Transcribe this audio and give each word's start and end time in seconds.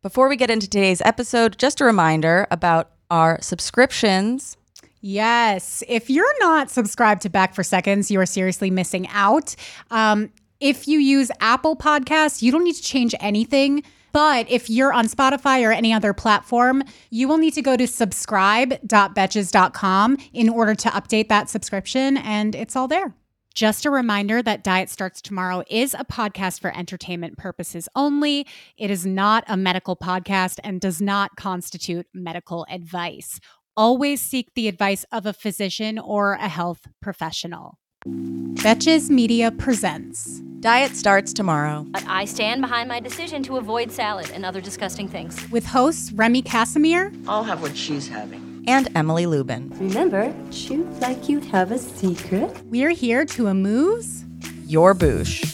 Before 0.00 0.28
we 0.28 0.36
get 0.36 0.48
into 0.48 0.68
today's 0.68 1.00
episode, 1.00 1.58
just 1.58 1.80
a 1.80 1.84
reminder 1.84 2.46
about 2.52 2.92
our 3.10 3.42
subscriptions. 3.42 4.56
Yes. 5.00 5.82
If 5.88 6.08
you're 6.08 6.38
not 6.38 6.70
subscribed 6.70 7.22
to 7.22 7.28
Back 7.28 7.52
for 7.52 7.64
Seconds, 7.64 8.08
you 8.08 8.20
are 8.20 8.26
seriously 8.26 8.70
missing 8.70 9.08
out. 9.08 9.56
Um, 9.90 10.30
if 10.60 10.86
you 10.86 11.00
use 11.00 11.32
Apple 11.40 11.74
Podcasts, 11.74 12.42
you 12.42 12.52
don't 12.52 12.62
need 12.62 12.76
to 12.76 12.82
change 12.82 13.12
anything. 13.18 13.82
But 14.12 14.48
if 14.48 14.70
you're 14.70 14.92
on 14.92 15.08
Spotify 15.08 15.66
or 15.66 15.72
any 15.72 15.92
other 15.92 16.12
platform, 16.12 16.84
you 17.10 17.26
will 17.26 17.38
need 17.38 17.54
to 17.54 17.62
go 17.62 17.76
to 17.76 17.88
subscribe.betches.com 17.88 20.18
in 20.32 20.48
order 20.48 20.76
to 20.76 20.88
update 20.90 21.28
that 21.28 21.50
subscription, 21.50 22.16
and 22.16 22.54
it's 22.54 22.76
all 22.76 22.86
there. 22.88 23.14
Just 23.58 23.84
a 23.84 23.90
reminder 23.90 24.40
that 24.40 24.62
Diet 24.62 24.88
Starts 24.88 25.20
Tomorrow 25.20 25.64
is 25.68 25.92
a 25.92 26.04
podcast 26.04 26.60
for 26.60 26.72
entertainment 26.76 27.36
purposes 27.36 27.88
only. 27.96 28.46
It 28.76 28.88
is 28.88 29.04
not 29.04 29.42
a 29.48 29.56
medical 29.56 29.96
podcast 29.96 30.60
and 30.62 30.80
does 30.80 31.02
not 31.02 31.34
constitute 31.34 32.06
medical 32.14 32.64
advice. 32.70 33.40
Always 33.76 34.22
seek 34.22 34.54
the 34.54 34.68
advice 34.68 35.04
of 35.10 35.26
a 35.26 35.32
physician 35.32 35.98
or 35.98 36.34
a 36.34 36.46
health 36.46 36.86
professional. 37.02 37.80
Betches 38.06 39.10
Media 39.10 39.50
presents 39.50 40.38
Diet 40.60 40.94
starts 40.94 41.32
tomorrow. 41.32 41.84
But 41.90 42.04
I 42.06 42.26
stand 42.26 42.60
behind 42.60 42.88
my 42.88 43.00
decision 43.00 43.42
to 43.42 43.56
avoid 43.56 43.90
salad 43.90 44.30
and 44.32 44.46
other 44.46 44.60
disgusting 44.60 45.08
things. 45.08 45.36
with 45.50 45.66
hosts 45.66 46.12
Remy 46.12 46.42
Casimir, 46.42 47.12
I'll 47.26 47.42
have 47.42 47.60
what 47.60 47.76
she's 47.76 48.06
having. 48.06 48.47
And 48.66 48.88
Emily 48.94 49.26
Lubin. 49.26 49.70
Remember, 49.78 50.32
shoot 50.50 50.86
like 51.00 51.28
you 51.28 51.40
have 51.40 51.72
a 51.72 51.78
secret. 51.78 52.50
we're 52.64 52.90
here 52.90 53.24
to 53.26 53.46
amuse. 53.46 54.24
Your 54.66 54.94
boosh. 54.94 55.44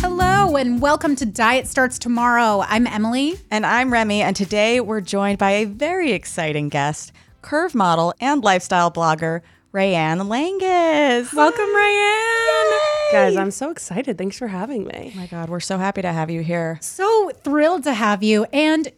Hello 0.00 0.56
and 0.56 0.80
welcome 0.82 1.16
to 1.16 1.26
Diet 1.26 1.66
Starts 1.66 1.98
Tomorrow. 1.98 2.64
I'm 2.68 2.86
Emily. 2.86 3.38
And 3.50 3.64
I'm 3.64 3.92
Remy, 3.92 4.22
and 4.22 4.36
today 4.36 4.80
we're 4.80 5.00
joined 5.00 5.38
by 5.38 5.52
a 5.52 5.64
very 5.64 6.12
exciting 6.12 6.68
guest, 6.68 7.12
curve 7.42 7.74
model 7.74 8.12
and 8.20 8.44
lifestyle 8.44 8.90
blogger, 8.90 9.40
Raeann 9.72 10.20
Langas. 10.28 11.32
Welcome, 11.32 11.66
Raeann. 11.66 13.12
Guys, 13.12 13.36
I'm 13.36 13.50
so 13.50 13.70
excited. 13.70 14.18
Thanks 14.18 14.36
for 14.36 14.48
having 14.48 14.84
me. 14.84 15.12
Oh 15.14 15.18
my 15.18 15.26
God, 15.26 15.48
we're 15.48 15.60
so 15.60 15.78
happy 15.78 16.02
to 16.02 16.12
have 16.12 16.28
you 16.30 16.42
here. 16.42 16.78
So 16.82 17.30
thrilled 17.42 17.84
to 17.84 17.94
have 17.94 18.22
you. 18.22 18.44
And 18.52 18.90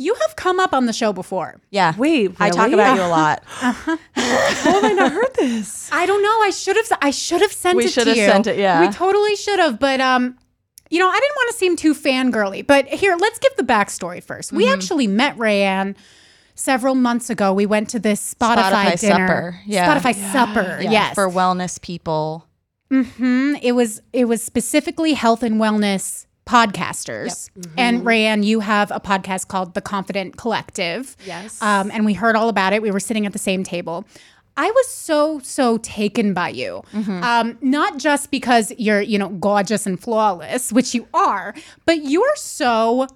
you 0.00 0.14
have 0.14 0.34
come 0.36 0.58
up 0.58 0.72
on 0.72 0.86
the 0.86 0.92
show 0.92 1.12
before. 1.12 1.60
Yeah. 1.70 1.94
Wait, 1.96 2.32
I 2.40 2.50
talk 2.50 2.72
about 2.72 2.96
you 2.96 3.02
a 3.02 3.08
lot. 3.08 3.42
How 3.46 3.98
have 4.16 4.84
I 4.84 4.92
not 4.92 5.12
heard 5.12 5.34
this? 5.36 5.90
I 5.92 6.06
don't 6.06 6.22
know. 6.22 6.40
I 6.42 6.50
should 6.50 6.76
have. 6.76 6.98
I 7.02 7.10
should 7.10 7.40
have 7.42 7.52
sent 7.52 7.76
We 7.76 7.84
it 7.84 7.90
should 7.90 8.06
have 8.06 8.16
sent 8.16 8.46
it, 8.46 8.58
yeah. 8.58 8.80
we 8.80 8.88
totally 8.92 9.36
should 9.36 9.58
have. 9.58 9.78
But 9.78 10.00
um, 10.00 10.36
you 10.90 10.98
know, 10.98 11.08
I 11.08 11.18
didn't 11.20 11.36
want 11.36 11.50
to 11.52 11.56
seem 11.58 11.76
too 11.76 11.94
fangirly. 11.94 12.66
But 12.66 12.86
here, 12.88 13.16
let's 13.20 13.38
give 13.38 13.54
the 13.56 13.62
backstory 13.62 14.24
1st 14.24 14.52
We 14.52 14.64
Mm-hmm. 14.64 14.72
actually 14.74 15.06
met 15.06 15.36
Raeann 15.36 15.96
several 16.54 16.94
months 16.94 17.30
ago. 17.30 17.52
We 17.52 17.66
went 17.66 17.88
to 17.90 17.98
this 17.98 18.34
Spotify, 18.34 18.70
Spotify 18.72 19.00
dinner. 19.00 19.26
supper. 19.28 19.60
Yeah. 19.66 19.86
Spotify 20.00 20.32
supper. 20.32 20.78
Yeah, 20.82 20.90
yes. 20.90 21.14
For 21.14 21.28
wellness 21.28 21.80
people. 21.80 22.46
hmm 22.90 23.54
It 23.62 23.72
was 23.72 24.00
it 24.12 24.24
was 24.26 24.42
specifically 24.42 25.12
health 25.14 25.42
and 25.42 25.60
wellness 25.60 26.26
podcasters. 26.50 27.48
And 27.78 28.02
Raeann, 28.02 28.44
you 28.44 28.58
have 28.60 28.90
a 28.90 28.98
podcast 28.98 29.46
called 29.46 29.74
The 29.74 29.80
Confident 29.80 30.36
Collective. 30.36 31.16
Yes. 31.24 31.62
Um, 31.62 31.90
and 31.92 32.04
we 32.04 32.12
heard 32.12 32.34
all 32.34 32.48
about 32.48 32.72
it. 32.72 32.82
We 32.82 32.90
were 32.90 33.00
sitting 33.00 33.24
at 33.24 33.32
the 33.32 33.38
same 33.38 33.62
table. 33.62 34.04
I 34.56 34.68
was 34.68 34.88
so 34.88 35.38
so 35.38 35.78
taken 35.78 36.34
by 36.34 36.50
you, 36.50 36.82
um, 36.92 37.56
not 37.62 37.98
just 37.98 38.30
because 38.30 38.72
you're 38.76 39.00
you 39.00 39.16
know 39.16 39.28
gorgeous 39.28 39.86
and 39.86 39.98
flawless, 39.98 40.72
which 40.72 40.92
you 40.92 41.06
are, 41.14 41.54
but 41.86 42.02
you're 42.02 42.36
so 42.36 43.06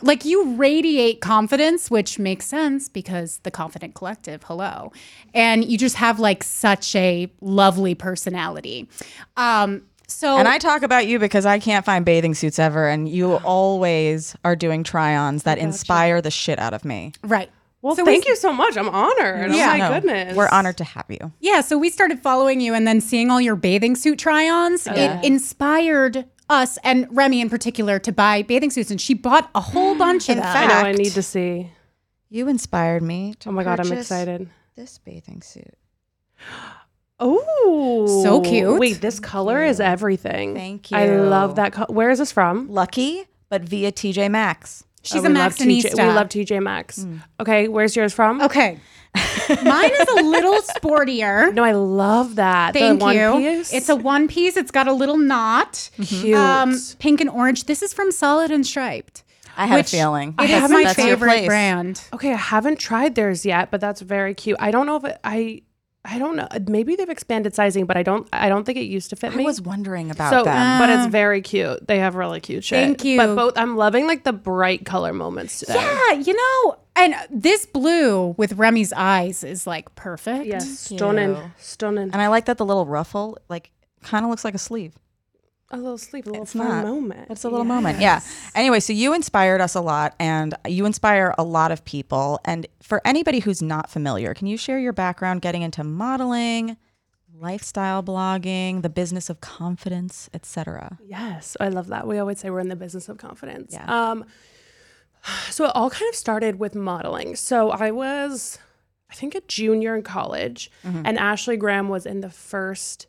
like 0.00 0.24
you 0.24 0.54
radiate 0.54 1.20
confidence, 1.20 1.90
which 1.90 2.18
makes 2.18 2.46
sense 2.46 2.88
because 2.88 3.38
the 3.42 3.50
Confident 3.50 3.94
Collective. 3.94 4.44
Hello, 4.44 4.92
and 5.34 5.64
you 5.64 5.76
just 5.76 5.96
have 5.96 6.20
like 6.20 6.42
such 6.44 6.94
a 6.94 7.30
lovely 7.40 7.94
personality. 7.94 8.88
Um, 9.36 9.82
so 10.06 10.36
And 10.38 10.46
I 10.48 10.58
talk 10.58 10.82
about 10.82 11.06
you 11.06 11.18
because 11.18 11.46
I 11.46 11.58
can't 11.58 11.84
find 11.84 12.04
bathing 12.04 12.34
suits 12.34 12.58
ever, 12.58 12.88
and 12.88 13.08
you 13.08 13.34
always 13.36 14.36
are 14.44 14.56
doing 14.56 14.84
try 14.84 15.16
ons 15.16 15.42
that 15.44 15.58
inspire 15.58 16.20
the 16.20 16.30
shit 16.30 16.58
out 16.58 16.74
of 16.74 16.84
me. 16.84 17.12
right. 17.22 17.50
Well, 17.82 17.94
So 17.96 18.02
we- 18.04 18.12
thank 18.12 18.26
you 18.26 18.34
so 18.36 18.50
much. 18.50 18.78
I'm 18.78 18.88
honored. 18.88 19.50
Oh 19.50 19.54
yeah. 19.54 19.66
Oh 19.66 19.70
my 19.72 19.78
No, 19.78 19.88
goodness. 20.00 20.34
We're 20.34 20.48
honored 20.48 20.78
to 20.78 20.84
have 20.84 21.04
you. 21.10 21.32
Yeah, 21.40 21.60
so 21.60 21.76
we 21.76 21.90
started 21.90 22.18
following 22.18 22.58
you 22.62 22.72
and 22.72 22.86
then 22.86 23.02
seeing 23.02 23.30
all 23.30 23.42
your 23.42 23.56
bathing 23.56 23.94
suit 23.94 24.18
try-ons. 24.18 24.88
Oh, 24.88 24.94
it 24.94 25.22
inspired 25.22 26.24
us 26.48 26.78
and 26.82 27.06
Remy 27.10 27.42
in 27.42 27.50
particular 27.50 27.98
to 27.98 28.10
buy 28.10 28.40
bathing 28.42 28.70
suits, 28.70 28.90
and 28.90 28.98
she 28.98 29.12
bought 29.12 29.50
a 29.54 29.60
whole 29.60 29.94
bunch 29.98 30.30
of 30.30 30.36
In 30.38 30.42
them. 30.42 30.56
I 30.56 30.66
know. 30.66 30.74
I 30.88 30.92
need 30.92 31.12
to 31.12 31.22
see. 31.22 31.72
You 32.30 32.48
inspired 32.48 33.02
me 33.02 33.34
to 33.40 33.50
Oh 33.50 33.52
my 33.52 33.64
god, 33.64 33.80
I'm 33.80 33.86
purchase 33.88 34.10
excited. 34.10 34.48
This 34.76 34.96
bathing 34.96 35.42
suit. 35.42 35.74
Oh, 37.26 38.22
So 38.22 38.40
cute. 38.42 38.78
Wait, 38.78 39.00
this 39.00 39.18
color 39.18 39.64
is 39.64 39.80
everything. 39.80 40.54
Thank 40.54 40.90
you. 40.90 40.96
I 40.96 41.06
love 41.16 41.56
that. 41.56 41.72
Co- 41.72 41.86
Where 41.88 42.10
is 42.10 42.18
this 42.18 42.30
from? 42.30 42.68
Lucky, 42.68 43.24
but 43.48 43.62
via 43.62 43.90
TJ 43.90 44.30
Maxx. 44.30 44.84
She's 45.02 45.16
Oh, 45.22 45.26
a 45.26 45.28
we 45.28 45.34
love 45.34 45.52
Maxxinista. 45.54 46.06
We 46.08 46.12
love 46.14 46.28
TJ 46.28 46.62
Maxx. 46.62 47.06
Okay, 47.40 47.68
where's 47.68 47.96
yours 47.96 48.12
from? 48.14 48.40
Okay. 48.42 48.78
Mine 49.62 49.90
is 49.92 50.08
a 50.08 50.22
little 50.22 50.56
sportier. 50.62 51.52
No, 51.54 51.62
I 51.62 51.72
love 51.72 52.34
that. 52.36 52.74
Thank 52.74 52.98
the 52.98 53.04
one 53.04 53.16
you. 53.16 53.32
Piece. 53.38 53.72
It's 53.72 53.88
a 53.88 53.96
one 53.96 54.28
piece. 54.28 54.56
It's 54.56 54.70
got 54.70 54.88
a 54.88 54.92
little 54.92 55.18
knot. 55.18 55.90
cute. 56.04 56.36
Um, 56.36 56.76
pink 56.98 57.20
and 57.20 57.30
orange. 57.30 57.64
This 57.64 57.82
is 57.82 57.92
from 57.94 58.10
Solid 58.10 58.50
and 58.50 58.66
Striped. 58.66 59.22
I 59.56 59.66
had 59.66 59.80
a 59.80 59.84
feeling. 59.84 60.30
It 60.30 60.48
That's- 60.48 60.64
is 60.64 60.70
my 60.70 60.92
favorite 60.94 61.46
brand. 61.46 62.02
Okay, 62.12 62.32
I 62.32 62.36
haven't 62.36 62.80
tried 62.80 63.14
theirs 63.14 63.46
yet, 63.46 63.70
but 63.70 63.80
that's 63.80 64.00
very 64.00 64.34
cute. 64.34 64.56
I 64.58 64.70
don't 64.72 64.84
know 64.86 64.96
if 64.96 65.04
it, 65.04 65.18
I, 65.22 65.62
I 66.06 66.18
don't 66.18 66.36
know. 66.36 66.46
Maybe 66.68 66.96
they've 66.96 67.08
expanded 67.08 67.54
sizing, 67.54 67.86
but 67.86 67.96
I 67.96 68.02
don't. 68.02 68.28
I 68.32 68.50
don't 68.50 68.64
think 68.64 68.76
it 68.76 68.84
used 68.84 69.10
to 69.10 69.16
fit 69.16 69.32
I 69.32 69.36
me. 69.36 69.44
I 69.44 69.46
was 69.46 69.62
wondering 69.62 70.10
about 70.10 70.30
so, 70.30 70.44
them. 70.44 70.78
but 70.78 70.90
it's 70.90 71.06
very 71.10 71.40
cute. 71.40 71.86
They 71.86 71.98
have 71.98 72.14
really 72.14 72.40
cute 72.40 72.62
shit. 72.62 72.76
Thank 72.78 73.04
you. 73.04 73.16
But 73.16 73.34
both, 73.34 73.56
I'm 73.56 73.76
loving 73.76 74.06
like 74.06 74.24
the 74.24 74.32
bright 74.32 74.84
color 74.84 75.14
moments 75.14 75.60
today. 75.60 75.74
Yeah, 75.74 76.12
you 76.12 76.34
know, 76.34 76.76
and 76.94 77.14
this 77.30 77.64
blue 77.64 78.34
with 78.36 78.52
Remy's 78.52 78.92
eyes 78.92 79.42
is 79.44 79.66
like 79.66 79.94
perfect. 79.94 80.44
Yes, 80.44 80.78
stunning, 80.78 81.38
stunning. 81.58 82.10
and 82.12 82.20
I 82.20 82.28
like 82.28 82.44
that 82.46 82.58
the 82.58 82.66
little 82.66 82.86
ruffle, 82.86 83.38
like, 83.48 83.70
kind 84.02 84.24
of 84.24 84.30
looks 84.30 84.44
like 84.44 84.54
a 84.54 84.58
sleeve. 84.58 84.94
A 85.78 85.82
little 85.82 85.98
sleep, 85.98 86.26
a 86.26 86.30
little 86.30 86.42
It's 86.44 86.52
fun 86.52 86.68
not. 86.68 86.84
moment. 86.84 87.30
It's 87.30 87.44
a 87.44 87.48
little 87.48 87.64
moment. 87.64 88.00
Yeah. 88.00 88.20
Anyway, 88.54 88.80
so 88.80 88.92
you 88.92 89.14
inspired 89.14 89.60
us 89.60 89.74
a 89.74 89.80
lot 89.80 90.14
and 90.18 90.54
you 90.66 90.86
inspire 90.86 91.34
a 91.38 91.44
lot 91.44 91.72
of 91.72 91.84
people. 91.84 92.40
And 92.44 92.66
for 92.82 93.00
anybody 93.04 93.40
who's 93.40 93.60
not 93.62 93.90
familiar, 93.90 94.34
can 94.34 94.46
you 94.46 94.56
share 94.56 94.78
your 94.78 94.92
background 94.92 95.42
getting 95.42 95.62
into 95.62 95.84
modeling, 95.84 96.76
lifestyle 97.36 98.02
blogging, 98.02 98.82
the 98.82 98.88
business 98.88 99.28
of 99.30 99.40
confidence, 99.40 100.30
etc.? 100.32 100.98
Yes, 101.04 101.56
I 101.60 101.68
love 101.68 101.88
that. 101.88 102.06
We 102.06 102.18
always 102.18 102.38
say 102.38 102.50
we're 102.50 102.60
in 102.60 102.68
the 102.68 102.76
business 102.76 103.08
of 103.08 103.18
confidence. 103.18 103.72
Yeah. 103.72 103.84
Um, 103.86 104.24
so 105.50 105.64
it 105.66 105.72
all 105.74 105.90
kind 105.90 106.08
of 106.08 106.14
started 106.14 106.58
with 106.58 106.74
modeling. 106.74 107.34
So 107.36 107.70
I 107.70 107.90
was, 107.90 108.58
I 109.10 109.14
think, 109.14 109.34
a 109.34 109.40
junior 109.42 109.94
in 109.96 110.02
college, 110.02 110.70
Mm-hmm. 110.84 111.02
and 111.06 111.18
Ashley 111.18 111.56
Graham 111.56 111.88
was 111.88 112.04
in 112.06 112.20
the 112.20 112.30
first 112.30 113.06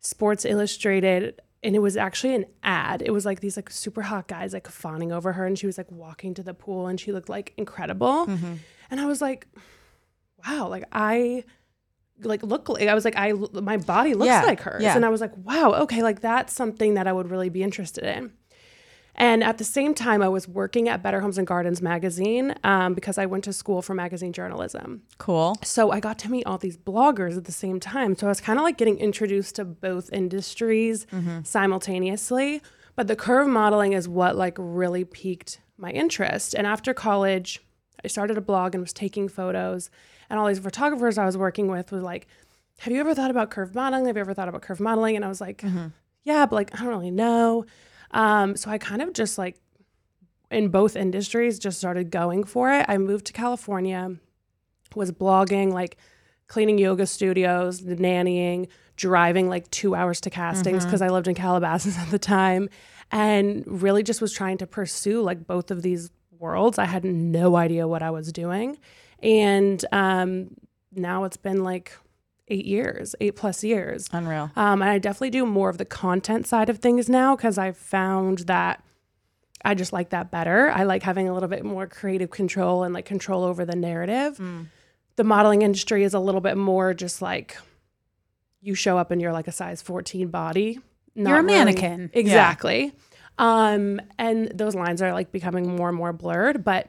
Sports 0.00 0.44
Illustrated 0.44 1.40
and 1.62 1.76
it 1.76 1.78
was 1.80 1.96
actually 1.96 2.34
an 2.34 2.46
ad. 2.62 3.02
It 3.02 3.10
was 3.12 3.24
like 3.24 3.40
these 3.40 3.56
like 3.56 3.70
super 3.70 4.02
hot 4.02 4.28
guys 4.28 4.52
like 4.52 4.68
fawning 4.68 5.12
over 5.12 5.32
her, 5.34 5.46
and 5.46 5.58
she 5.58 5.66
was 5.66 5.78
like 5.78 5.90
walking 5.90 6.34
to 6.34 6.42
the 6.42 6.54
pool, 6.54 6.86
and 6.86 6.98
she 6.98 7.12
looked 7.12 7.28
like 7.28 7.52
incredible. 7.56 8.26
Mm-hmm. 8.26 8.54
And 8.90 9.00
I 9.00 9.06
was 9.06 9.20
like, 9.20 9.46
wow, 10.46 10.68
like 10.68 10.84
I 10.92 11.44
like 12.22 12.42
look 12.42 12.68
like 12.68 12.88
I 12.88 12.94
was 12.94 13.04
like 13.04 13.16
I 13.16 13.32
my 13.32 13.76
body 13.76 14.14
looks 14.14 14.26
Yeah, 14.26 14.42
like 14.42 14.60
hers, 14.60 14.82
yeah. 14.82 14.94
and 14.96 15.04
I 15.04 15.08
was 15.08 15.20
like, 15.20 15.36
wow, 15.38 15.72
okay, 15.82 16.02
like 16.02 16.20
that's 16.20 16.52
something 16.52 16.94
that 16.94 17.06
I 17.06 17.12
would 17.12 17.30
really 17.30 17.48
be 17.48 17.62
interested 17.62 18.04
in. 18.04 18.32
And 19.14 19.44
at 19.44 19.58
the 19.58 19.64
same 19.64 19.94
time, 19.94 20.22
I 20.22 20.28
was 20.28 20.48
working 20.48 20.88
at 20.88 21.02
Better 21.02 21.20
Homes 21.20 21.36
and 21.36 21.46
Gardens 21.46 21.82
magazine 21.82 22.54
um, 22.64 22.94
because 22.94 23.18
I 23.18 23.26
went 23.26 23.44
to 23.44 23.52
school 23.52 23.82
for 23.82 23.94
magazine 23.94 24.32
journalism. 24.32 25.02
Cool. 25.18 25.56
So 25.62 25.90
I 25.90 26.00
got 26.00 26.18
to 26.20 26.30
meet 26.30 26.46
all 26.46 26.56
these 26.58 26.78
bloggers 26.78 27.36
at 27.36 27.44
the 27.44 27.52
same 27.52 27.78
time. 27.78 28.16
So 28.16 28.26
I 28.26 28.30
was 28.30 28.40
kind 28.40 28.58
of 28.58 28.62
like 28.62 28.78
getting 28.78 28.98
introduced 28.98 29.56
to 29.56 29.64
both 29.66 30.10
industries 30.12 31.06
simultaneously. 31.44 32.62
But 32.96 33.06
the 33.06 33.16
curve 33.16 33.48
modeling 33.48 33.92
is 33.92 34.08
what 34.08 34.36
like 34.36 34.56
really 34.58 35.04
piqued 35.04 35.60
my 35.76 35.90
interest. 35.90 36.54
And 36.54 36.66
after 36.66 36.94
college, 36.94 37.60
I 38.04 38.08
started 38.08 38.36
a 38.38 38.42
blog 38.42 38.74
and 38.74 38.82
was 38.82 38.92
taking 38.92 39.28
photos. 39.28 39.90
And 40.28 40.38
all 40.38 40.46
these 40.46 40.58
photographers 40.58 41.18
I 41.18 41.26
was 41.26 41.36
working 41.36 41.68
with 41.70 41.92
was 41.92 42.02
like, 42.02 42.26
Have 42.78 42.92
you 42.92 43.00
ever 43.00 43.14
thought 43.14 43.30
about 43.30 43.50
curve 43.50 43.74
modeling? 43.74 44.06
Have 44.06 44.16
you 44.16 44.20
ever 44.20 44.34
thought 44.34 44.48
about 44.48 44.62
curve 44.62 44.80
modeling? 44.80 45.16
And 45.16 45.24
I 45.24 45.28
was 45.28 45.40
like, 45.40 45.62
Yeah, 46.24 46.46
but 46.46 46.56
like, 46.56 46.74
I 46.74 46.78
don't 46.84 46.88
really 46.88 47.10
know. 47.10 47.66
Um, 48.12 48.56
so 48.56 48.70
I 48.70 48.78
kind 48.78 49.02
of 49.02 49.12
just 49.12 49.38
like 49.38 49.56
in 50.50 50.68
both 50.68 50.96
industries 50.96 51.58
just 51.58 51.78
started 51.78 52.10
going 52.10 52.44
for 52.44 52.72
it. 52.72 52.84
I 52.88 52.98
moved 52.98 53.26
to 53.26 53.32
California 53.32 54.16
was 54.96 55.12
blogging, 55.12 55.72
like 55.72 55.96
cleaning 56.48 56.78
yoga 56.78 57.06
studios, 57.06 57.80
nannying, 57.80 58.68
driving 58.96 59.48
like 59.48 59.70
two 59.70 59.94
hours 59.94 60.20
to 60.22 60.30
castings 60.30 60.84
because 60.84 61.02
I 61.02 61.08
lived 61.08 61.28
in 61.28 61.34
Calabasas 61.34 61.96
at 61.98 62.10
the 62.10 62.18
time, 62.18 62.68
and 63.10 63.64
really 63.66 64.02
just 64.02 64.20
was 64.20 64.32
trying 64.32 64.58
to 64.58 64.66
pursue 64.66 65.22
like 65.22 65.46
both 65.46 65.70
of 65.70 65.82
these 65.82 66.10
worlds. 66.38 66.78
I 66.78 66.84
had 66.84 67.04
no 67.04 67.56
idea 67.56 67.88
what 67.88 68.02
I 68.02 68.10
was 68.10 68.32
doing, 68.32 68.78
and 69.22 69.84
um, 69.92 70.50
now 70.94 71.24
it's 71.24 71.36
been 71.36 71.64
like 71.64 71.92
eight 72.48 72.64
years, 72.66 73.14
eight 73.20 73.36
plus 73.36 73.62
years. 73.64 74.08
Unreal. 74.12 74.50
Um, 74.56 74.82
and 74.82 74.90
I 74.90 74.98
definitely 74.98 75.30
do 75.30 75.46
more 75.46 75.68
of 75.70 75.78
the 75.78 75.84
content 75.84 76.46
side 76.46 76.68
of 76.68 76.78
things 76.78 77.08
now 77.08 77.36
because 77.36 77.56
I've 77.58 77.76
found 77.76 78.40
that 78.40 78.82
I 79.64 79.74
just 79.74 79.92
like 79.92 80.10
that 80.10 80.30
better. 80.30 80.70
I 80.70 80.82
like 80.82 81.02
having 81.02 81.28
a 81.28 81.34
little 81.34 81.48
bit 81.48 81.64
more 81.64 81.86
creative 81.86 82.30
control 82.30 82.82
and 82.82 82.92
like 82.92 83.04
control 83.04 83.44
over 83.44 83.64
the 83.64 83.76
narrative. 83.76 84.40
The 85.16 85.24
modeling 85.24 85.62
industry 85.62 86.02
is 86.04 86.14
a 86.14 86.18
little 86.18 86.40
bit 86.40 86.56
more 86.56 86.94
just 86.94 87.22
like 87.22 87.56
you 88.60 88.74
show 88.74 88.98
up 88.98 89.10
and 89.10 89.20
you're 89.20 89.32
like 89.32 89.46
a 89.48 89.52
size 89.52 89.80
14 89.82 90.28
body. 90.28 90.80
not 91.14 91.30
You're 91.30 91.38
a 91.38 91.42
really- 91.42 91.54
mannequin. 91.58 92.10
Exactly. 92.12 92.92
Um, 93.38 94.00
and 94.18 94.48
those 94.54 94.74
lines 94.74 95.00
are 95.02 95.12
like 95.12 95.32
becoming 95.32 95.74
more 95.76 95.88
and 95.88 95.96
more 95.96 96.12
blurred, 96.12 96.64
but 96.64 96.88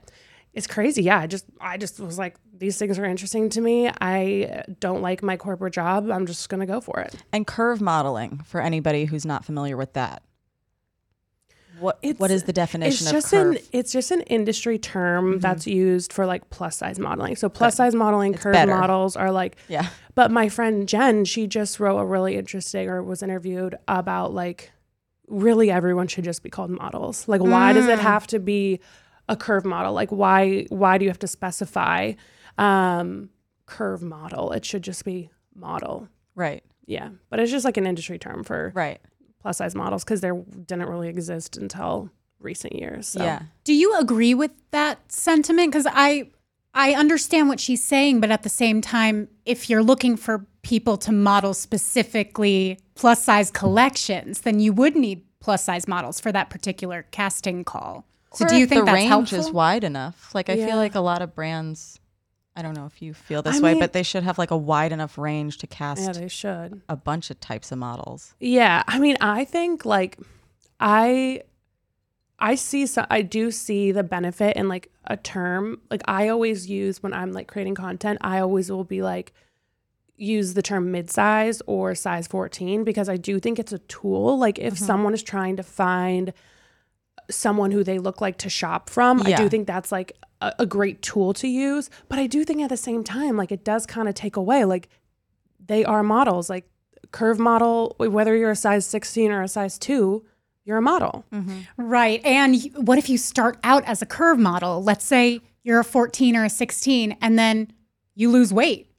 it's 0.54 0.68
crazy. 0.68 1.04
Yeah. 1.04 1.20
I 1.20 1.28
just, 1.28 1.46
I 1.60 1.78
just 1.78 2.00
was 2.00 2.18
like, 2.18 2.38
these 2.56 2.78
things 2.78 3.00
are 3.00 3.06
interesting 3.06 3.50
to 3.50 3.62
me. 3.62 3.90
I 4.02 4.64
don't 4.80 5.02
like 5.02 5.24
my 5.24 5.36
corporate 5.36 5.74
job. 5.74 6.12
I'm 6.12 6.26
just 6.28 6.48
going 6.50 6.60
to 6.60 6.68
go 6.68 6.80
for 6.80 7.00
it. 7.00 7.16
And 7.32 7.48
curve 7.48 7.82
modeling 7.82 8.42
for 8.46 8.62
anybody 8.62 9.06
who's 9.06 9.26
not 9.26 9.44
familiar 9.46 9.76
with 9.76 9.94
that. 9.94 10.24
What 11.80 11.98
what 12.02 12.30
It's- 12.30 12.32
is 12.32 12.44
the 12.44 12.54
definition 12.54 13.08
it's 13.08 13.08
of 13.08 13.12
just 13.12 13.32
curve? 13.32 13.56
an 13.56 13.62
it's 13.72 13.92
just 13.92 14.12
an 14.12 14.22
industry 14.22 14.78
term 14.78 15.32
mm-hmm. 15.32 15.40
that's 15.40 15.66
used 15.68 16.14
for 16.14 16.26
like 16.26 16.50
plus 16.50 16.78
size 16.78 17.00
modeling. 17.00 17.36
So 17.36 17.50
plus 17.50 17.76
size 17.76 17.96
modeling, 17.96 18.36
curve 18.36 18.54
better. 18.54 18.74
models 18.74 19.18
are 19.18 19.32
like 19.32 19.58
yeah. 19.68 19.90
But 20.16 20.30
my 20.30 20.50
friend 20.50 20.88
Jen, 20.88 21.26
she 21.26 21.48
just 21.48 21.80
wrote 21.80 21.98
a 21.98 22.06
really 22.06 22.38
interesting 22.38 22.88
or 22.88 23.02
was 23.02 23.24
interviewed 23.24 23.76
about 23.88 24.34
like 24.34 24.72
really 25.28 25.72
everyone 25.72 26.08
should 26.08 26.24
just 26.24 26.44
be 26.44 26.50
called 26.50 26.70
models. 26.70 27.28
Like 27.28 27.42
why 27.42 27.74
does 27.74 27.88
it 27.88 28.00
mm. 28.00 28.04
have 28.04 28.28
to 28.28 28.40
be 28.40 28.80
a 29.30 29.36
curve 29.36 29.66
model? 29.66 29.94
Like 29.94 30.10
why 30.12 30.66
why 30.70 30.98
do 30.98 31.06
you 31.06 31.10
have 31.10 31.20
to 31.20 31.28
specify 31.28 32.14
um 32.58 33.30
curve 33.66 34.02
model? 34.02 34.52
It 34.52 34.66
should 34.66 34.84
just 34.84 35.06
be 35.06 35.30
model. 35.56 36.08
Right. 36.36 36.64
Yeah. 36.86 37.10
But 37.30 37.40
it's 37.40 37.52
just 37.52 37.66
like 37.66 37.78
an 37.78 37.88
industry 37.88 38.20
term 38.20 38.44
for 38.44 38.72
Right. 38.76 39.00
plus 39.42 39.58
size 39.58 39.76
models 39.76 40.04
because 40.04 40.22
there 40.22 40.36
didn't 40.66 40.90
really 40.90 41.08
exist 41.10 41.58
until 41.58 42.10
recent 42.40 42.76
years. 42.76 43.08
So. 43.08 43.24
Yeah. 43.24 43.44
Do 43.64 43.74
you 43.74 43.98
agree 43.98 44.34
with 44.34 44.52
that 44.72 45.00
sentiment? 45.12 45.72
Because 45.72 45.88
I 45.90 46.30
I 46.76 46.94
understand 46.96 47.50
what 47.50 47.60
she's 47.60 47.84
saying, 47.84 48.20
but 48.20 48.32
at 48.32 48.42
the 48.44 48.50
same 48.50 48.82
time, 48.82 49.28
if 49.46 49.70
you're 49.70 49.84
looking 49.84 50.18
for 50.18 50.46
people 50.64 50.98
to 50.98 51.12
model 51.12 51.54
specifically 51.54 52.80
plus 52.96 53.24
size 53.24 53.52
collections, 53.52 54.42
then 54.42 54.60
you 54.60 54.74
would 54.74 54.96
need 54.96 55.24
plus 55.40 55.64
size 55.64 55.88
models 55.88 56.20
for 56.20 56.32
that 56.32 56.50
particular 56.50 57.06
casting 57.12 57.64
call. 57.64 58.06
So 58.36 58.46
Or 58.46 58.50
do 58.50 58.58
you 58.58 58.66
think 58.66 58.82
the 58.82 58.86
that's 58.86 58.96
range 58.96 59.10
helpful? 59.10 59.40
is 59.40 59.52
wide 59.52 59.84
enough? 59.84 60.34
Like 60.34 60.50
I 60.50 60.54
Yeah. 60.54 60.68
feel 60.68 60.78
like 60.78 60.96
a 60.96 61.00
lot 61.02 61.22
of 61.22 61.36
brands 61.36 62.00
I 62.56 62.62
don't 62.62 62.76
know 62.78 62.86
if 62.86 63.02
you 63.02 63.16
feel 63.16 63.42
this 63.42 63.58
I 63.58 63.62
way, 63.62 63.72
mean- 63.72 63.80
but 63.80 63.94
they 63.94 64.04
should 64.04 64.24
have 64.24 64.38
like 64.38 64.52
a 64.52 64.58
wide 64.58 64.92
enough 64.92 65.18
range 65.18 65.58
to 65.60 65.68
cast 65.68 66.02
Yeah, 66.04 66.12
they 66.12 66.28
should. 66.28 66.82
a 66.88 66.96
bunch 66.96 67.32
of 67.32 67.40
types 67.40 67.72
of 67.72 67.80
models. 67.80 68.36
Yeah, 68.40 68.84
I 68.88 69.00
mean, 69.00 69.18
I 69.22 69.44
think 69.44 69.86
like 69.86 70.20
I 70.80 71.42
I 72.38 72.56
see 72.56 72.86
so 72.86 73.06
I 73.10 73.22
do 73.22 73.50
see 73.52 73.92
the 73.92 74.04
benefit 74.04 74.56
in 74.56 74.68
like 74.68 74.92
a 75.06 75.18
term. 75.18 75.82
Like 75.90 76.02
I 76.06 76.28
always 76.28 76.70
use 76.70 77.02
when 77.02 77.14
I'm 77.14 77.32
like 77.32 77.48
creating 77.48 77.76
content, 77.76 78.20
I 78.22 78.40
always 78.40 78.72
will 78.72 78.84
be 78.84 79.02
like 79.02 79.34
use 80.16 80.54
the 80.54 80.62
term 80.62 80.92
mid-size 80.92 81.62
or 81.66 81.96
size 81.96 82.28
14 82.28 82.84
because 82.84 83.10
I 83.10 83.18
do 83.18 83.40
think 83.40 83.58
it's 83.58 83.74
a 83.74 83.80
tool. 83.80 84.38
Like 84.38 84.60
if 84.60 84.76
mm-hmm. 84.76 84.86
someone 84.86 85.14
is 85.16 85.24
trying 85.24 85.56
to 85.58 85.64
find 85.64 86.34
someone 87.34 87.72
who 87.72 87.84
they 87.84 88.00
look 88.00 88.22
like 88.22 88.38
to 88.40 88.50
shop 88.50 88.90
from, 88.90 89.22
I 89.22 89.34
do 89.34 89.50
think 89.50 89.68
that's 89.68 89.92
like 89.92 90.18
a, 90.42 90.54
a 90.60 90.66
great 90.66 91.02
tool 91.02 91.34
to 91.36 91.48
use. 91.48 91.90
But 92.10 92.20
I 92.20 92.28
do 92.28 92.44
think 92.44 92.62
at 92.62 92.70
the 92.70 92.78
same 92.78 93.04
time, 93.04 93.38
like 93.38 93.52
it 93.52 93.64
does 93.64 93.86
kind 93.86 94.08
of 94.08 94.16
take 94.16 94.36
away 94.36 94.66
like 94.66 94.90
they 95.66 95.86
are 95.86 96.04
models. 96.04 96.50
Like 96.50 96.66
curve 97.12 97.40
model, 97.40 97.96
whether 97.98 98.36
you're 98.36 98.52
a 98.52 98.56
size 98.56 98.86
16 98.86 99.32
or 99.32 99.44
a 99.44 99.48
size 99.48 99.78
2, 99.78 100.26
you're 100.66 100.78
a 100.78 100.82
model. 100.82 101.26
Mm-hmm. 101.32 101.60
Right. 101.78 102.24
And 102.26 102.56
what 102.76 102.98
if 102.98 103.10
you 103.10 103.18
start 103.18 103.58
out 103.64 103.84
as 103.86 104.02
a 104.02 104.06
curve 104.06 104.40
model? 104.40 104.84
Let's 104.84 105.06
say 105.06 105.42
you're 105.64 105.80
a 105.80 105.84
14 105.84 106.36
or 106.36 106.46
a 106.46 106.50
16 106.50 107.18
and 107.22 107.40
then 107.40 107.72
you 108.16 108.30
lose 108.30 108.54
weight. 108.54 108.90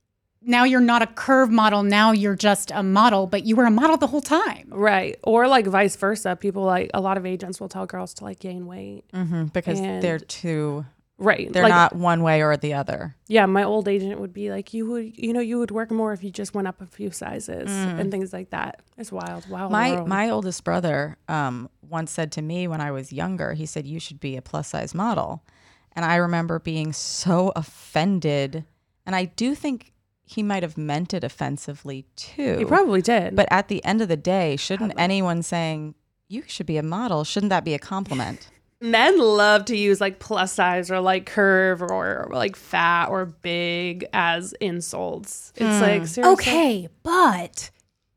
Now 0.46 0.64
you're 0.64 0.80
not 0.80 1.02
a 1.02 1.06
curve 1.06 1.50
model. 1.50 1.82
Now 1.82 2.12
you're 2.12 2.36
just 2.36 2.70
a 2.74 2.82
model, 2.82 3.26
but 3.26 3.44
you 3.44 3.56
were 3.56 3.64
a 3.64 3.70
model 3.70 3.96
the 3.96 4.06
whole 4.06 4.20
time. 4.20 4.68
Right. 4.70 5.18
Or 5.22 5.48
like 5.48 5.66
vice 5.66 5.96
versa. 5.96 6.36
People 6.36 6.64
like 6.64 6.90
a 6.94 7.00
lot 7.00 7.16
of 7.16 7.24
agents 7.26 7.60
will 7.60 7.68
tell 7.68 7.86
girls 7.86 8.14
to 8.14 8.24
like 8.24 8.40
gain 8.40 8.66
weight. 8.66 9.04
Mm-hmm, 9.12 9.44
because 9.46 9.80
And- 9.80 10.02
they're 10.02 10.18
too 10.18 10.84
Right. 11.16 11.50
they're 11.52 11.62
like, 11.62 11.70
not 11.70 11.94
one 11.94 12.22
way 12.24 12.42
or 12.42 12.56
the 12.56 12.74
other. 12.74 13.14
Yeah, 13.28 13.46
my 13.46 13.62
old 13.62 13.86
agent 13.86 14.18
would 14.20 14.34
be 14.34 14.50
like, 14.50 14.74
you 14.74 14.90
would, 14.90 15.16
you 15.16 15.32
know, 15.32 15.38
you 15.40 15.60
would 15.60 15.70
work 15.70 15.92
more 15.92 16.12
if 16.12 16.24
you 16.24 16.30
just 16.32 16.54
went 16.54 16.66
up 16.66 16.80
a 16.82 16.86
few 16.86 17.12
sizes 17.12 17.70
and 17.70 18.10
things 18.10 18.32
like 18.32 18.50
that. 18.50 18.82
It's 18.98 19.12
wild. 19.12 19.48
Wild. 19.48 19.70
Mm. 19.70 19.72
My 19.72 19.92
world. 19.92 20.08
my 20.08 20.28
oldest 20.30 20.64
brother 20.64 21.16
um, 21.28 21.70
once 21.88 22.10
said 22.10 22.32
to 22.32 22.42
me 22.42 22.66
when 22.66 22.80
I 22.80 22.90
was 22.90 23.12
younger, 23.12 23.52
he 23.52 23.64
said 23.64 23.86
you 23.86 24.00
should 24.00 24.18
be 24.18 24.36
a 24.36 24.42
plus 24.42 24.66
size 24.68 24.92
model, 24.92 25.44
and 25.92 26.04
I 26.04 26.16
remember 26.16 26.58
being 26.58 26.92
so 26.92 27.52
offended. 27.54 28.64
And 29.06 29.14
I 29.14 29.26
do 29.26 29.54
think 29.54 29.92
he 30.24 30.42
might 30.42 30.62
have 30.62 30.78
meant 30.78 31.12
it 31.14 31.22
offensively 31.22 32.06
too. 32.16 32.58
He 32.58 32.64
probably 32.64 33.02
did. 33.02 33.36
But 33.36 33.46
at 33.50 33.68
the 33.68 33.84
end 33.84 34.00
of 34.00 34.08
the 34.08 34.16
day, 34.16 34.56
shouldn't 34.56 34.94
anyone 34.96 35.42
saying 35.42 35.94
you 36.28 36.42
should 36.46 36.66
be 36.66 36.78
a 36.78 36.82
model 36.82 37.24
shouldn't 37.24 37.50
that 37.50 37.64
be 37.64 37.74
a 37.74 37.78
compliment? 37.78 38.48
men 38.84 39.18
love 39.18 39.64
to 39.64 39.76
use 39.76 40.00
like 40.00 40.18
plus 40.18 40.52
size 40.52 40.90
or 40.90 41.00
like 41.00 41.26
curve 41.26 41.82
or, 41.82 42.28
like 42.30 42.54
fat 42.54 43.06
or 43.06 43.24
big 43.24 44.06
as 44.12 44.52
insults. 44.60 45.52
It's 45.56 45.80
like 45.80 46.00
hmm. 46.00 46.06
seriously. 46.06 46.32
Okay, 46.32 46.88
but 47.02 47.70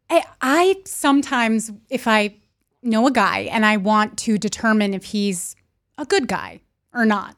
I, 0.09 0.23
I 0.41 0.75
sometimes, 0.85 1.71
if 1.89 2.07
I 2.07 2.35
know 2.83 3.07
a 3.07 3.11
guy 3.11 3.39
and 3.51 3.65
I 3.65 3.77
want 3.77 4.17
to 4.19 4.37
determine 4.37 4.93
if 4.93 5.05
he's 5.05 5.55
a 5.97 6.05
good 6.05 6.27
guy 6.27 6.61
or 6.93 7.05
not, 7.05 7.35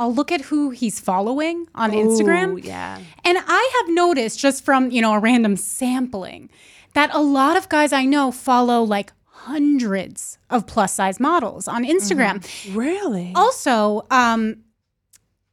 I'll 0.00 0.14
look 0.14 0.32
at 0.32 0.40
who 0.40 0.70
he's 0.70 0.98
following 0.98 1.68
on 1.74 1.90
Instagram. 1.90 2.54
Ooh, 2.54 2.56
yeah. 2.56 2.98
And 3.22 3.36
I 3.38 3.72
have 3.80 3.94
noticed 3.94 4.38
just 4.38 4.64
from, 4.64 4.90
you 4.90 5.02
know, 5.02 5.12
a 5.12 5.18
random 5.18 5.56
sampling 5.56 6.48
that 6.94 7.14
a 7.14 7.20
lot 7.20 7.58
of 7.58 7.68
guys 7.68 7.92
I 7.92 8.06
know 8.06 8.32
follow 8.32 8.82
like 8.82 9.12
hundreds 9.26 10.38
of 10.48 10.66
plus 10.66 10.94
size 10.94 11.20
models 11.20 11.68
on 11.68 11.84
Instagram. 11.84 12.42
Really? 12.74 13.32
Also, 13.34 14.06
um, 14.10 14.64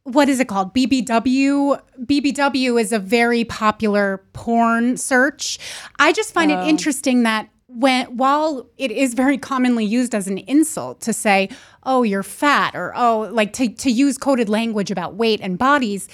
what 0.04 0.30
is 0.30 0.40
it 0.40 0.48
called? 0.48 0.74
BBW. 0.74 1.82
BBW 2.06 2.80
is 2.80 2.90
a 2.90 2.98
very 2.98 3.44
popular 3.44 4.24
porn 4.32 4.96
search. 4.96 5.58
I 5.98 6.14
just 6.14 6.32
find 6.32 6.50
it 6.50 6.66
interesting 6.66 7.24
that 7.24 7.50
when 7.78 8.06
while 8.16 8.66
it 8.76 8.90
is 8.90 9.14
very 9.14 9.38
commonly 9.38 9.84
used 9.84 10.14
as 10.14 10.26
an 10.26 10.38
insult 10.38 11.00
to 11.02 11.12
say, 11.12 11.48
"Oh, 11.84 12.02
you're 12.02 12.22
fat," 12.22 12.74
or 12.74 12.92
"Oh," 12.96 13.28
like 13.32 13.52
to 13.54 13.68
to 13.68 13.90
use 13.90 14.18
coded 14.18 14.48
language 14.48 14.90
about 14.90 15.14
weight 15.14 15.40
and 15.42 15.56
bodies. 15.58 16.08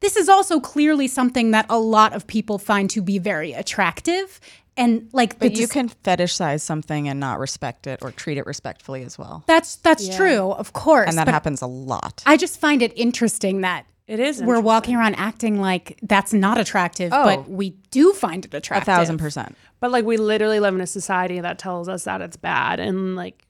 This 0.00 0.16
is 0.16 0.28
also 0.28 0.58
clearly 0.58 1.06
something 1.06 1.52
that 1.52 1.66
a 1.68 1.78
lot 1.78 2.12
of 2.12 2.26
people 2.26 2.58
find 2.58 2.90
to 2.90 3.00
be 3.02 3.18
very 3.18 3.52
attractive. 3.52 4.40
and 4.74 5.06
like 5.12 5.38
the 5.38 5.48
But 5.50 5.52
you 5.58 5.66
dis- 5.66 5.70
can 5.72 5.90
fetishize 6.02 6.62
something 6.62 7.06
and 7.06 7.20
not 7.20 7.38
respect 7.38 7.86
it 7.86 7.98
or 8.00 8.10
treat 8.10 8.38
it 8.38 8.46
respectfully 8.46 9.02
as 9.04 9.18
well. 9.18 9.44
that's 9.46 9.76
that's 9.76 10.08
true, 10.16 10.50
of 10.52 10.72
course. 10.72 11.08
And 11.10 11.18
that 11.18 11.28
happens 11.28 11.60
a 11.60 11.66
lot. 11.66 12.22
I 12.24 12.38
just 12.38 12.58
find 12.58 12.80
it 12.80 12.90
interesting 12.96 13.60
that 13.60 13.84
It 14.08 14.18
is. 14.18 14.42
we're 14.42 14.60
walking 14.62 14.96
around 14.96 15.16
acting 15.16 15.60
like 15.60 15.98
that's 16.02 16.32
not 16.32 16.56
attractive, 16.56 17.12
Oh. 17.12 17.22
but 17.22 17.50
we 17.50 17.74
do 17.90 18.14
find 18.14 18.46
it 18.46 18.54
attractive 18.54 18.88
A 18.88 18.92
attractive. 18.92 18.94
thousand 18.94 19.18
percent. 19.18 19.56
But 19.82 19.90
like 19.90 20.04
we 20.04 20.16
literally 20.16 20.60
live 20.60 20.76
in 20.76 20.80
a 20.80 20.86
society 20.86 21.40
that 21.40 21.58
tells 21.58 21.88
us 21.88 22.04
that 22.04 22.20
it's 22.20 22.36
bad 22.36 22.78
and 22.78 23.16
like 23.16 23.44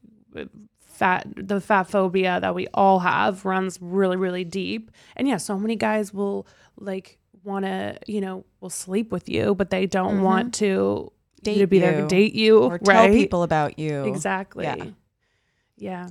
fat 0.80 1.26
the 1.36 1.60
fat 1.60 1.84
phobia 1.84 2.40
that 2.40 2.54
we 2.54 2.68
all 2.72 3.00
have 3.00 3.44
runs 3.44 3.78
really 3.82 4.16
really 4.16 4.42
deep. 4.42 4.90
And 5.14 5.28
yeah, 5.28 5.36
so 5.36 5.58
many 5.58 5.76
guys 5.76 6.14
will 6.14 6.46
like 6.78 7.18
want 7.44 7.66
to, 7.66 7.98
you 8.06 8.22
know, 8.22 8.46
will 8.60 8.70
sleep 8.70 9.12
with 9.12 9.28
you, 9.28 9.54
but 9.54 9.68
they 9.68 9.86
don't 9.86 10.22
want 10.22 10.54
to 10.54 11.12
Mm-hmm. 11.44 11.44
Date 11.44 11.56
you 11.56 11.60
to 11.62 11.66
be 11.66 11.78
there 11.80 11.96
you 11.96 12.00
to 12.02 12.06
date 12.06 12.34
you 12.34 12.62
Or 12.62 12.78
tell 12.78 13.08
people 13.08 13.42
about 13.42 13.76
you. 13.76 14.04
Exactly. 14.04 14.64
Yeah. 14.64 14.84
Yeah. 15.76 16.08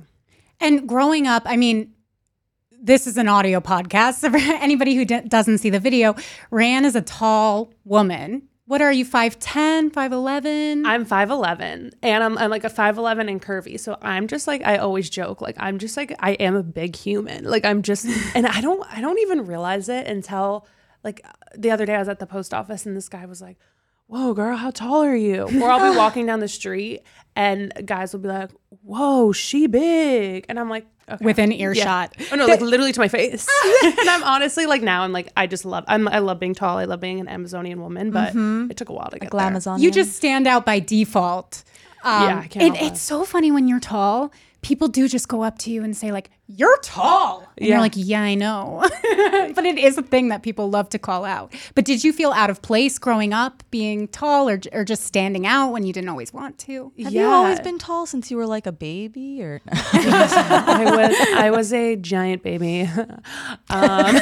And 0.60 0.86
growing 0.86 1.26
up, 1.26 1.44
I 1.46 1.56
mean, 1.56 1.94
this 2.70 3.06
is 3.06 3.16
an 3.16 3.28
audio 3.28 3.60
podcast. 3.60 4.16
So 4.16 4.30
for 4.30 4.36
anybody 4.38 4.94
who 4.94 5.06
d- 5.06 5.22
doesn't 5.22 5.58
see 5.58 5.70
the 5.70 5.80
video, 5.80 6.14
Ran 6.50 6.84
is 6.84 6.94
a 6.94 7.00
tall 7.00 7.72
woman. 7.84 8.42
What 8.72 8.80
are 8.80 8.90
you, 8.90 9.04
5'10, 9.04 9.90
5'11? 9.90 10.86
I'm 10.86 11.04
5'11 11.04 11.92
and 12.02 12.24
I'm, 12.24 12.38
I'm 12.38 12.48
like 12.48 12.64
a 12.64 12.70
5'11 12.70 13.30
and 13.30 13.42
curvy. 13.42 13.78
So 13.78 13.98
I'm 14.00 14.26
just 14.26 14.46
like, 14.46 14.64
I 14.64 14.78
always 14.78 15.10
joke, 15.10 15.42
like, 15.42 15.56
I'm 15.58 15.78
just 15.78 15.94
like, 15.94 16.16
I 16.20 16.30
am 16.30 16.56
a 16.56 16.62
big 16.62 16.96
human. 16.96 17.44
Like, 17.44 17.66
I'm 17.66 17.82
just, 17.82 18.06
and 18.34 18.46
I 18.46 18.62
don't, 18.62 18.82
I 18.90 19.02
don't 19.02 19.18
even 19.18 19.44
realize 19.44 19.90
it 19.90 20.06
until 20.06 20.66
like 21.04 21.22
the 21.54 21.70
other 21.70 21.84
day 21.84 21.96
I 21.96 21.98
was 21.98 22.08
at 22.08 22.18
the 22.18 22.24
post 22.24 22.54
office 22.54 22.86
and 22.86 22.96
this 22.96 23.10
guy 23.10 23.26
was 23.26 23.42
like, 23.42 23.58
Whoa, 24.12 24.34
girl, 24.34 24.58
how 24.58 24.70
tall 24.70 25.02
are 25.02 25.16
you? 25.16 25.44
Or 25.62 25.70
I'll 25.70 25.90
be 25.90 25.96
walking 25.96 26.26
down 26.26 26.40
the 26.40 26.48
street 26.48 27.00
and 27.34 27.72
guys 27.86 28.12
will 28.12 28.20
be 28.20 28.28
like, 28.28 28.50
Whoa, 28.82 29.32
she 29.32 29.66
big. 29.66 30.44
And 30.50 30.60
I'm 30.60 30.68
like, 30.68 30.84
okay. 31.08 31.24
Within 31.24 31.50
earshot. 31.50 32.14
Oh 32.30 32.36
no, 32.36 32.44
like 32.44 32.60
literally 32.60 32.92
to 32.92 33.00
my 33.00 33.08
face. 33.08 33.48
and 33.82 34.10
I'm 34.10 34.22
honestly 34.22 34.66
like 34.66 34.82
now 34.82 35.00
I'm 35.00 35.12
like 35.12 35.32
I 35.34 35.46
just 35.46 35.64
love 35.64 35.84
I'm 35.88 36.08
I 36.08 36.18
love 36.18 36.38
being 36.38 36.54
tall. 36.54 36.76
I 36.76 36.84
love 36.84 37.00
being 37.00 37.20
an 37.20 37.28
Amazonian 37.28 37.80
woman, 37.80 38.10
but 38.10 38.34
it 38.70 38.76
took 38.76 38.90
a 38.90 38.92
while 38.92 39.08
to 39.08 39.18
get 39.18 39.30
there. 39.30 39.40
Glamazon. 39.40 39.80
You 39.80 39.90
just 39.90 40.14
stand 40.14 40.46
out 40.46 40.66
by 40.66 40.78
default. 40.78 41.64
Um, 42.04 42.22
Yeah, 42.28 42.38
I 42.40 42.48
can't 42.48 42.76
it, 42.76 42.82
it's 42.82 43.00
so 43.00 43.24
funny 43.24 43.50
when 43.50 43.66
you're 43.66 43.80
tall. 43.80 44.30
People 44.62 44.86
do 44.88 45.08
just 45.08 45.26
go 45.28 45.42
up 45.42 45.58
to 45.58 45.70
you 45.72 45.82
and 45.82 45.96
say 45.96 46.12
like, 46.12 46.30
"You're 46.46 46.78
tall," 46.82 47.40
and 47.58 47.66
Yeah. 47.66 47.72
you're 47.74 47.80
like, 47.80 47.94
"Yeah, 47.96 48.22
I 48.22 48.34
know," 48.36 48.78
but 49.54 49.64
it 49.66 49.76
is 49.76 49.98
a 49.98 50.02
thing 50.02 50.28
that 50.28 50.42
people 50.44 50.70
love 50.70 50.88
to 50.90 51.00
call 51.00 51.24
out. 51.24 51.52
But 51.74 51.84
did 51.84 52.04
you 52.04 52.12
feel 52.12 52.30
out 52.30 52.48
of 52.48 52.62
place 52.62 52.96
growing 52.98 53.32
up, 53.32 53.64
being 53.72 54.06
tall, 54.06 54.48
or, 54.48 54.60
or 54.72 54.84
just 54.84 55.02
standing 55.02 55.46
out 55.48 55.72
when 55.72 55.84
you 55.84 55.92
didn't 55.92 56.10
always 56.10 56.32
want 56.32 56.58
to? 56.60 56.92
Have 57.02 57.12
you 57.12 57.26
always 57.26 57.58
been 57.58 57.78
tall 57.78 58.06
since 58.06 58.30
you 58.30 58.36
were 58.36 58.46
like 58.46 58.66
a 58.68 58.72
baby 58.72 59.42
or 59.42 59.60
I 59.72 60.84
was 60.96 61.28
I 61.36 61.50
was 61.50 61.72
a 61.72 61.96
giant 61.96 62.42
baby. 62.44 62.88
Um, 63.70 64.14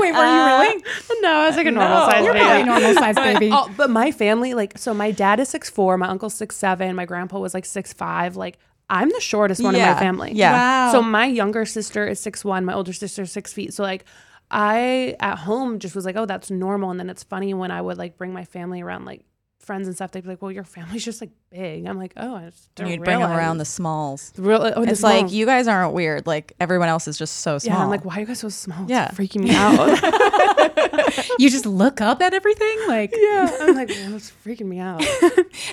Wait, 0.00 0.12
were 0.12 0.24
you 0.24 0.44
really? 0.46 0.82
no, 1.20 1.30
I 1.32 1.46
was 1.48 1.56
like 1.56 1.66
a 1.66 1.70
normal 1.70 2.06
size 2.06 2.24
You're 2.24 2.32
baby. 2.32 2.44
probably 2.44 2.64
normal 2.64 2.94
size 2.94 3.14
But, 3.16 3.34
baby. 3.34 3.50
oh, 3.52 3.70
but 3.76 3.90
my 3.90 4.12
family, 4.12 4.54
like, 4.54 4.78
so 4.78 4.94
my 4.94 5.10
dad 5.10 5.40
is 5.40 5.48
six 5.48 5.68
four, 5.68 5.98
my 5.98 6.06
uncle's 6.08 6.34
six 6.34 6.56
seven, 6.56 6.94
my 6.96 7.04
grandpa 7.04 7.38
was 7.38 7.52
like 7.54 7.64
six 7.64 7.92
five. 7.92 8.36
Like, 8.36 8.58
I'm 8.90 9.08
the 9.08 9.20
shortest 9.20 9.62
one 9.62 9.74
in 9.74 9.80
my 9.80 9.98
family. 9.98 10.32
Yeah. 10.34 10.52
Wow. 10.52 10.92
So 10.92 11.02
my 11.02 11.26
younger 11.26 11.64
sister 11.64 12.06
is 12.06 12.20
six 12.20 12.44
one, 12.44 12.64
my 12.64 12.74
older 12.74 12.92
sister 12.92 13.22
is 13.22 13.32
six 13.32 13.52
feet. 13.52 13.72
So 13.72 13.82
like, 13.82 14.04
I 14.50 15.16
at 15.20 15.38
home 15.38 15.78
just 15.78 15.94
was 15.94 16.04
like, 16.04 16.16
oh, 16.16 16.26
that's 16.26 16.50
normal. 16.50 16.90
And 16.90 16.98
then 16.98 17.08
it's 17.08 17.22
funny 17.22 17.54
when 17.54 17.70
I 17.70 17.80
would 17.80 17.96
like 17.98 18.18
bring 18.18 18.32
my 18.32 18.44
family 18.44 18.82
around, 18.82 19.04
like 19.04 19.22
friends 19.60 19.86
and 19.86 19.94
stuff. 19.94 20.10
They'd 20.10 20.22
be 20.22 20.28
like, 20.30 20.42
well, 20.42 20.50
your 20.50 20.64
family's 20.64 21.04
just 21.04 21.20
like 21.20 21.30
big. 21.50 21.86
I'm 21.86 21.96
like, 21.98 22.12
oh, 22.16 22.34
I 22.34 22.46
just 22.50 22.74
didn't 22.74 22.90
you'd 22.92 23.04
bring 23.04 23.20
them 23.20 23.30
around 23.30 23.58
the 23.58 23.64
smalls? 23.64 24.32
Real, 24.36 24.60
oh, 24.74 24.84
the 24.84 24.90
It's 24.90 25.02
like 25.02 25.30
you 25.30 25.46
guys 25.46 25.68
aren't 25.68 25.92
weird. 25.94 26.26
Like 26.26 26.52
everyone 26.60 26.88
else 26.88 27.06
is 27.06 27.16
just 27.18 27.36
so 27.40 27.58
small. 27.58 27.74
and 27.76 27.84
I'm 27.84 27.90
like, 27.90 28.04
why 28.04 28.16
are 28.16 28.20
you 28.20 28.26
guys 28.26 28.40
so 28.40 28.48
small? 28.48 28.82
It's 28.82 28.90
Yeah. 28.90 29.08
freaking 29.10 29.42
me 29.44 29.54
out. 29.54 31.28
you 31.38 31.50
just 31.50 31.66
look 31.66 32.00
up 32.00 32.20
at 32.22 32.34
everything, 32.34 32.78
like 32.88 33.12
yeah, 33.16 33.56
I'm 33.60 33.74
like, 33.76 33.88
well, 33.90 34.14
it's 34.16 34.32
freaking 34.44 34.66
me 34.66 34.78
out. 34.78 35.02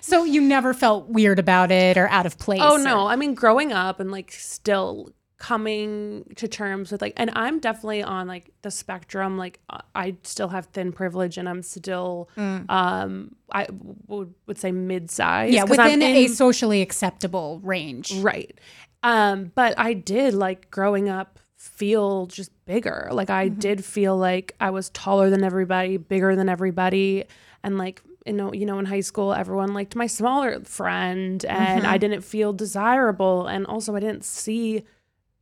so. 0.01 0.23
You 0.27 0.41
never 0.41 0.73
felt 0.73 1.07
weird 1.07 1.39
about 1.39 1.71
it 1.71 1.95
or 1.97 2.07
out 2.09 2.25
of 2.25 2.37
place. 2.37 2.59
Oh 2.61 2.75
or- 2.75 2.79
no, 2.83 3.07
I 3.07 3.15
mean 3.15 3.33
growing 3.33 3.71
up 3.71 3.99
and 3.99 4.11
like 4.11 4.31
still 4.31 5.09
coming 5.37 6.23
to 6.35 6.47
terms 6.47 6.91
with 6.91 6.99
like 6.99 7.13
and 7.15 7.29
I'm 7.35 7.59
definitely 7.59 8.01
on 8.01 8.27
like 8.27 8.51
the 8.63 8.71
spectrum 8.71 9.37
like 9.37 9.59
I 9.93 10.15
still 10.23 10.47
have 10.47 10.65
thin 10.67 10.91
privilege 10.91 11.37
and 11.37 11.47
I'm 11.47 11.61
still 11.61 12.29
um 12.37 13.35
I 13.51 13.67
would 14.07 14.33
would 14.47 14.57
say 14.57 14.71
mid-size 14.71 15.53
yeah 15.53 15.63
within 15.63 16.01
a 16.01 16.27
socially 16.27 16.81
acceptable 16.81 17.59
range. 17.63 18.13
right. 18.15 18.57
Um 19.03 19.51
but 19.53 19.77
I 19.77 19.93
did 19.93 20.33
like 20.33 20.71
growing 20.71 21.07
up 21.07 21.37
feel 21.55 22.25
just 22.25 22.51
bigger. 22.65 23.09
Like 23.11 23.29
I 23.29 23.47
did 23.47 23.85
feel 23.85 24.17
like 24.17 24.55
I 24.59 24.71
was 24.71 24.89
taller 24.89 25.29
than 25.29 25.43
everybody, 25.43 25.97
bigger 25.97 26.35
than 26.35 26.49
everybody 26.49 27.25
and 27.61 27.77
like 27.77 28.01
you 28.25 28.33
know, 28.33 28.51
you 28.53 28.65
know, 28.65 28.79
in 28.79 28.85
high 28.85 29.01
school, 29.01 29.33
everyone 29.33 29.73
liked 29.73 29.95
my 29.95 30.07
smaller 30.07 30.59
friend, 30.65 31.45
and 31.45 31.87
I 31.87 31.97
didn't 31.97 32.23
feel 32.23 32.51
desirable, 32.51 33.47
and 33.47 33.65
also 33.65 33.95
I 33.95 34.01
didn't 34.01 34.25
see 34.25 34.83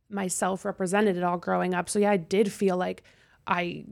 myself 0.08 0.64
represented 0.64 1.16
at 1.16 1.22
all 1.22 1.38
growing 1.38 1.74
up. 1.74 1.88
So 1.88 1.98
yeah, 1.98 2.10
I 2.10 2.16
did 2.16 2.52
feel 2.52 2.76
like 2.76 3.02
I 3.46 3.84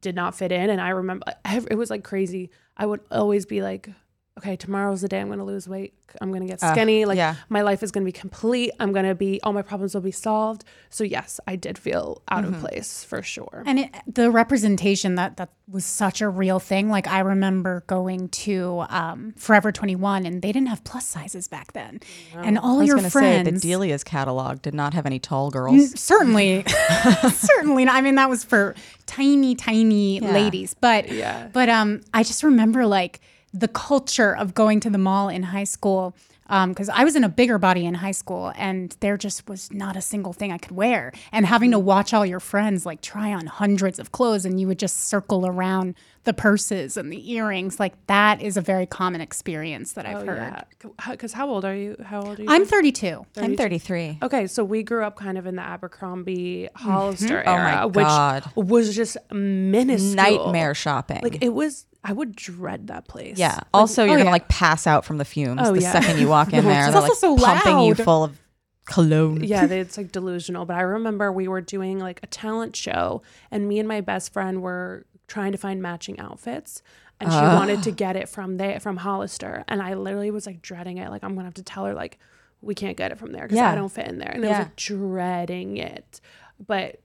did 0.00 0.14
not 0.14 0.34
fit 0.34 0.52
in, 0.52 0.70
and 0.70 0.80
I 0.80 0.90
remember 0.90 1.26
it 1.44 1.76
was 1.76 1.90
like 1.90 2.04
crazy. 2.04 2.50
I 2.76 2.86
would 2.86 3.00
always 3.10 3.46
be 3.46 3.60
like, 3.62 3.90
okay, 4.38 4.56
tomorrow's 4.56 5.02
the 5.02 5.08
day 5.08 5.20
I'm 5.20 5.26
going 5.26 5.38
to 5.38 5.44
lose 5.44 5.68
weight. 5.68 5.92
I'm 6.20 6.30
going 6.30 6.40
to 6.42 6.48
get 6.48 6.62
Uh, 6.62 6.72
skinny. 6.72 7.04
like 7.04 7.16
yeah. 7.18 7.34
my 7.50 7.60
life 7.62 7.82
is 7.82 7.90
going 7.92 8.02
to 8.04 8.06
be 8.06 8.12
complete. 8.18 8.70
I'm 8.80 8.92
going 8.92 9.04
to 9.04 9.14
be 9.14 9.38
all 9.42 9.52
my 9.52 9.62
problems 9.62 9.94
will 9.94 10.00
be 10.00 10.10
solved. 10.12 10.64
So 10.88 11.04
yes, 11.04 11.38
I 11.46 11.56
did 11.56 11.76
feel 11.78 12.22
out 12.30 12.44
of 12.44 12.58
place 12.58 13.04
for 13.04 13.22
sure. 13.22 13.62
And 13.66 13.80
it, 13.80 13.90
the 14.06 14.30
representation 14.30 15.14
that 15.16 15.36
that 15.36 15.50
was 15.70 15.84
such 15.84 16.20
a 16.20 16.28
real 16.28 16.58
thing. 16.58 16.88
Like 16.88 17.06
I 17.06 17.20
remember 17.20 17.84
going 17.86 18.28
to 18.30 18.84
um, 18.88 19.34
Forever 19.36 19.70
21, 19.70 20.26
and 20.26 20.42
they 20.42 20.50
didn't 20.52 20.68
have 20.68 20.82
plus 20.84 21.06
sizes 21.06 21.46
back 21.46 21.72
then. 21.74 22.00
And 22.34 22.58
all 22.58 22.76
I 22.76 22.78
was 22.80 22.86
your 22.88 22.96
gonna 22.96 23.10
friends. 23.10 23.46
say 23.46 23.52
the 23.52 23.60
Delia's 23.60 24.02
catalog 24.02 24.62
did 24.62 24.74
not 24.74 24.94
have 24.94 25.06
any 25.06 25.18
tall 25.20 25.50
girls. 25.50 26.00
certainly 26.00 26.64
certainly 27.32 27.84
not. 27.84 27.94
i 27.94 28.00
mean 28.00 28.14
that 28.16 28.28
was 28.30 28.42
for 28.44 28.74
tiny 29.06 29.54
tiny 29.54 30.20
ladies 30.20 30.74
but 30.74 31.08
Yeah. 31.10 31.48
but 31.52 31.68
um 31.68 32.00
i 32.14 32.22
just 32.22 32.42
remember 32.42 32.86
like 32.86 33.20
the 33.52 33.68
culture 33.68 34.34
of 34.34 34.54
going 34.54 34.80
to 34.80 34.90
the 34.90 34.98
mall 34.98 35.28
in 35.28 35.42
high 35.44 35.64
school 35.64 36.14
um, 36.50 36.70
because 36.70 36.88
I 36.88 37.04
was 37.04 37.14
in 37.14 37.22
a 37.22 37.28
bigger 37.28 37.58
body 37.58 37.86
in 37.86 37.94
high 37.94 38.10
school 38.10 38.52
and 38.56 38.94
there 38.98 39.16
just 39.16 39.48
was 39.48 39.72
not 39.72 39.96
a 39.96 40.00
single 40.00 40.32
thing 40.32 40.50
I 40.50 40.58
could 40.58 40.72
wear. 40.72 41.12
And 41.30 41.46
having 41.46 41.70
to 41.70 41.78
watch 41.78 42.12
all 42.12 42.26
your 42.26 42.40
friends 42.40 42.84
like 42.84 43.00
try 43.00 43.32
on 43.32 43.46
hundreds 43.46 44.00
of 44.00 44.10
clothes 44.10 44.44
and 44.44 44.60
you 44.60 44.66
would 44.66 44.78
just 44.78 45.08
circle 45.08 45.46
around 45.46 45.94
the 46.24 46.34
purses 46.34 46.96
and 46.96 47.12
the 47.12 47.32
earrings, 47.32 47.78
like 47.78 47.94
that 48.08 48.42
is 48.42 48.56
a 48.56 48.60
very 48.60 48.84
common 48.84 49.20
experience 49.20 49.92
that 49.92 50.04
I've 50.06 50.24
Oh, 50.24 50.26
heard. 50.26 50.36
yeah. 50.82 50.92
Because 51.08 51.32
how 51.32 51.48
old 51.48 51.64
are 51.64 51.74
you? 51.74 51.96
How 52.04 52.20
old 52.20 52.40
are 52.40 52.42
you? 52.42 52.48
I'm 52.50 52.66
32. 52.66 53.24
I'm 53.36 53.56
33. 53.56 54.18
Okay, 54.20 54.46
so 54.48 54.64
we 54.64 54.82
grew 54.82 55.04
up 55.04 55.16
kind 55.16 55.38
of 55.38 55.46
in 55.46 55.54
the 55.54 55.62
Abercrombie 55.62 56.68
mm-hmm. 56.74 56.88
Hollister 56.90 57.42
Oh 57.46 57.50
my 57.56 57.70
era, 57.70 57.90
God. 57.90 58.44
which 58.56 58.66
was 58.66 58.96
just 58.96 59.16
minuscule. 59.32 60.14
Nightmare 60.16 60.74
shopping. 60.74 61.20
Like 61.22 61.42
it 61.42 61.54
was, 61.54 61.86
I 62.02 62.12
would 62.12 62.34
dread 62.34 62.86
that 62.88 63.06
place. 63.08 63.38
yeah. 63.38 63.54
Like, 63.56 63.64
Also, 63.74 64.04
you're 64.04 64.14
oh, 64.14 64.16
gonna 64.18 64.24
yeah. 64.26 64.32
like 64.32 64.48
pass 64.48 64.86
out 64.86 65.04
from 65.04 65.18
the 65.18 65.24
fumes 65.24 65.60
Oh, 65.62 65.72
the 65.74 65.82
yeah. 65.82 65.92
second 65.92 66.18
you 66.18 66.28
walk 66.28 66.52
in 66.52 66.64
there. 66.64 66.84
It's 66.84 66.92
They're 66.94 67.02
also 67.02 67.32
like 67.32 67.40
so 67.40 67.62
pumping 67.64 67.86
you 67.86 67.94
full 67.94 68.24
of 68.24 68.38
cologne. 68.86 69.44
yeah, 69.44 69.66
they, 69.66 69.80
it's 69.80 69.96
like 69.96 70.10
delusional. 70.12 70.64
But 70.64 70.76
I 70.76 70.80
remember 70.82 71.30
we 71.30 71.46
were 71.48 71.60
doing 71.60 71.98
like 71.98 72.20
a 72.22 72.26
talent 72.26 72.74
show, 72.74 73.22
and 73.50 73.68
me 73.68 73.78
and 73.78 73.86
my 73.88 74.00
best 74.00 74.32
friend 74.32 74.62
were 74.62 75.04
trying 75.26 75.52
to 75.52 75.58
find 75.58 75.82
matching 75.82 76.18
outfits. 76.18 76.82
And 77.22 77.30
she 77.30 77.36
ah. 77.36 77.54
wanted 77.54 77.82
to 77.82 77.90
get 77.90 78.16
it 78.16 78.30
from 78.30 78.56
there, 78.56 78.80
from 78.80 78.96
Hollister. 78.96 79.62
And 79.68 79.82
I 79.82 79.92
literally 79.92 80.30
was 80.30 80.46
like 80.46 80.62
dreading 80.62 80.96
it. 80.96 81.10
Like, 81.10 81.22
I'm 81.22 81.34
going 81.34 81.40
to 81.44 81.48
have 81.48 81.54
to 81.54 81.62
tell 81.62 81.84
her, 81.84 81.92
like, 81.92 82.18
we 82.62 82.74
can't 82.74 82.96
get 82.96 83.12
it 83.12 83.18
from 83.18 83.32
there 83.32 83.42
because 83.42 83.56
Yeah. 83.58 83.70
I 83.70 83.74
don't 83.74 83.90
fit 83.92 84.08
in 84.08 84.16
there. 84.18 84.30
And 84.30 84.42
I 84.42 84.48
was 84.48 84.58
like 84.60 84.76
dreading 84.76 85.76
it. 85.76 86.22
But 86.66 87.00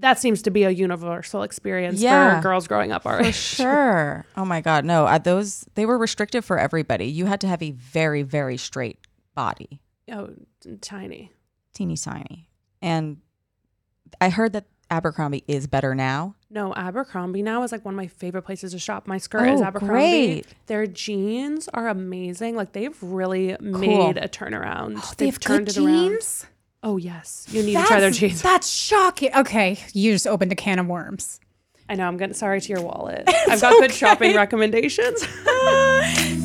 that 0.00 0.18
seems 0.18 0.42
to 0.42 0.50
be 0.50 0.64
a 0.64 0.70
universal 0.70 1.42
experience 1.42 2.00
Yeah. 2.00 2.36
for 2.36 2.42
girls 2.42 2.66
growing 2.68 2.92
up 2.92 3.04
our 3.06 3.18
For 3.18 3.26
age. 3.28 3.34
sure. 3.58 4.24
Oh 4.36 4.44
my 4.44 4.60
God. 4.60 4.84
No, 4.84 5.06
uh, 5.06 5.18
those, 5.18 5.64
they 5.74 5.86
were 5.86 5.98
restrictive 5.98 6.44
for 6.44 6.58
everybody. 6.58 7.06
You 7.06 7.26
had 7.26 7.40
to 7.42 7.48
have 7.48 7.62
a 7.62 7.72
very, 7.72 8.22
very 8.22 8.56
straight 8.56 8.98
body, 9.34 9.80
Oh, 10.10 10.30
tiny. 10.80 11.32
teeny 11.74 11.96
tiny. 11.96 12.48
And 12.80 13.18
I 14.20 14.30
heard 14.30 14.52
that 14.54 14.66
Abercrombie 14.90 15.44
is 15.46 15.66
better 15.66 15.94
now. 15.94 16.34
No, 16.50 16.72
Abercrombie 16.74 17.42
now 17.42 17.62
is 17.62 17.72
like 17.72 17.84
one 17.84 17.92
of 17.94 17.96
my 17.96 18.06
favorite 18.06 18.42
places 18.42 18.72
to 18.72 18.78
shop. 18.78 19.06
My 19.06 19.18
skirt 19.18 19.46
is 19.48 19.60
Oh, 19.60 19.64
Abercrombie. 19.64 19.92
great. 19.94 20.46
Their 20.66 20.86
jeans 20.86 21.68
are 21.74 21.88
amazing. 21.88 22.56
Like 22.56 22.72
they've 22.72 22.96
really 23.02 23.54
made 23.60 24.16
a 24.16 24.28
turnaround. 24.28 24.94
They 25.18 25.26
They've 25.26 25.34
have 25.34 25.40
turned 25.40 25.66
good 25.66 25.76
it 25.76 25.84
around. 25.84 26.46
Oh 26.82 26.96
yes, 26.96 27.46
you 27.50 27.62
need 27.62 27.76
to 27.76 27.82
try 27.84 28.00
their 28.00 28.10
jeans. 28.10 28.40
That's 28.40 28.70
shocking. 28.70 29.34
Okay, 29.34 29.78
you 29.92 30.12
just 30.12 30.26
opened 30.26 30.52
a 30.52 30.54
can 30.54 30.78
of 30.78 30.86
worms. 30.86 31.40
I 31.88 31.94
know. 31.94 32.06
I'm 32.06 32.16
getting 32.16 32.34
sorry 32.34 32.60
to 32.60 32.68
your 32.68 32.82
wallet. 32.82 33.24
I've 33.48 33.60
got 33.60 33.72
good 33.80 33.92
shopping 33.92 34.36
recommendations. 34.36 35.26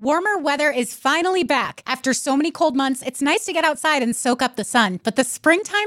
Warmer 0.00 0.38
weather 0.38 0.68
is 0.68 0.94
finally 0.94 1.44
back. 1.44 1.80
After 1.86 2.12
so 2.12 2.36
many 2.36 2.50
cold 2.50 2.74
months, 2.74 3.02
it's 3.06 3.22
nice 3.22 3.44
to 3.44 3.52
get 3.52 3.64
outside 3.64 4.02
and 4.02 4.16
soak 4.16 4.42
up 4.42 4.56
the 4.56 4.64
sun, 4.64 4.98
but 5.04 5.14
the 5.14 5.22
springtime 5.22 5.86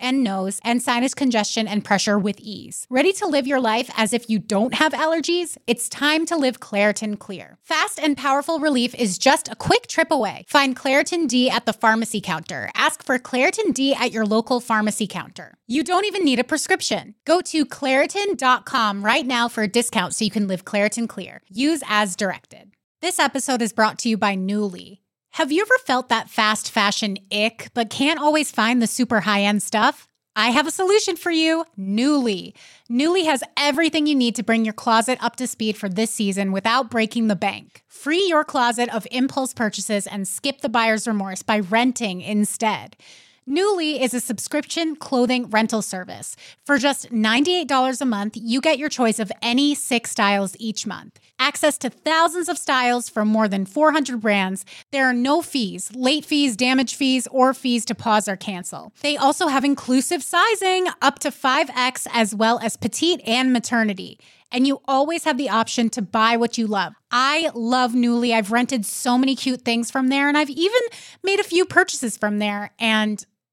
and 0.00 0.24
nose, 0.24 0.60
and 0.64 0.82
sinus 0.82 1.14
congestion 1.14 1.68
and 1.68 1.84
pressure 1.84 2.18
with 2.18 2.40
ease. 2.40 2.86
Ready 2.90 3.12
to 3.14 3.26
live 3.26 3.46
your 3.46 3.60
life 3.60 3.90
as 3.96 4.12
if 4.12 4.28
you 4.28 4.38
don't 4.38 4.74
have 4.74 4.92
allergies? 4.92 5.56
It's 5.66 5.88
time 5.88 6.26
to 6.26 6.36
live 6.36 6.60
Claritin 6.60 7.18
Clear. 7.18 7.58
Fast 7.62 8.00
and 8.00 8.16
powerful 8.16 8.58
relief 8.58 8.94
is 8.94 9.18
just 9.18 9.48
a 9.48 9.56
quick 9.56 9.86
trip 9.86 10.10
away. 10.10 10.44
Find 10.48 10.74
Claritin 10.74 11.28
D 11.28 11.48
at 11.48 11.66
the 11.66 11.72
pharmacy 11.72 12.20
counter. 12.20 12.70
Ask 12.74 13.04
for 13.04 13.18
Claritin 13.18 13.72
D 13.72 13.94
at 13.94 14.12
your 14.12 14.26
local 14.26 14.60
pharmacy 14.60 15.06
counter. 15.06 15.54
You 15.66 15.84
don't 15.84 16.06
even 16.06 16.24
need 16.24 16.38
a 16.38 16.44
prescription. 16.44 17.14
Go 17.24 17.40
to 17.42 17.64
Claritin.com 17.64 19.04
right 19.04 19.26
now 19.26 19.48
for 19.48 19.62
a 19.62 19.68
discount 19.68 20.14
so 20.14 20.24
you 20.24 20.30
can 20.30 20.48
live 20.48 20.64
Claritin 20.64 21.08
Clear. 21.08 21.42
Use 21.48 21.82
as 21.86 22.16
directed. 22.16 22.72
This 23.00 23.18
episode 23.18 23.62
is 23.62 23.72
brought 23.72 23.98
to 24.00 24.08
you 24.08 24.16
by 24.16 24.34
Nuuly. 24.34 24.98
Have 25.38 25.52
you 25.52 25.62
ever 25.62 25.78
felt 25.86 26.08
that 26.08 26.28
fast 26.28 26.68
fashion 26.68 27.16
ick, 27.30 27.68
but 27.72 27.90
can't 27.90 28.18
always 28.18 28.50
find 28.50 28.82
the 28.82 28.88
super 28.88 29.20
high 29.20 29.42
end 29.42 29.62
stuff? 29.62 30.08
I 30.34 30.48
have 30.48 30.66
a 30.66 30.72
solution 30.72 31.14
for 31.14 31.30
you 31.30 31.64
Nuuly. 31.78 32.54
Nuuly 32.90 33.24
has 33.24 33.44
everything 33.56 34.08
you 34.08 34.16
need 34.16 34.34
to 34.34 34.42
bring 34.42 34.64
your 34.64 34.74
closet 34.74 35.16
up 35.22 35.36
to 35.36 35.46
speed 35.46 35.76
for 35.76 35.88
this 35.88 36.10
season 36.10 36.50
without 36.50 36.90
breaking 36.90 37.28
the 37.28 37.36
bank. 37.36 37.84
Free 37.86 38.26
your 38.26 38.42
closet 38.42 38.92
of 38.92 39.06
impulse 39.12 39.54
purchases 39.54 40.08
and 40.08 40.26
skip 40.26 40.60
the 40.60 40.68
buyer's 40.68 41.06
remorse 41.06 41.44
by 41.44 41.60
renting 41.60 42.20
instead. 42.20 42.96
Nuuly 43.48 43.98
is 43.98 44.14
a 44.14 44.20
subscription 44.20 44.96
clothing 44.96 45.48
rental 45.50 45.82
service. 45.82 46.34
For 46.66 46.78
just 46.78 47.12
$98 47.12 48.00
a 48.00 48.04
month, 48.04 48.36
you 48.36 48.60
get 48.60 48.76
your 48.76 48.88
choice 48.88 49.20
of 49.20 49.30
any 49.40 49.76
six 49.76 50.10
styles 50.10 50.56
each 50.58 50.84
month. 50.84 51.20
Access 51.48 51.78
to 51.78 51.88
thousands 51.88 52.50
of 52.50 52.58
styles 52.58 53.08
from 53.08 53.26
more 53.26 53.48
than 53.48 53.64
400 53.64 54.20
brands. 54.20 54.66
There 54.92 55.06
are 55.06 55.14
no 55.14 55.40
fees, 55.40 55.90
late 55.94 56.26
fees, 56.26 56.56
damage 56.56 56.94
fees, 56.94 57.26
or 57.28 57.54
fees 57.54 57.86
to 57.86 57.94
pause 57.94 58.28
or 58.28 58.36
cancel. 58.36 58.92
They 59.00 59.16
also 59.16 59.46
have 59.46 59.64
inclusive 59.64 60.22
sizing 60.22 60.88
up 61.00 61.20
to 61.20 61.30
5X 61.30 62.06
as 62.12 62.34
well 62.34 62.58
as 62.58 62.76
petite 62.76 63.22
and 63.26 63.50
maternity 63.50 64.20
and 64.52 64.66
you 64.66 64.80
always 64.86 65.24
have 65.24 65.36
the 65.36 65.50
option 65.50 65.90
to 65.90 66.00
buy 66.00 66.36
what 66.36 66.56
you 66.56 66.66
love. 66.66 66.94
I 67.10 67.50
love 67.54 67.92
Nuuly. 67.92 68.32
I've 68.32 68.50
rented 68.50 68.86
so 68.86 69.18
many 69.18 69.36
cute 69.36 69.60
things 69.62 69.90
from 69.90 70.08
there, 70.08 70.26
and 70.26 70.38
I've 70.38 70.48
even 70.48 70.80
made 71.22 71.38
a 71.38 71.44
few 71.44 71.66
purchases 71.66 72.16
from 72.16 72.38
there. 72.38 72.70
And 72.78 73.22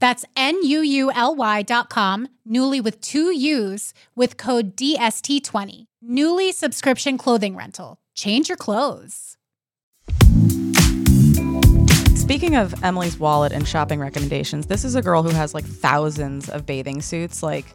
That's 0.00 0.24
N-U-U-L-Y 0.34 1.62
dot 1.62 1.90
com, 1.90 2.28
Nuuly 2.48 2.82
with 2.82 3.00
two 3.00 3.32
U's 3.34 3.94
with 4.16 4.36
code 4.36 4.74
DST20. 4.76 5.84
Nuuly 6.04 6.52
subscription 6.52 7.18
clothing 7.18 7.54
rental. 7.54 7.98
Change 8.14 8.48
your 8.48 8.56
clothes. 8.56 9.36
Speaking 12.14 12.54
of 12.54 12.82
Emily's 12.82 13.18
wallet 13.18 13.52
and 13.52 13.66
shopping 13.66 14.00
recommendations, 14.00 14.66
this 14.66 14.84
is 14.84 14.94
a 14.94 15.02
girl 15.02 15.22
who 15.22 15.30
has 15.30 15.52
like 15.52 15.64
thousands 15.64 16.48
of 16.48 16.64
bathing 16.64 17.02
suits. 17.02 17.42
Like, 17.42 17.66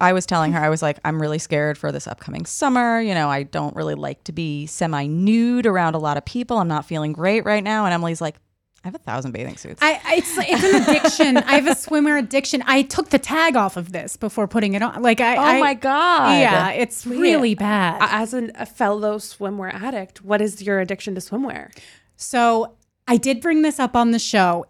I 0.00 0.12
was 0.12 0.26
telling 0.26 0.52
her, 0.52 0.60
I 0.60 0.68
was 0.68 0.82
like, 0.82 0.98
I'm 1.04 1.20
really 1.20 1.38
scared 1.38 1.76
for 1.76 1.90
this 1.90 2.06
upcoming 2.06 2.46
summer. 2.46 3.00
You 3.00 3.14
know, 3.14 3.28
I 3.28 3.42
don't 3.42 3.74
really 3.74 3.94
like 3.94 4.22
to 4.24 4.32
be 4.32 4.66
semi 4.66 5.06
nude 5.06 5.66
around 5.66 5.94
a 5.94 5.98
lot 5.98 6.16
of 6.16 6.24
people. 6.24 6.58
I'm 6.58 6.68
not 6.68 6.84
feeling 6.84 7.12
great 7.12 7.44
right 7.44 7.64
now. 7.64 7.84
And 7.84 7.94
Emily's 7.94 8.20
like, 8.20 8.36
I 8.82 8.88
have 8.88 8.94
a 8.94 8.98
thousand 8.98 9.32
bathing 9.32 9.56
suits. 9.58 9.80
I, 9.82 10.00
I 10.04 10.14
it's 10.16 10.34
it's 10.38 10.64
an 10.64 10.82
addiction. 10.82 11.36
I 11.36 11.54
have 11.56 11.66
a 11.66 11.70
swimwear 11.74 12.18
addiction. 12.18 12.62
I 12.66 12.80
took 12.82 13.10
the 13.10 13.18
tag 13.18 13.54
off 13.54 13.76
of 13.76 13.92
this 13.92 14.16
before 14.16 14.48
putting 14.48 14.72
it 14.74 14.80
on. 14.82 15.02
Like 15.02 15.20
I, 15.20 15.36
oh 15.36 15.40
I- 15.40 15.60
my 15.60 15.74
God. 15.74 16.40
yeah, 16.40 16.70
it's 16.70 17.06
really 17.06 17.54
bad. 17.54 17.98
As 18.00 18.32
an, 18.32 18.52
a 18.54 18.64
fellow 18.64 19.18
swimwear 19.18 19.72
addict, 19.74 20.24
what 20.24 20.40
is 20.40 20.62
your 20.62 20.80
addiction 20.80 21.14
to 21.14 21.20
swimwear? 21.20 21.76
So 22.16 22.76
I 23.06 23.16
did 23.18 23.40
bring 23.42 23.62
this 23.62 23.78
up 23.78 23.94
on 23.94 24.12
the 24.12 24.18
show. 24.18 24.64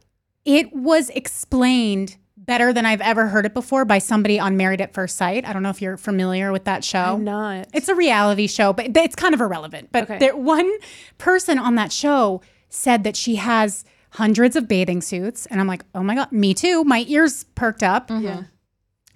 It 0.45 0.73
was 0.75 1.11
explained 1.11 2.17
better 2.37 2.73
than 2.73 2.87
I've 2.87 3.01
ever 3.03 3.29
heard 3.29 3.47
it 3.47 3.55
before 3.55 3.85
by 3.85 3.99
somebody 3.99 4.41
on 4.41 4.57
Married 4.57 4.81
at 4.81 4.93
First 4.93 5.17
Sight. 5.17 5.45
I 5.45 5.53
don't 5.53 5.63
know 5.63 5.71
if 5.71 5.81
you're 5.81 5.97
familiar 5.97 6.51
with 6.51 6.65
that 6.65 6.83
show. 6.83 6.99
I'm 7.15 7.23
not. 7.25 7.69
It's 7.73 7.89
a 7.89 7.95
reality 7.95 8.47
show, 8.49 8.73
but 8.73 8.97
it's 8.97 9.15
kind 9.15 9.35
of 9.35 9.41
irrelevant. 9.41 9.91
But 9.93 10.05
Okay. 10.05 10.19
there, 10.19 10.37
one 10.37 10.71
person 11.19 11.59
on 11.59 11.75
that 11.77 11.93
show 11.93 12.41
said 12.69 13.05
that 13.05 13.15
she 13.17 13.37
has 13.37 13.85
hundreds 14.11 14.57
of 14.57 14.69
bathing 14.69 15.01
suits. 15.01 15.47
And 15.47 15.61
I'm 15.61 15.67
like, 15.67 15.85
oh 15.95 16.03
my 16.03 16.15
God, 16.15 16.33
me 16.33 16.55
too. 16.55 16.85
My 16.85 17.05
ears 17.09 17.45
perked 17.55 17.83
up. 17.83 18.09
Mm-hmm. 18.09 18.25
Yeah. 18.25 18.43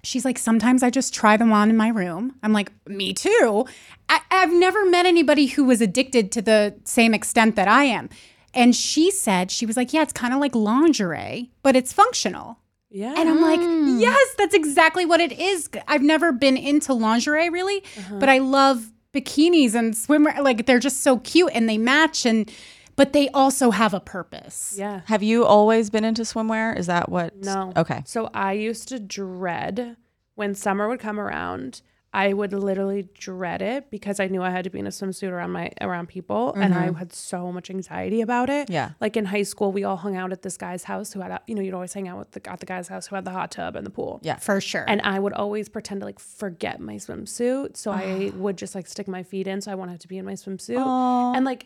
She's 0.03 0.23
like, 0.23 0.37
sometimes 0.37 0.83
I 0.83 0.89
just 0.89 1.13
try 1.13 1.35
them 1.35 1.51
on 1.51 1.69
in 1.69 1.77
my 1.77 1.87
room. 1.87 2.35
I'm 2.43 2.53
like, 2.53 2.71
me 2.87 3.13
too. 3.13 3.65
I, 4.07 4.21
I've 4.29 4.53
never 4.53 4.85
met 4.85 5.05
anybody 5.05 5.47
who 5.47 5.63
was 5.63 5.81
addicted 5.81 6.31
to 6.33 6.41
the 6.41 6.75
same 6.83 7.13
extent 7.13 7.55
that 7.55 7.67
I 7.67 7.85
am. 7.85 8.09
And 8.53 8.75
she 8.75 9.11
said, 9.11 9.51
she 9.51 9.65
was 9.65 9.75
like, 9.75 9.93
yeah, 9.93 10.03
it's 10.03 10.13
kind 10.13 10.33
of 10.33 10.39
like 10.39 10.55
lingerie, 10.55 11.51
but 11.63 11.75
it's 11.75 11.91
functional. 11.91 12.59
Yeah. 12.89 13.13
And 13.17 13.27
I'm 13.27 13.41
like, 13.41 13.59
hmm. 13.59 13.97
yes, 13.99 14.35
that's 14.37 14.53
exactly 14.53 15.05
what 15.05 15.19
it 15.19 15.33
is. 15.33 15.69
I've 15.87 16.03
never 16.03 16.31
been 16.31 16.55
into 16.55 16.93
lingerie 16.93 17.49
really, 17.49 17.83
uh-huh. 17.97 18.19
but 18.19 18.29
I 18.29 18.37
love 18.37 18.91
bikinis 19.11 19.75
and 19.75 19.93
swimwear. 19.93 20.39
Like 20.39 20.65
they're 20.65 20.79
just 20.79 21.01
so 21.01 21.17
cute 21.19 21.51
and 21.53 21.67
they 21.67 21.77
match 21.77 22.25
and 22.25 22.49
but 22.95 23.13
they 23.13 23.29
also 23.29 23.71
have 23.71 23.93
a 23.93 23.99
purpose. 23.99 24.75
yeah. 24.77 25.01
Have 25.05 25.23
you 25.23 25.45
always 25.45 25.89
been 25.89 26.03
into 26.03 26.23
swimwear? 26.23 26.77
Is 26.77 26.87
that 26.87 27.09
what? 27.09 27.35
No. 27.37 27.73
Okay. 27.75 28.03
So 28.05 28.29
I 28.33 28.53
used 28.53 28.87
to 28.89 28.99
dread 28.99 29.97
when 30.35 30.55
summer 30.55 30.87
would 30.87 30.99
come 30.99 31.19
around. 31.19 31.81
I 32.13 32.31
would 32.31 32.53
literally 32.53 33.09
dread 33.13 33.61
it 33.61 33.91
because 33.91 34.21
I 34.21 34.27
knew 34.27 34.41
I 34.41 34.49
had 34.49 34.63
to 34.63 34.69
be 34.69 34.79
in 34.79 34.87
a 34.87 34.89
swimsuit 34.89 35.29
around 35.29 35.51
my 35.51 35.71
around 35.81 36.07
people, 36.07 36.53
and 36.53 36.73
I 36.73 36.87
mm-hmm. 36.87 36.95
had 36.95 37.11
so 37.11 37.51
much 37.51 37.69
anxiety 37.69 38.21
about 38.21 38.49
it. 38.49 38.69
Yeah. 38.69 38.91
Like 39.01 39.17
in 39.17 39.25
high 39.25 39.43
school, 39.43 39.73
we 39.73 39.83
all 39.83 39.97
hung 39.97 40.15
out 40.15 40.31
at 40.31 40.41
this 40.41 40.55
guy's 40.55 40.85
house 40.85 41.11
who 41.11 41.19
had, 41.19 41.31
a, 41.31 41.41
you 41.45 41.55
know, 41.55 41.61
you'd 41.61 41.73
always 41.73 41.91
hang 41.91 42.07
out 42.07 42.17
with 42.17 42.31
the 42.31 42.49
at 42.49 42.61
the 42.61 42.65
guy's 42.65 42.87
house 42.87 43.07
who 43.07 43.15
had 43.15 43.25
the 43.25 43.31
hot 43.31 43.51
tub 43.51 43.75
and 43.75 43.85
the 43.85 43.89
pool. 43.89 44.21
Yeah. 44.23 44.37
For 44.37 44.61
sure. 44.61 44.85
And 44.87 45.01
I 45.01 45.19
would 45.19 45.33
always 45.33 45.67
pretend 45.67 45.99
to 46.01 46.05
like 46.05 46.19
forget 46.19 46.79
my 46.79 46.95
swimsuit, 46.95 47.75
so 47.75 47.91
I 47.91 48.31
ah. 48.33 48.37
would 48.37 48.57
just 48.57 48.75
like 48.75 48.87
stick 48.87 49.09
my 49.09 49.23
feet 49.23 49.45
in, 49.45 49.59
so 49.59 49.73
I 49.73 49.75
wanted 49.75 49.99
to 49.99 50.07
be 50.07 50.17
in 50.17 50.23
my 50.23 50.35
swimsuit. 50.35 50.77
And 51.35 51.43
like, 51.43 51.65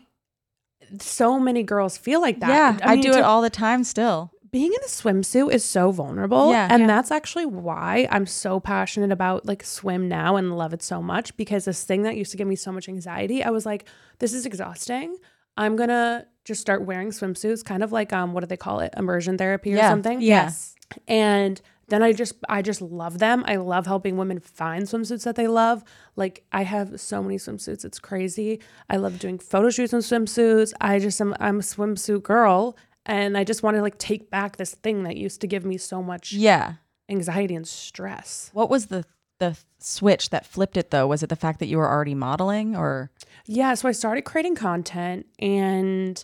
so 0.98 1.38
many 1.38 1.62
girls 1.62 1.96
feel 1.96 2.20
like 2.20 2.40
that. 2.40 2.48
Yeah, 2.48 2.78
I, 2.86 2.94
mean, 2.94 3.02
do 3.02 3.12
to- 3.12 3.18
it 3.18 3.22
all 3.24 3.42
the 3.42 3.50
time 3.50 3.84
still. 3.84 4.32
being 4.50 4.72
in 4.72 4.78
a 4.84 4.88
swimsuit 4.88 5.52
is 5.52 5.64
so 5.64 5.90
vulnerable. 5.92 6.50
Yeah. 6.50 6.66
and 6.70 6.88
that's 6.88 7.10
actually 7.10 7.46
why 7.46 8.08
I'm 8.10 8.26
so 8.26 8.58
passionate 8.60 9.12
about 9.12 9.46
like 9.46 9.62
swim 9.64 10.08
now 10.08 10.36
and 10.36 10.56
love 10.58 10.72
it 10.72 10.82
so 10.82 11.00
much 11.00 11.36
because 11.36 11.64
this 11.66 11.84
thing 11.84 12.02
that 12.02 12.16
used 12.16 12.32
to 12.32 12.36
give 12.36 12.48
me 12.48 12.56
so 12.56 12.72
much 12.72 12.88
anxiety, 12.88 13.44
I 13.44 13.50
was 13.50 13.64
like, 13.64 13.86
this 14.18 14.32
is 14.32 14.46
exhausting. 14.46 15.16
I'm 15.56 15.76
gonna 15.76 16.26
just 16.44 16.60
start 16.60 16.82
wearing 16.84 17.10
swimsuits, 17.10 17.64
kind 17.64 17.82
of 17.84 17.92
like 17.92 18.12
um, 18.12 18.32
what 18.32 18.40
do 18.40 18.46
they 18.46 18.56
call 18.56 18.80
it? 18.80 18.92
Immersion 18.96 19.38
therapy 19.38 19.72
or 19.74 19.76
Yeah. 19.76 19.90
something. 19.90 20.20
Yes. 20.20 20.74
And 21.06 21.60
then 21.90 22.02
I 22.02 22.12
just 22.12 22.34
I 22.48 22.62
just 22.62 22.80
love 22.80 23.18
them. 23.18 23.44
I 23.46 23.56
love 23.56 23.86
helping 23.86 24.16
women 24.16 24.40
find 24.40 24.84
swimsuits 24.84 25.24
that 25.24 25.36
they 25.36 25.46
love. 25.48 25.84
Like 26.16 26.44
I 26.52 26.62
have 26.62 26.98
so 27.00 27.22
many 27.22 27.36
swimsuits. 27.36 27.84
It's 27.84 27.98
crazy. 27.98 28.60
I 28.88 28.96
love 28.96 29.18
doing 29.18 29.38
photo 29.38 29.70
shoots 29.70 29.92
in 29.92 30.00
swimsuits. 30.00 30.72
I 30.80 30.98
just 30.98 31.20
am 31.20 31.34
I'm 31.38 31.58
a 31.58 31.62
swimsuit 31.62 32.22
girl 32.22 32.76
and 33.06 33.36
I 33.36 33.44
just 33.44 33.62
want 33.62 33.76
to 33.76 33.82
like 33.82 33.98
take 33.98 34.30
back 34.30 34.56
this 34.56 34.74
thing 34.74 35.02
that 35.04 35.16
used 35.16 35.40
to 35.42 35.46
give 35.46 35.64
me 35.64 35.76
so 35.76 36.02
much 36.02 36.32
Yeah. 36.32 36.74
anxiety 37.08 37.54
and 37.54 37.66
stress. 37.68 38.50
What 38.52 38.70
was 38.70 38.86
the 38.86 39.04
the 39.38 39.56
switch 39.78 40.28
that 40.30 40.44
flipped 40.44 40.76
it 40.76 40.90
though? 40.90 41.06
Was 41.06 41.22
it 41.22 41.28
the 41.30 41.36
fact 41.36 41.60
that 41.60 41.66
you 41.66 41.78
were 41.78 41.88
already 41.90 42.14
modeling 42.14 42.76
or 42.76 43.10
Yeah, 43.46 43.72
so 43.74 43.88
I 43.88 43.92
started 43.92 44.22
creating 44.22 44.54
content 44.54 45.26
and 45.38 46.22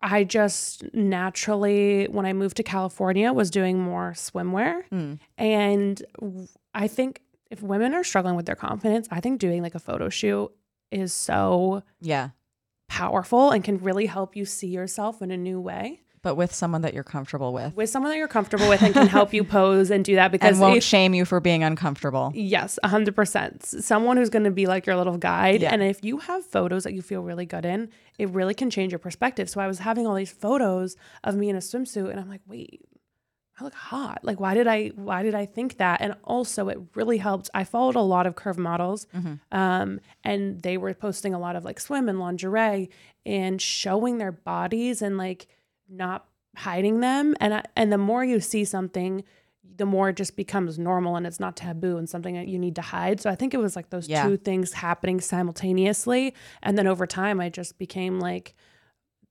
I 0.00 0.24
just 0.24 0.84
naturally, 0.94 2.06
when 2.06 2.24
I 2.24 2.32
moved 2.32 2.56
to 2.58 2.62
California, 2.62 3.32
was 3.32 3.50
doing 3.50 3.78
more 3.78 4.12
swimwear. 4.12 4.84
Hmm. 4.90 5.14
And 5.36 6.02
I 6.74 6.88
think 6.88 7.22
if 7.50 7.62
women 7.62 7.94
are 7.94 8.04
struggling 8.04 8.36
with 8.36 8.46
their 8.46 8.56
confidence, 8.56 9.08
I 9.10 9.20
think 9.20 9.40
doing 9.40 9.62
like 9.62 9.74
a 9.74 9.80
photo 9.80 10.08
shoot 10.08 10.52
is 10.90 11.12
so 11.12 11.82
yeah, 12.00 12.30
powerful 12.88 13.50
and 13.50 13.64
can 13.64 13.78
really 13.78 14.06
help 14.06 14.36
you 14.36 14.44
see 14.44 14.68
yourself 14.68 15.20
in 15.20 15.30
a 15.30 15.36
new 15.36 15.60
way 15.60 16.02
but 16.28 16.34
with 16.34 16.54
someone 16.54 16.82
that 16.82 16.92
you're 16.92 17.02
comfortable 17.02 17.54
with 17.54 17.74
with 17.74 17.88
someone 17.88 18.10
that 18.12 18.18
you're 18.18 18.28
comfortable 18.28 18.68
with 18.68 18.82
and 18.82 18.92
can 18.92 19.06
help 19.06 19.32
you 19.32 19.42
pose 19.58 19.90
and 19.90 20.04
do 20.04 20.14
that 20.14 20.30
because 20.30 20.50
and 20.50 20.60
won't 20.60 20.76
if- 20.76 20.84
shame 20.84 21.14
you 21.14 21.24
for 21.24 21.40
being 21.40 21.64
uncomfortable. 21.64 22.30
Yes, 22.34 22.78
100%. 22.84 23.64
Someone 23.82 24.18
who's 24.18 24.28
going 24.28 24.44
to 24.44 24.50
be 24.50 24.66
like 24.66 24.84
your 24.84 24.94
little 24.96 25.16
guide. 25.16 25.62
Yeah. 25.62 25.72
And 25.72 25.82
if 25.82 26.04
you 26.04 26.18
have 26.18 26.44
photos 26.44 26.84
that 26.84 26.92
you 26.92 27.00
feel 27.00 27.22
really 27.22 27.46
good 27.46 27.64
in, 27.64 27.88
it 28.18 28.28
really 28.28 28.52
can 28.52 28.68
change 28.68 28.92
your 28.92 28.98
perspective. 28.98 29.48
So 29.48 29.58
I 29.58 29.66
was 29.66 29.78
having 29.78 30.06
all 30.06 30.14
these 30.14 30.30
photos 30.30 30.96
of 31.24 31.34
me 31.34 31.48
in 31.48 31.56
a 31.56 31.60
swimsuit 31.60 32.10
and 32.10 32.20
I'm 32.20 32.28
like, 32.28 32.42
wait, 32.46 32.82
I 33.58 33.64
look 33.64 33.72
hot. 33.72 34.18
Like 34.22 34.38
why 34.38 34.52
did 34.52 34.66
I 34.66 34.88
why 34.88 35.22
did 35.22 35.34
I 35.34 35.46
think 35.46 35.78
that? 35.78 36.02
And 36.02 36.14
also 36.24 36.68
it 36.68 36.78
really 36.94 37.16
helped. 37.16 37.48
I 37.54 37.64
followed 37.64 37.96
a 37.96 38.02
lot 38.02 38.26
of 38.26 38.36
curve 38.36 38.58
models. 38.58 39.06
Um, 39.50 40.00
and 40.22 40.60
they 40.60 40.76
were 40.76 40.92
posting 40.92 41.32
a 41.32 41.38
lot 41.38 41.56
of 41.56 41.64
like 41.64 41.80
swim 41.80 42.06
and 42.06 42.20
lingerie 42.20 42.90
and 43.24 43.62
showing 43.62 44.18
their 44.18 44.32
bodies 44.32 45.00
and 45.00 45.16
like 45.16 45.46
not 45.88 46.26
hiding 46.56 47.00
them. 47.00 47.34
And 47.40 47.54
I, 47.54 47.64
and 47.76 47.92
the 47.92 47.98
more 47.98 48.24
you 48.24 48.40
see 48.40 48.64
something, 48.64 49.24
the 49.76 49.86
more 49.86 50.08
it 50.08 50.16
just 50.16 50.34
becomes 50.36 50.78
normal 50.78 51.14
and 51.16 51.26
it's 51.26 51.38
not 51.38 51.56
taboo 51.56 51.98
and 51.98 52.08
something 52.08 52.34
that 52.34 52.48
you 52.48 52.58
need 52.58 52.74
to 52.76 52.82
hide. 52.82 53.20
So 53.20 53.30
I 53.30 53.34
think 53.36 53.54
it 53.54 53.58
was 53.58 53.76
like 53.76 53.90
those 53.90 54.08
Yeah. 54.08 54.24
two 54.26 54.36
things 54.36 54.72
happening 54.72 55.20
simultaneously. 55.20 56.34
And 56.62 56.76
then 56.76 56.86
over 56.86 57.06
time, 57.06 57.40
I 57.40 57.48
just 57.48 57.78
became 57.78 58.18
like, 58.18 58.54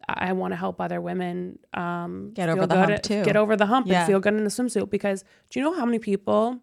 I 0.07 0.31
want 0.33 0.53
to 0.53 0.55
help 0.55 0.79
other 0.79 1.01
women 1.01 1.59
um, 1.73 2.31
Get 2.33 2.47
over 2.49 2.65
the 2.65 2.75
hump, 2.77 2.91
at- 2.91 3.03
too. 3.03 3.23
Get 3.25 3.35
over 3.35 3.57
the 3.57 3.65
hump 3.65 3.87
Yeah. 3.87 3.99
and 4.01 4.07
feel 4.07 4.19
good 4.21 4.35
in 4.35 4.41
a 4.41 4.49
swimsuit. 4.49 4.89
Because 4.89 5.23
do 5.49 5.59
you 5.59 5.65
know 5.65 5.73
how 5.73 5.85
many 5.85 5.99
people 5.99 6.61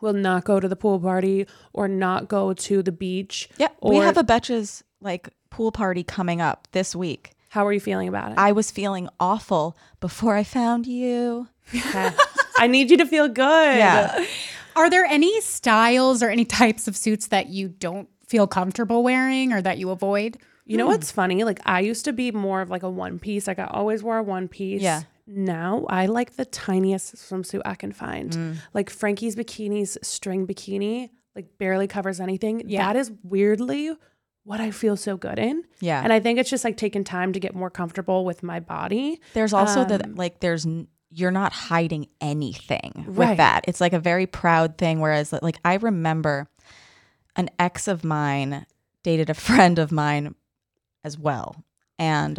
will 0.00 0.14
not 0.14 0.44
go 0.44 0.58
to 0.60 0.66
the 0.68 0.76
pool 0.76 0.98
party 0.98 1.46
or 1.74 1.88
not 1.88 2.26
go 2.28 2.54
to 2.54 2.82
the 2.82 2.92
beach? 2.92 3.50
Yeah, 3.58 3.68
we 3.82 3.96
have 3.96 4.16
a 4.16 4.24
Betches 4.24 4.82
like 5.02 5.28
pool 5.50 5.72
party 5.72 6.02
coming 6.04 6.40
up 6.40 6.68
this 6.72 6.96
week. 6.96 7.32
How 7.50 7.66
are 7.66 7.72
you 7.72 7.80
feeling 7.80 8.06
about 8.06 8.30
it? 8.30 8.38
I 8.38 8.52
was 8.52 8.70
feeling 8.70 9.08
awful 9.18 9.76
before 9.98 10.36
I 10.36 10.44
found 10.44 10.86
you. 10.86 11.48
Okay. 11.74 12.10
I 12.58 12.68
need 12.68 12.92
you 12.92 12.96
to 12.98 13.06
feel 13.06 13.26
good. 13.26 13.76
Yeah. 13.76 14.24
Are 14.76 14.88
there 14.88 15.04
any 15.04 15.40
styles 15.40 16.22
or 16.22 16.30
any 16.30 16.44
types 16.44 16.86
of 16.86 16.96
suits 16.96 17.26
that 17.26 17.48
you 17.48 17.66
don't 17.66 18.08
feel 18.28 18.46
comfortable 18.46 19.02
wearing 19.02 19.52
or 19.52 19.60
that 19.62 19.78
you 19.78 19.90
avoid? 19.90 20.38
You 20.64 20.76
know 20.76 20.86
what's 20.86 21.10
funny? 21.10 21.42
Like 21.42 21.58
I 21.66 21.80
used 21.80 22.04
to 22.04 22.12
be 22.12 22.30
more 22.30 22.60
of 22.60 22.70
like 22.70 22.84
a 22.84 22.88
one 22.88 23.18
piece. 23.18 23.48
Like 23.48 23.58
I 23.58 23.64
always 23.64 24.04
wore 24.04 24.18
a 24.18 24.22
one 24.22 24.46
piece. 24.46 24.80
Yeah. 24.80 25.02
Now 25.26 25.86
I 25.88 26.06
like 26.06 26.36
the 26.36 26.44
tiniest 26.44 27.16
swimsuit 27.16 27.62
I 27.64 27.74
can 27.74 27.90
find. 27.90 28.30
Mm. 28.30 28.56
Like 28.74 28.90
Frankie's 28.90 29.34
bikinis 29.34 29.98
string 30.04 30.46
bikini, 30.46 31.10
like 31.34 31.58
barely 31.58 31.88
covers 31.88 32.20
anything. 32.20 32.62
Yeah. 32.68 32.86
That 32.86 32.94
is 32.96 33.10
weirdly 33.24 33.90
what 34.50 34.60
I 34.60 34.72
feel 34.72 34.96
so 34.96 35.16
good 35.16 35.38
in. 35.38 35.62
Yeah. 35.80 36.02
And 36.02 36.12
I 36.12 36.18
think 36.18 36.40
it's 36.40 36.50
just 36.50 36.64
like 36.64 36.76
taking 36.76 37.04
time 37.04 37.32
to 37.34 37.38
get 37.38 37.54
more 37.54 37.70
comfortable 37.70 38.24
with 38.24 38.42
my 38.42 38.58
body. 38.58 39.20
There's 39.32 39.52
also 39.52 39.82
Um, 39.82 39.88
that 39.88 40.16
like 40.16 40.40
there's 40.40 40.66
n- 40.66 40.88
you're 41.08 41.30
not 41.30 41.52
hiding 41.52 42.08
anything 42.20 43.04
with 43.06 43.36
that. 43.36 43.64
It's 43.68 43.80
like 43.80 43.92
a 43.92 44.00
very 44.00 44.26
proud 44.26 44.76
thing. 44.76 44.98
Whereas 44.98 45.32
like 45.40 45.58
I 45.64 45.74
remember 45.74 46.48
an 47.36 47.48
ex 47.60 47.86
of 47.86 48.02
mine 48.02 48.66
dated 49.04 49.30
a 49.30 49.34
friend 49.48 49.78
of 49.78 49.92
mine 49.92 50.34
as 51.04 51.16
well, 51.16 51.54
and 51.98 52.38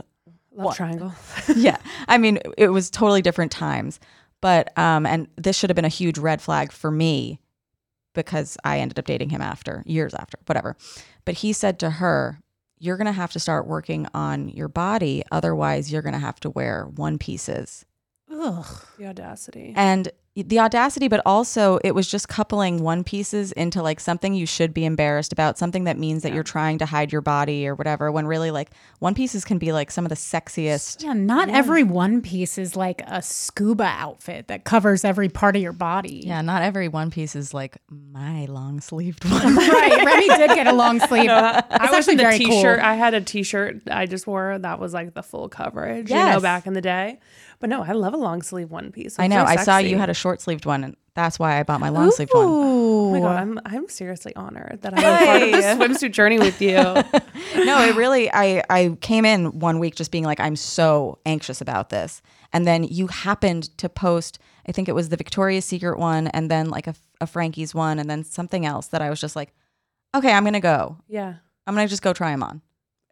Love 0.53 0.65
What? 0.65 0.75
triangle. 0.75 1.13
yeah, 1.55 1.77
I 2.09 2.17
mean 2.17 2.39
it 2.57 2.67
was 2.67 2.89
totally 2.89 3.21
different 3.21 3.53
times, 3.53 4.01
but 4.41 4.77
um, 4.77 5.05
and 5.05 5.29
this 5.37 5.55
should 5.57 5.69
have 5.69 5.75
been 5.75 5.85
a 5.85 5.97
huge 6.01 6.17
red 6.17 6.41
flag 6.41 6.73
for 6.73 6.91
me 6.91 7.39
because 8.13 8.57
I 8.65 8.79
ended 8.79 8.99
up 8.99 9.05
dating 9.05 9.29
him 9.29 9.41
after 9.41 9.81
years 9.85 10.13
after, 10.13 10.37
whatever. 10.45 10.75
But 11.25 11.35
he 11.35 11.53
said 11.53 11.79
to 11.79 11.89
her, 11.91 12.39
"You're 12.77 12.97
gonna 12.97 13.11
have 13.11 13.31
to 13.33 13.39
start 13.39 13.67
working 13.67 14.07
on 14.13 14.49
your 14.49 14.67
body, 14.67 15.23
otherwise 15.31 15.91
you're 15.91 16.01
gonna 16.01 16.19
have 16.19 16.39
to 16.41 16.49
wear 16.49 16.85
one 16.85 17.17
pieces." 17.17 17.85
Ugh. 18.41 18.65
the 18.97 19.05
audacity. 19.07 19.73
and 19.75 20.11
the 20.33 20.59
audacity 20.59 21.09
but 21.09 21.21
also 21.25 21.77
it 21.83 21.93
was 21.93 22.07
just 22.07 22.29
coupling 22.29 22.81
one 22.81 23.03
pieces 23.03 23.51
into 23.51 23.81
like 23.83 23.99
something 23.99 24.33
you 24.33 24.45
should 24.45 24.73
be 24.73 24.85
embarrassed 24.85 25.33
about 25.33 25.57
something 25.57 25.83
that 25.83 25.97
means 25.97 26.23
that 26.23 26.33
you're 26.33 26.41
trying 26.41 26.77
to 26.77 26.85
hide 26.85 27.11
your 27.11 27.19
body 27.19 27.67
or 27.67 27.75
whatever 27.75 28.09
when 28.13 28.25
really 28.25 28.49
like 28.49 28.69
one 28.99 29.13
pieces 29.13 29.43
can 29.43 29.57
be 29.57 29.73
like 29.73 29.91
some 29.91 30.05
of 30.05 30.09
the 30.09 30.15
sexiest 30.15 31.03
Yeah, 31.03 31.11
not 31.11 31.49
every 31.49 31.83
one 31.83 32.21
piece 32.21 32.57
is 32.57 32.77
like 32.77 33.01
a 33.07 33.21
scuba 33.21 33.83
outfit 33.83 34.47
that 34.47 34.63
covers 34.63 35.03
every 35.03 35.27
part 35.27 35.57
of 35.57 35.61
your 35.61 35.73
body. 35.73 36.23
yeah 36.25 36.39
not 36.41 36.61
every 36.61 36.87
one 36.87 37.11
piece 37.11 37.35
is 37.35 37.53
like 37.53 37.77
my 37.89 38.45
long 38.45 38.79
sleeved 38.79 39.25
one 39.29 39.55
right. 39.57 40.05
Remy 40.05 40.27
did 40.29 40.51
get 40.55 40.65
a 40.65 40.71
long 40.73 41.01
sleeve. 41.01 41.29
I 41.29 41.61
was 41.81 41.91
actually 41.91 42.13
in 42.13 42.19
a 42.21 42.23
very 42.23 42.37
t-shirt. 42.37 42.79
cool. 42.79 42.87
I 42.87 42.93
had 42.93 43.13
a 43.13 43.19
t-shirt 43.19 43.81
I 43.91 44.05
just 44.05 44.25
wore 44.25 44.57
that 44.57 44.79
was 44.79 44.93
like 44.93 45.13
the 45.13 45.23
full 45.23 45.49
coverage, 45.49 46.09
you 46.09 46.15
know, 46.15 46.39
back 46.39 46.65
in 46.67 46.71
the 46.71 46.79
day. 46.81 47.19
But 47.61 47.69
no, 47.69 47.83
I 47.83 47.93
love 47.93 48.13
a 48.13 48.17
long 48.17 48.41
sleeve 48.41 48.69
one 48.71 48.91
piece. 48.91 49.17
i 49.19 49.27
know 49.27 49.45
very 49.45 49.57
i 49.57 49.63
saw 49.63 49.77
you 49.77 49.97
had 49.97 50.09
a 50.09 50.13
short 50.13 50.41
sleeved 50.41 50.65
one 50.65 50.83
and 50.83 50.97
that's 51.13 51.37
why 51.37 51.59
i 51.59 51.63
bought 51.63 51.79
my 51.79 51.89
long 51.89 52.11
sleeved 52.11 52.31
one 52.33 52.47
Oh 52.47 53.11
my 53.11 53.19
god, 53.19 53.37
I'm 53.41 53.59
I'm 53.65 53.89
seriously 53.89 54.33
honored 54.37 54.79
that 54.83 54.93
I'm 54.97 54.99
a 54.99 55.25
part 55.25 55.41
of 55.41 55.51
this 55.51 55.65
swimsuit 55.65 56.13
journey 56.13 56.39
with 56.39 56.61
you. 56.61 56.71
no, 57.65 57.81
it 57.83 57.95
really 57.95 58.31
I 58.31 58.63
I 58.69 58.97
came 59.01 59.25
in 59.25 59.59
one 59.59 59.79
week 59.79 59.95
just 59.95 60.11
being 60.11 60.23
like 60.23 60.39
I'm 60.39 60.55
so 60.55 61.19
anxious 61.25 61.59
about 61.59 61.89
this. 61.89 62.21
And 62.53 62.65
then 62.65 62.83
you 62.85 63.07
happened 63.07 63.75
to 63.79 63.89
post 63.89 64.39
I 64.65 64.71
think 64.71 64.87
it 64.87 64.95
was 64.95 65.09
the 65.09 65.17
Victoria's 65.17 65.65
Secret 65.65 65.99
one 65.99 66.27
and 66.27 66.49
then 66.49 66.69
like 66.69 66.87
a, 66.87 66.95
a 67.19 67.27
Frankie's 67.27 67.75
one 67.75 67.99
and 67.99 68.09
then 68.09 68.23
something 68.23 68.65
else 68.65 68.87
that 68.87 69.01
I 69.01 69.09
was 69.09 69.19
just 69.19 69.35
like 69.35 69.53
okay, 70.15 70.31
I'm 70.31 70.43
going 70.43 70.53
to 70.53 70.59
go. 70.61 70.97
yeah. 71.07 71.35
I'm 71.67 71.75
going 71.75 71.85
to 71.85 71.89
just 71.89 72.01
go 72.01 72.13
try 72.13 72.31
them 72.31 72.43
on. 72.43 72.61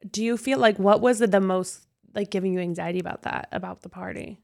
Do 0.09 0.23
you 0.23 0.37
feel 0.37 0.59
like 0.59 0.79
what 0.79 1.01
was 1.01 1.19
it 1.19 1.31
the 1.31 1.41
most 1.41 1.87
like 2.13 2.29
giving 2.29 2.53
you 2.53 2.59
anxiety 2.59 2.99
about 2.99 3.23
that 3.23 3.49
about 3.51 3.81
the 3.81 3.89
party? 3.89 4.39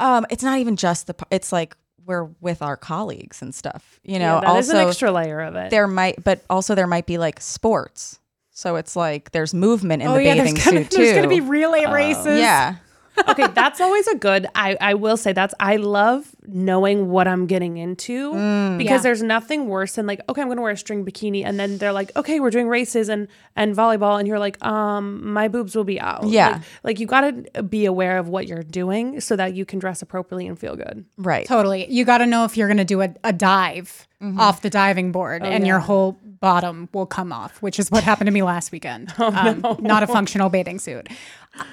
Um 0.00 0.26
it's 0.30 0.42
not 0.42 0.58
even 0.58 0.76
just 0.76 1.06
the 1.06 1.14
it's 1.30 1.52
like 1.52 1.76
we're 2.06 2.24
with 2.40 2.60
our 2.60 2.76
colleagues 2.76 3.40
and 3.40 3.54
stuff. 3.54 4.00
You 4.02 4.18
know, 4.18 4.36
yeah, 4.36 4.40
that 4.40 4.58
is 4.58 4.68
also 4.68 4.82
an 4.82 4.88
extra 4.88 5.10
layer 5.10 5.40
of 5.40 5.54
it. 5.54 5.70
there 5.70 5.86
might 5.86 6.22
but 6.22 6.44
also 6.50 6.74
there 6.74 6.86
might 6.86 7.06
be 7.06 7.18
like 7.18 7.40
sports. 7.40 8.20
So 8.50 8.76
it's 8.76 8.94
like 8.94 9.32
there's 9.32 9.52
movement 9.52 10.02
in 10.02 10.08
oh, 10.08 10.14
the 10.14 10.22
yeah, 10.22 10.34
bathing 10.34 10.54
there's 10.54 10.64
gonna, 10.64 10.80
suit 10.82 10.90
too. 10.90 10.96
there's 10.98 11.16
gonna 11.16 11.28
be 11.28 11.40
relay 11.40 11.86
races. 11.86 12.38
yeah. 12.38 12.76
Okay, 13.28 13.46
that's 13.48 13.80
always 13.80 14.06
a 14.08 14.14
good. 14.16 14.46
I 14.54 14.76
I 14.80 14.94
will 14.94 15.16
say 15.16 15.32
that's 15.32 15.54
I 15.60 15.76
love 15.76 16.30
knowing 16.46 17.08
what 17.10 17.26
I'm 17.26 17.46
getting 17.46 17.76
into 17.78 18.32
Mm. 18.32 18.78
because 18.78 18.90
Yeah. 18.98 18.98
there's 19.02 19.22
nothing 19.22 19.66
worse 19.68 19.94
than 19.94 20.06
like 20.06 20.20
okay, 20.28 20.40
I'm 20.42 20.48
going 20.48 20.56
to 20.56 20.62
wear 20.62 20.72
a 20.72 20.76
string 20.76 21.04
bikini 21.04 21.44
and 21.44 21.58
then 21.58 21.78
they're 21.78 21.92
like, 21.92 22.10
"Okay, 22.16 22.40
we're 22.40 22.50
doing 22.50 22.68
races 22.68 23.08
and 23.08 23.28
and 23.56 23.74
volleyball." 23.76 24.18
And 24.18 24.28
you're 24.28 24.38
like, 24.38 24.62
"Um, 24.64 25.32
my 25.32 25.48
boobs 25.48 25.74
will 25.74 25.84
be 25.84 26.00
out." 26.00 26.24
Yeah. 26.26 26.48
Like, 26.50 26.62
like 26.84 27.00
you 27.00 27.06
got 27.06 27.22
to 27.54 27.62
be 27.62 27.84
aware 27.86 28.18
of 28.18 28.28
what 28.28 28.46
you're 28.46 28.62
doing 28.62 29.20
so 29.20 29.36
that 29.36 29.54
you 29.54 29.64
can 29.64 29.78
dress 29.78 30.02
appropriately 30.02 30.46
and 30.46 30.58
feel 30.58 30.76
good. 30.76 31.04
Right. 31.16 31.46
Totally. 31.46 31.90
You 31.90 32.04
got 32.04 32.18
to 32.18 32.26
know 32.26 32.44
if 32.44 32.56
you're 32.56 32.68
going 32.68 32.78
to 32.78 32.84
do 32.84 33.00
a, 33.02 33.14
a 33.24 33.32
dive 33.32 34.06
Mm-hmm. 34.24 34.40
off 34.40 34.62
the 34.62 34.70
diving 34.70 35.12
board 35.12 35.42
Oh, 35.42 35.46
and 35.46 35.66
your 35.66 35.78
whole 35.80 36.12
bottom 36.40 36.88
will 36.94 37.04
come 37.06 37.30
off, 37.32 37.60
which 37.60 37.78
is 37.78 37.90
what 37.90 38.02
happened 38.04 38.26
to 38.26 38.32
me 38.32 38.42
last 38.42 38.72
weekend. 38.72 39.12
Oh, 39.18 39.32
um, 39.34 39.76
Not 39.80 40.02
a 40.02 40.06
functional 40.06 40.48
bathing 40.48 40.78
suit. 40.78 41.08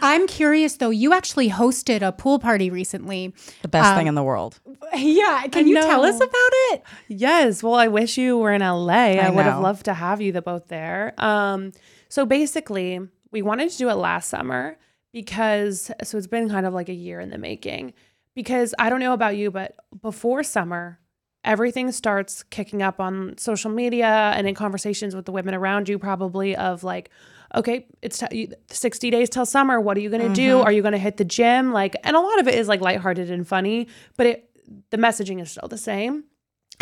I'm 0.01 0.27
curious 0.27 0.75
though, 0.77 0.89
you 0.89 1.13
actually 1.13 1.49
hosted 1.49 2.01
a 2.01 2.11
pool 2.11 2.39
party 2.39 2.69
recently. 2.69 3.33
The 3.61 3.67
best 3.67 3.91
Um, 3.91 3.97
thing 3.97 4.07
in 4.07 4.15
the 4.15 4.23
world. 4.23 4.59
Yeah. 4.93 5.47
Can 5.49 5.67
you 5.67 5.75
tell 5.75 6.03
us 6.03 6.17
about 6.17 6.29
it? 6.71 6.83
Yes. 7.07 7.63
Well, 7.63 7.75
I 7.75 7.87
wish 7.87 8.17
you 8.17 8.37
were 8.37 8.51
in 8.51 8.61
LA. 8.61 8.89
I, 8.91 9.15
I 9.17 9.29
would 9.29 9.45
have 9.45 9.61
loved 9.61 9.85
to 9.85 9.93
have 9.93 10.19
you 10.19 10.33
the 10.33 10.41
both 10.41 10.67
there. 10.67 11.13
Um, 11.17 11.71
so 12.09 12.25
basically, 12.25 12.99
we 13.31 13.41
wanted 13.41 13.69
to 13.69 13.77
do 13.77 13.89
it 13.89 13.93
last 13.95 14.27
summer, 14.29 14.75
because 15.13 15.91
so 16.03 16.17
it's 16.17 16.27
been 16.27 16.49
kind 16.49 16.65
of 16.65 16.73
like 16.73 16.89
a 16.89 16.93
year 16.93 17.19
in 17.21 17.29
the 17.29 17.37
making. 17.37 17.93
Because 18.35 18.73
I 18.79 18.89
don't 18.89 18.99
know 19.01 19.13
about 19.13 19.35
you, 19.37 19.51
but 19.51 19.75
before 20.01 20.43
summer, 20.43 20.99
everything 21.43 21.91
starts 21.91 22.43
kicking 22.43 22.81
up 22.81 22.99
on 22.99 23.37
social 23.37 23.71
media 23.71 24.33
and 24.35 24.47
in 24.47 24.55
conversations 24.55 25.15
with 25.15 25.25
the 25.25 25.31
women 25.31 25.53
around 25.53 25.89
you, 25.89 25.97
probably 25.97 26.55
of 26.55 26.83
like, 26.83 27.09
okay, 27.55 27.87
it's 28.01 28.19
t- 28.19 28.51
60 28.69 29.09
days 29.09 29.29
till 29.29 29.45
summer. 29.45 29.79
What 29.79 29.97
are 29.97 30.01
you 30.01 30.09
going 30.09 30.27
to 30.27 30.33
do? 30.33 30.57
Mm-hmm. 30.57 30.67
Are 30.67 30.71
you 30.71 30.81
going 30.81 30.93
to 30.93 30.97
hit 30.97 31.17
the 31.17 31.25
gym? 31.25 31.73
Like, 31.73 31.95
and 32.03 32.15
a 32.15 32.19
lot 32.19 32.39
of 32.39 32.47
it 32.47 32.55
is 32.55 32.67
like 32.67 32.81
lighthearted 32.81 33.31
and 33.31 33.47
funny, 33.47 33.87
but 34.17 34.27
it, 34.27 34.49
the 34.89 34.97
messaging 34.97 35.41
is 35.41 35.51
still 35.51 35.67
the 35.67 35.77
same. 35.77 36.25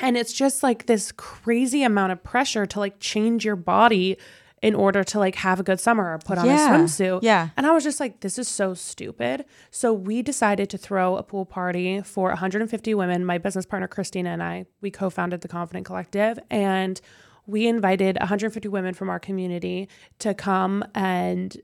And 0.01 0.15
it's 0.15 0.33
just 0.33 0.63
like 0.63 0.85
this 0.85 1.11
crazy 1.11 1.83
amount 1.83 2.11
of 2.11 2.23
pressure 2.23 2.65
to 2.65 2.79
like 2.79 2.99
change 2.99 3.43
your 3.43 3.55
body 3.55 4.17
in 4.61 4.75
order 4.75 5.03
to 5.03 5.19
like 5.19 5.35
have 5.35 5.59
a 5.59 5.63
good 5.63 5.79
summer 5.79 6.13
or 6.13 6.19
put 6.19 6.37
on 6.37 6.45
Yeah. 6.45 6.75
a 6.75 6.79
swimsuit. 6.79 7.19
Yeah. 7.23 7.49
And 7.55 7.65
I 7.65 7.71
was 7.71 7.83
just 7.83 7.99
like, 7.99 8.19
this 8.19 8.37
is 8.37 8.47
so 8.47 8.73
stupid. 8.73 9.45
So 9.71 9.93
we 9.93 10.21
decided 10.21 10.69
to 10.71 10.77
throw 10.77 11.15
a 11.15 11.23
pool 11.23 11.45
party 11.45 12.01
for 12.01 12.29
150 12.29 12.93
women. 12.95 13.25
My 13.25 13.37
business 13.37 13.65
partner, 13.65 13.87
Christina, 13.87 14.29
and 14.31 14.43
I, 14.43 14.65
we 14.81 14.91
co 14.91 15.09
founded 15.09 15.41
the 15.41 15.47
Confident 15.47 15.85
Collective. 15.85 16.37
And 16.49 16.99
we 17.45 17.67
invited 17.67 18.17
150 18.19 18.67
women 18.69 18.93
from 18.93 19.09
our 19.09 19.19
community 19.19 19.89
to 20.19 20.33
come 20.33 20.83
and 20.93 21.57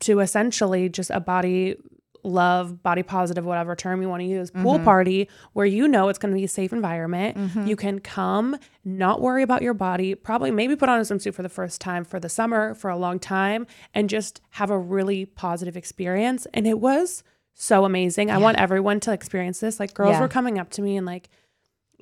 to 0.00 0.20
essentially 0.20 0.88
just 0.88 1.10
a 1.10 1.20
body 1.20 1.76
love, 2.24 2.82
body 2.82 3.02
positive, 3.02 3.44
whatever 3.44 3.76
term 3.76 4.02
you 4.02 4.08
want 4.08 4.20
to 4.20 4.26
use, 4.26 4.50
pool 4.50 4.74
mm-hmm. 4.74 4.84
party 4.84 5.28
where 5.52 5.66
you 5.66 5.86
know 5.86 6.08
it's 6.08 6.18
going 6.18 6.32
to 6.32 6.36
be 6.36 6.44
a 6.44 6.48
safe 6.48 6.72
environment. 6.72 7.36
Mm-hmm. 7.36 7.66
You 7.66 7.76
can 7.76 8.00
come, 8.00 8.56
not 8.84 9.20
worry 9.20 9.42
about 9.42 9.62
your 9.62 9.74
body, 9.74 10.14
probably 10.14 10.50
maybe 10.50 10.74
put 10.74 10.88
on 10.88 10.98
a 10.98 11.02
swimsuit 11.02 11.34
for 11.34 11.42
the 11.42 11.48
first 11.48 11.80
time 11.80 12.04
for 12.04 12.18
the 12.18 12.28
summer 12.28 12.74
for 12.74 12.90
a 12.90 12.96
long 12.96 13.18
time 13.18 13.66
and 13.94 14.08
just 14.08 14.40
have 14.50 14.70
a 14.70 14.78
really 14.78 15.26
positive 15.26 15.76
experience. 15.76 16.46
And 16.54 16.66
it 16.66 16.80
was 16.80 17.22
so 17.54 17.84
amazing. 17.84 18.30
I 18.30 18.38
want 18.38 18.58
everyone 18.58 19.00
to 19.00 19.12
experience 19.12 19.60
this. 19.60 19.78
Like 19.78 19.94
girls 19.94 20.12
Yeah. 20.12 20.20
were 20.20 20.28
coming 20.28 20.58
up 20.58 20.70
to 20.70 20.82
me 20.82 20.96
and 20.96 21.06
like 21.06 21.28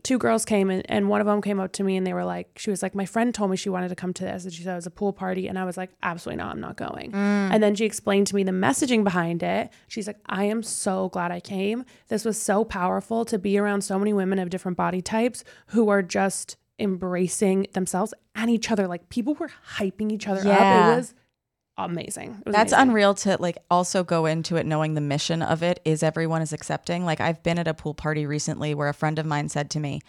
two 0.03 0.19
girls 0.19 0.45
came 0.45 0.69
and, 0.69 0.85
and 0.91 1.09
one 1.09 1.21
of 1.21 1.27
them 1.29 1.41
came 1.41 1.61
up 1.61 1.71
to 1.73 1.85
me 1.85 1.97
and 1.97 2.05
they 2.07 2.13
were 2.13 2.25
like, 2.25 2.49
she 2.59 2.71
was 2.71 2.83
like, 2.83 2.95
my 2.95 3.07
friend 3.07 3.33
told 3.35 3.51
me 3.51 3.57
she 3.57 3.69
wanted 3.69 3.89
to 3.89 3.95
come 3.95 4.13
to 4.15 4.25
this 4.25 4.43
and 4.45 4.53
she 4.53 4.63
said 4.65 4.73
it 4.73 4.77
was 4.77 4.87
a 4.87 4.91
pool 4.91 5.13
party. 5.13 5.47
And 5.47 5.59
I 5.59 5.65
was 5.65 5.77
like, 5.77 5.91
absolutely 6.03 6.43
not, 6.43 6.53
I'm 6.55 6.61
not 6.61 6.77
going. 6.77 7.13
Mm. 7.13 7.51
And 7.53 7.63
then 7.63 7.75
she 7.77 7.85
explained 7.85 8.27
to 8.29 8.35
me 8.35 8.43
the 8.43 8.51
messaging 8.53 9.05
behind 9.05 9.43
it. 9.45 9.71
She's 9.87 10.07
like, 10.09 10.19
I 10.27 10.45
am 10.45 10.63
so 10.65 11.09
glad 11.11 11.31
I 11.31 11.39
came. 11.41 11.85
This 12.09 12.25
was 12.25 12.41
so 12.41 12.65
powerful 12.65 13.25
to 13.27 13.39
be 13.39 13.57
around 13.59 13.83
so 13.83 13.99
many 13.99 14.13
women 14.13 14.39
of 14.41 14.51
different 14.51 14.77
body 14.77 15.03
types 15.03 15.45
who 15.69 15.89
are 15.89 16.03
just 16.03 16.57
embracing 16.79 17.67
themselves 17.73 18.13
and 18.35 18.51
each 18.51 18.71
other. 18.71 18.87
Like 18.87 19.09
people 19.09 19.35
were 19.35 19.51
hyping 19.77 20.11
each 20.13 20.27
other 20.29 20.43
Yeah. 20.45 20.59
up. 20.59 20.93
It 20.93 20.97
was 20.97 21.15
amazing. 21.79 22.37
It 22.41 22.47
was 22.47 22.55
That's 22.55 22.73
amazing. 22.73 22.89
unreal 22.89 23.15
to 23.15 23.37
like 23.41 23.59
also 23.71 24.05
go 24.05 24.27
into 24.27 24.57
it 24.57 24.67
knowing 24.67 24.95
the 24.95 25.01
mission 25.01 25.43
of 25.43 25.63
it 25.63 25.81
is 25.85 26.03
everyone 26.03 26.43
is 26.43 26.53
accepting. 26.53 27.05
Like 27.05 27.21
I've 27.21 27.43
been 27.43 27.59
at 27.59 27.69
a 27.69 27.75
pool 27.75 27.95
party 27.95 28.27
recently 28.27 28.75
where 28.75 28.89
a 28.89 28.95
friend 28.95 29.19
of 29.19 29.27
mine 29.27 29.49
said 29.49 29.71
to 29.71 29.81
me, 29.81 30.01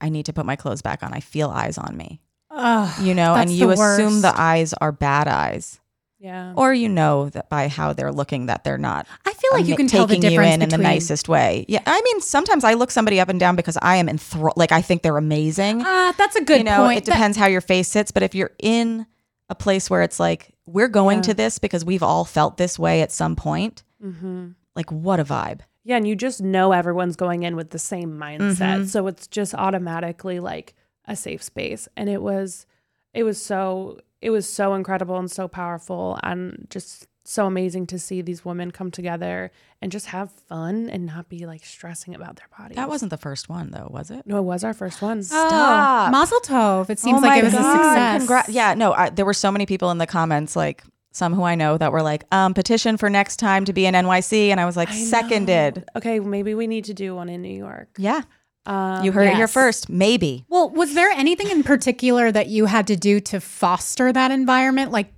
I 0.00 0.08
need 0.08 0.26
to 0.26 0.32
put 0.32 0.46
my 0.46 0.56
clothes 0.56 0.82
back 0.82 1.02
on. 1.02 1.12
I 1.12 1.20
feel 1.20 1.48
eyes 1.50 1.78
on 1.78 1.96
me. 1.96 2.20
Ugh, 2.50 3.02
You 3.02 3.14
know, 3.14 3.34
and 3.34 3.50
you 3.50 3.66
the 3.68 3.72
assume 3.74 4.06
worst. 4.06 4.22
the 4.22 4.32
eyes 4.40 4.72
are 4.74 4.92
bad 4.92 5.28
eyes. 5.28 5.78
Yeah. 6.18 6.52
Or 6.56 6.74
you 6.74 6.88
know 6.88 7.30
that 7.30 7.48
by 7.48 7.68
how 7.68 7.92
they're 7.94 8.12
looking 8.12 8.46
that 8.46 8.62
they're 8.64 8.76
not 8.76 9.06
I 9.24 9.32
feel 9.32 9.50
like 9.54 9.66
you 9.66 9.74
can 9.76 9.86
tell 9.86 10.06
the 10.06 10.16
taking 10.16 10.24
you 10.24 10.30
difference 10.38 10.54
in 10.56 10.62
in 10.62 10.68
the 10.68 10.76
nicest 10.78 11.28
way. 11.30 11.64
Yeah, 11.66 11.80
I 11.86 11.98
mean, 12.02 12.20
sometimes 12.20 12.62
I 12.62 12.74
look 12.74 12.90
somebody 12.90 13.18
up 13.20 13.30
and 13.30 13.40
down 13.40 13.56
because 13.56 13.78
I 13.80 13.96
am 13.96 14.06
enthralled. 14.08 14.56
Like 14.58 14.70
I 14.72 14.82
think 14.82 15.02
they're 15.02 15.16
amazing. 15.16 15.82
Ah, 15.82 16.12
that's 16.18 16.36
a 16.36 16.44
good 16.44 16.58
you 16.58 16.64
know, 16.64 16.78
point. 16.84 16.98
it 16.98 17.04
That- 17.06 17.12
depends 17.12 17.38
how 17.38 17.46
your 17.46 17.62
face 17.62 17.88
sits. 17.88 18.10
But 18.10 18.22
if 18.22 18.34
you're 18.34 18.50
in 18.58 19.06
a 19.48 19.54
place 19.54 19.88
where 19.88 20.02
it's 20.02 20.20
like 20.20 20.50
we're 20.72 20.88
going 20.88 21.22
to 21.22 21.34
this 21.34 21.58
because 21.58 21.84
we've 21.84 22.02
all 22.02 22.24
felt 22.24 22.56
this 22.56 22.78
way 22.78 23.02
at 23.02 23.12
some 23.12 23.36
point, 23.36 23.82
Mm-hmm. 24.02 24.48
like 24.74 24.90
what 24.90 25.20
a 25.20 25.24
vibe. 25.24 25.60
Yeah, 25.84 25.96
and 25.96 26.06
you 26.06 26.14
just 26.16 26.40
know 26.40 26.72
everyone's 26.72 27.16
going 27.16 27.42
in 27.42 27.56
with 27.56 27.70
the 27.70 27.78
same 27.78 28.12
mindset. 28.18 28.56
Mm-hmm. 28.56 28.84
So 28.84 29.06
it's 29.06 29.26
just 29.26 29.54
automatically 29.54 30.40
like 30.40 30.74
a 31.06 31.16
safe 31.16 31.42
space. 31.42 31.88
And 31.96 32.08
it 32.08 32.22
was 32.22 32.66
it 33.14 33.22
was 33.24 33.42
so 33.42 33.98
it 34.20 34.30
was 34.30 34.48
so 34.48 34.74
incredible 34.74 35.18
and 35.18 35.30
so 35.30 35.48
powerful 35.48 36.18
and 36.22 36.66
just 36.70 37.06
so 37.30 37.46
amazing 37.46 37.86
to 37.86 37.98
see 37.98 38.22
these 38.22 38.44
women 38.44 38.70
come 38.70 38.90
together 38.90 39.50
and 39.80 39.92
just 39.92 40.06
have 40.06 40.30
fun 40.32 40.90
and 40.90 41.06
not 41.06 41.28
be 41.28 41.46
like 41.46 41.64
stressing 41.64 42.14
about 42.14 42.36
their 42.36 42.48
bodies. 42.58 42.76
That 42.76 42.88
wasn't 42.88 43.10
the 43.10 43.16
first 43.16 43.48
one 43.48 43.70
though, 43.70 43.88
was 43.90 44.10
it? 44.10 44.26
No, 44.26 44.38
it 44.38 44.42
was 44.42 44.64
our 44.64 44.74
first 44.74 45.00
one. 45.00 45.18
Oh, 45.18 45.22
Stop. 45.22 46.10
Mazel 46.10 46.40
tov. 46.40 46.90
It 46.90 46.98
seems 46.98 47.18
Oh 47.22 47.26
like 47.26 47.40
it 47.40 47.44
was 47.44 47.54
a 47.54 47.58
success. 47.58 48.26
congra- 48.26 48.44
yeah, 48.48 48.74
no, 48.74 48.92
I, 48.92 49.10
there 49.10 49.24
were 49.24 49.34
so 49.34 49.52
many 49.52 49.64
people 49.66 49.90
in 49.90 49.98
the 49.98 50.06
comments, 50.06 50.56
like 50.56 50.82
some 51.12 51.32
who 51.34 51.42
I 51.42 51.54
know, 51.54 51.76
that 51.78 51.92
were 51.92 52.02
like, 52.02 52.24
um, 52.32 52.54
petition 52.54 52.96
for 52.96 53.10
next 53.10 53.36
time 53.38 53.64
to 53.64 53.72
be 53.72 53.84
in 53.86 53.94
NYC, 53.94 54.48
and 54.50 54.60
I 54.60 54.64
was 54.66 54.76
like, 54.76 54.90
I 54.90 54.98
know. 54.98 55.04
seconded. 55.06 55.84
Okay, 55.96 56.20
maybe 56.20 56.54
we 56.54 56.66
need 56.66 56.84
to 56.86 56.94
do 56.94 57.14
one 57.16 57.28
in 57.28 57.42
New 57.42 57.56
York. 57.56 57.88
Yeah, 57.98 58.22
Um, 58.66 59.04
you 59.04 59.10
heard 59.12 59.26
it 59.28 59.34
here 59.34 59.48
first. 59.48 59.88
Maybe. 59.88 60.44
Well, 60.48 60.70
was 60.70 60.94
there 60.94 61.10
anything 61.10 61.50
in 61.50 61.62
particular 61.64 62.30
that 62.30 62.46
you 62.48 62.66
had 62.66 62.86
to 62.88 62.96
do 62.96 63.18
to 63.20 63.40
foster 63.40 64.12
that 64.12 64.30
environment? 64.30 64.92
Like, 64.92 65.12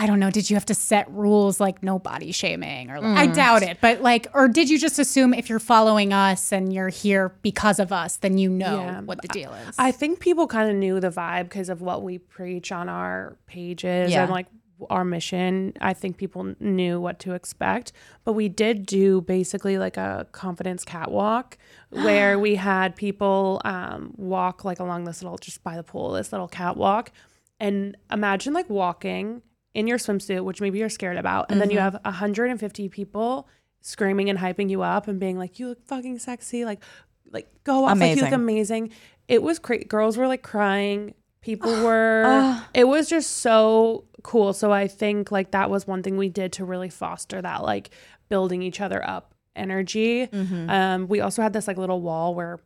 I 0.00 0.06
don't 0.06 0.20
know, 0.20 0.30
did 0.30 0.48
you 0.48 0.54
have 0.54 0.66
to 0.66 0.74
set 0.74 1.10
rules 1.10 1.58
like 1.58 1.82
no 1.82 1.98
body 1.98 2.30
shaming 2.30 2.88
or 2.90 2.98
I 3.04 3.26
doubt 3.26 3.62
it, 3.64 3.78
but 3.80 4.00
like, 4.00 4.28
or 4.32 4.46
did 4.46 4.70
you 4.70 4.78
just 4.78 4.98
assume 5.00 5.34
if 5.34 5.48
you're 5.50 5.58
following 5.58 6.12
us 6.12 6.52
and 6.52 6.72
you're 6.72 6.88
here 6.88 7.34
because 7.42 7.80
of 7.80 7.90
us, 7.92 8.16
then 8.16 8.38
you 8.38 8.48
know 8.48 8.76
Yeah, 8.78 9.00
what 9.00 9.20
the 9.22 9.28
deal 9.28 9.52
is? 9.54 9.74
I 9.76 9.90
think 9.90 10.20
people 10.20 10.46
kind 10.46 10.70
of 10.70 10.76
knew 10.76 11.00
the 11.00 11.10
vibe 11.10 11.44
because 11.44 11.68
of 11.68 11.80
what 11.82 12.02
we 12.02 12.18
preach 12.18 12.70
on 12.70 12.88
our 12.88 13.36
pages 13.46 14.12
Yeah. 14.12 14.22
and 14.22 14.30
like 14.30 14.46
our 14.88 15.04
mission. 15.04 15.72
I 15.80 15.92
think 15.94 16.16
people 16.16 16.54
knew 16.60 17.00
what 17.00 17.18
to 17.20 17.32
expect. 17.32 17.90
But 18.24 18.34
we 18.34 18.48
did 18.48 18.86
do 18.86 19.20
basically 19.22 19.76
like 19.78 19.96
a 19.96 20.28
confidence 20.30 20.84
catwalk 20.84 21.58
where 21.90 22.38
we 22.38 22.54
had 22.54 22.94
people 22.94 23.60
um, 23.64 24.14
walk 24.16 24.64
like 24.64 24.78
along 24.78 25.02
this 25.04 25.22
little, 25.24 25.38
just 25.38 25.64
by 25.64 25.74
the 25.76 25.82
pool, 25.82 26.12
this 26.12 26.30
little 26.30 26.46
catwalk. 26.46 27.10
And 27.58 27.96
imagine 28.12 28.52
like 28.52 28.70
walking 28.70 29.42
in 29.78 29.86
your 29.86 29.96
swimsuit, 29.96 30.42
which 30.42 30.60
maybe 30.60 30.80
you're 30.80 30.88
scared 30.88 31.16
about. 31.16 31.52
And 31.52 31.60
then 31.60 31.70
you 31.70 31.78
have 31.78 31.96
150 32.04 32.88
people 32.88 33.48
screaming 33.80 34.28
and 34.28 34.36
hyping 34.36 34.68
you 34.68 34.82
up 34.82 35.06
and 35.06 35.20
being 35.20 35.38
like, 35.38 35.60
you 35.60 35.68
look 35.68 35.86
fucking 35.86 36.18
sexy. 36.18 36.64
Like, 36.64 36.82
like 37.30 37.48
go 37.62 37.84
off 37.84 37.96
like 37.96 38.16
you 38.16 38.22
look 38.24 38.32
Amazing. 38.32 38.34
amazing. 38.34 38.92
It 39.28 39.40
was 39.40 39.60
great. 39.60 39.88
Girls 39.88 40.16
were 40.16 40.26
like 40.26 40.42
crying. 40.42 41.14
People 41.42 41.70
were. 41.84 42.60
it 42.74 42.88
was 42.88 43.08
just 43.08 43.36
so 43.36 44.04
cool. 44.24 44.52
So 44.52 44.72
I 44.72 44.88
think 44.88 45.30
like 45.30 45.52
that 45.52 45.70
was 45.70 45.86
one 45.86 46.02
thing 46.02 46.16
we 46.16 46.28
did 46.28 46.54
to 46.54 46.64
really 46.64 46.90
foster 46.90 47.40
that 47.40 47.62
like 47.62 47.90
building 48.28 48.62
each 48.62 48.80
other 48.80 49.08
up 49.08 49.32
energy. 49.54 50.26
Mm-hmm. 50.26 50.70
Um, 50.70 51.06
we 51.06 51.20
also 51.20 51.40
had 51.40 51.52
this 51.52 51.68
like 51.68 51.78
little 51.78 52.02
wall 52.02 52.34
where 52.34 52.58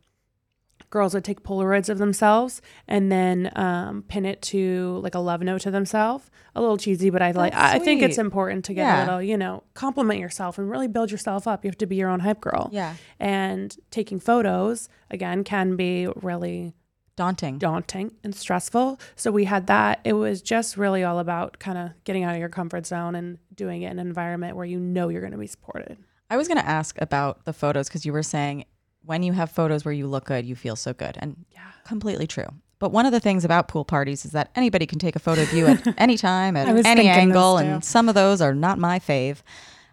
girls 0.93 1.13
would 1.15 1.23
take 1.25 1.41
Polaroids 1.43 1.89
of 1.89 1.97
themselves 1.97 2.61
and 2.87 3.11
then 3.11 3.51
um, 3.55 4.03
pin 4.07 4.25
it 4.25 4.41
to 4.43 4.99
like 5.03 5.15
a 5.15 5.19
love 5.19 5.41
note 5.41 5.61
to 5.61 5.71
themselves. 5.71 6.29
A 6.55 6.61
little 6.61 6.77
cheesy, 6.77 7.09
but 7.09 7.21
I 7.21 7.31
like. 7.31 7.53
I 7.55 7.79
think 7.79 8.01
it's 8.03 8.19
important 8.19 8.63
to 8.65 8.73
get 8.75 8.83
Yeah. 8.83 8.97
a 8.97 9.05
little, 9.05 9.21
you 9.21 9.35
know, 9.37 9.63
compliment 9.73 10.19
yourself 10.19 10.59
and 10.59 10.69
really 10.69 10.87
build 10.87 11.09
yourself 11.11 11.47
up. 11.47 11.65
You 11.65 11.69
have 11.69 11.77
to 11.79 11.87
be 11.87 11.95
your 11.95 12.09
own 12.09 12.19
hype 12.19 12.39
girl. 12.41 12.69
Yeah. 12.71 12.93
And 13.19 13.75
taking 13.89 14.19
photos 14.19 14.87
again 15.09 15.43
can 15.43 15.75
be 15.75 16.07
really 16.21 16.75
Daunting. 17.15 17.57
daunting 17.59 18.11
and 18.23 18.33
stressful. 18.35 18.99
So 19.15 19.31
we 19.31 19.45
had 19.45 19.67
that. 19.67 19.99
It 20.03 20.13
was 20.13 20.41
just 20.41 20.77
really 20.77 21.03
all 21.03 21.19
about 21.19 21.57
kind 21.59 21.77
of 21.77 21.91
getting 22.05 22.23
out 22.23 22.33
of 22.33 22.39
your 22.39 22.49
comfort 22.49 22.85
zone 22.87 23.15
and 23.15 23.37
doing 23.53 23.81
it 23.83 23.91
in 23.91 23.99
an 23.99 24.07
environment 24.07 24.55
where 24.55 24.65
you 24.65 24.79
know 24.79 25.09
you're 25.09 25.21
going 25.21 25.31
to 25.33 25.37
be 25.37 25.47
supported. 25.47 25.97
I 26.29 26.37
was 26.37 26.47
going 26.47 26.59
to 26.59 26.67
ask 26.67 26.99
about 27.01 27.45
the 27.45 27.53
photos 27.53 27.87
because 27.87 28.05
you 28.05 28.13
were 28.13 28.23
saying 28.23 28.65
when 29.05 29.23
you 29.23 29.33
have 29.33 29.51
photos 29.51 29.83
where 29.85 29.93
you 29.93 30.07
look 30.07 30.25
good, 30.25 30.45
you 30.45 30.55
feel 30.55 30.75
so 30.75 30.93
good. 30.93 31.17
And 31.19 31.45
Yeah. 31.51 31.59
completely 31.85 32.27
true. 32.27 32.47
But 32.79 32.91
one 32.91 33.05
of 33.05 33.11
the 33.13 33.19
things 33.19 33.45
about 33.45 33.67
pool 33.69 33.85
parties 33.85 34.25
is 34.25 34.31
that 34.31 34.49
anybody 34.55 34.85
can 34.85 34.99
take 34.99 35.15
a 35.15 35.19
photo 35.19 35.43
of 35.43 35.53
you 35.53 35.67
at 35.67 35.87
any 35.97 36.17
time, 36.17 36.57
at 36.57 36.67
any 36.85 37.07
angle, 37.07 37.57
and 37.57 37.83
some 37.83 38.09
of 38.09 38.15
those 38.15 38.41
are 38.41 38.53
not 38.53 38.77
my 38.77 38.99
fave. 38.99 39.37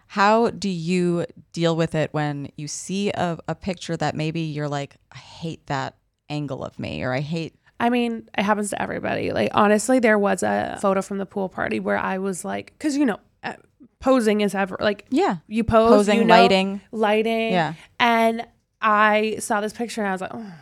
How 0.09 0.51
do 0.51 0.69
you 0.69 1.25
deal 1.53 1.77
with 1.77 1.95
it 1.95 2.13
when 2.13 2.51
you 2.57 2.67
see 2.67 3.11
a, 3.11 3.39
a 3.47 3.55
picture 3.55 3.97
that 3.97 4.17
maybe 4.17 4.41
you're 4.41 4.69
like, 4.69 4.97
I 5.13 5.19
hate 5.19 5.67
that 5.69 5.95
angle 6.29 6.65
of 6.65 6.79
me, 6.81 7.03
or 7.05 7.13
I 7.13 7.21
hate 7.21 7.55
I 7.79 7.89
mean, 7.91 8.29
it 8.37 8.43
happens 8.43 8.71
to 8.71 8.83
everybody. 8.83 9.33
Like, 9.33 9.53
honestly, 9.55 10.01
there 10.01 10.19
was 10.19 10.43
a 10.43 10.77
photo 10.83 11.01
from 11.01 11.17
the 11.19 11.25
pool 11.27 11.49
party 11.49 11.81
where 11.81 11.97
I 11.97 12.19
was 12.19 12.45
like, 12.45 12.75
because, 12.77 12.95
you 12.97 13.07
know, 13.07 13.19
uh, 13.43 13.55
posing 14.01 14.43
is 14.43 14.55
ever 14.55 14.77
like, 14.81 15.07
Yeah. 15.11 15.37
you 15.47 15.65
pose, 15.65 15.91
Posing, 15.91 16.19
you 16.19 16.25
know, 16.25 16.35
lighting. 16.35 16.81
lighting. 16.93 17.53
Yeah. 17.53 17.73
And 17.99 18.47
I 18.81 19.37
saw 19.41 19.61
this 19.61 19.73
picture 19.73 20.01
and 20.01 20.09
I 20.09 20.13
was 20.13 20.21
like, 20.21 20.31
oh, 20.35 20.53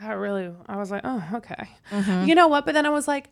that 0.00 0.12
really, 0.12 0.50
I 0.66 0.76
was 0.76 0.90
like, 0.90 1.02
oh, 1.04 1.22
okay. 1.34 1.68
Mm-hmm. 1.90 2.28
You 2.28 2.34
know 2.34 2.48
what? 2.48 2.64
But 2.66 2.72
then 2.72 2.86
I 2.86 2.90
was 2.90 3.06
like, 3.06 3.30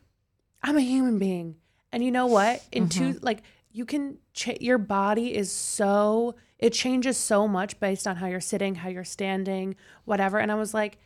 I'm 0.63 0.77
a 0.77 0.81
human 0.83 1.19
being. 1.19 1.57
And 1.93 2.05
you 2.05 2.11
know 2.11 2.27
what? 2.27 2.63
In 2.73 2.89
Mm-hmm. 2.89 3.13
two, 3.13 3.19
like, 3.23 3.43
you 3.73 3.85
can, 3.85 4.19
ch- 4.35 4.61
your 4.61 4.79
body 4.79 5.35
is 5.35 5.51
so, 5.53 6.35
it 6.59 6.73
changes 6.73 7.17
so 7.17 7.47
much 7.49 7.79
based 7.81 8.07
on 8.07 8.17
how 8.17 8.27
you're 8.27 8.41
sitting, 8.41 8.75
how 8.77 8.89
you're 8.89 9.05
standing, 9.05 9.77
whatever. 10.05 10.39
And 10.39 10.51
I 10.53 10.57
was 10.57 10.75
like, 10.75 10.99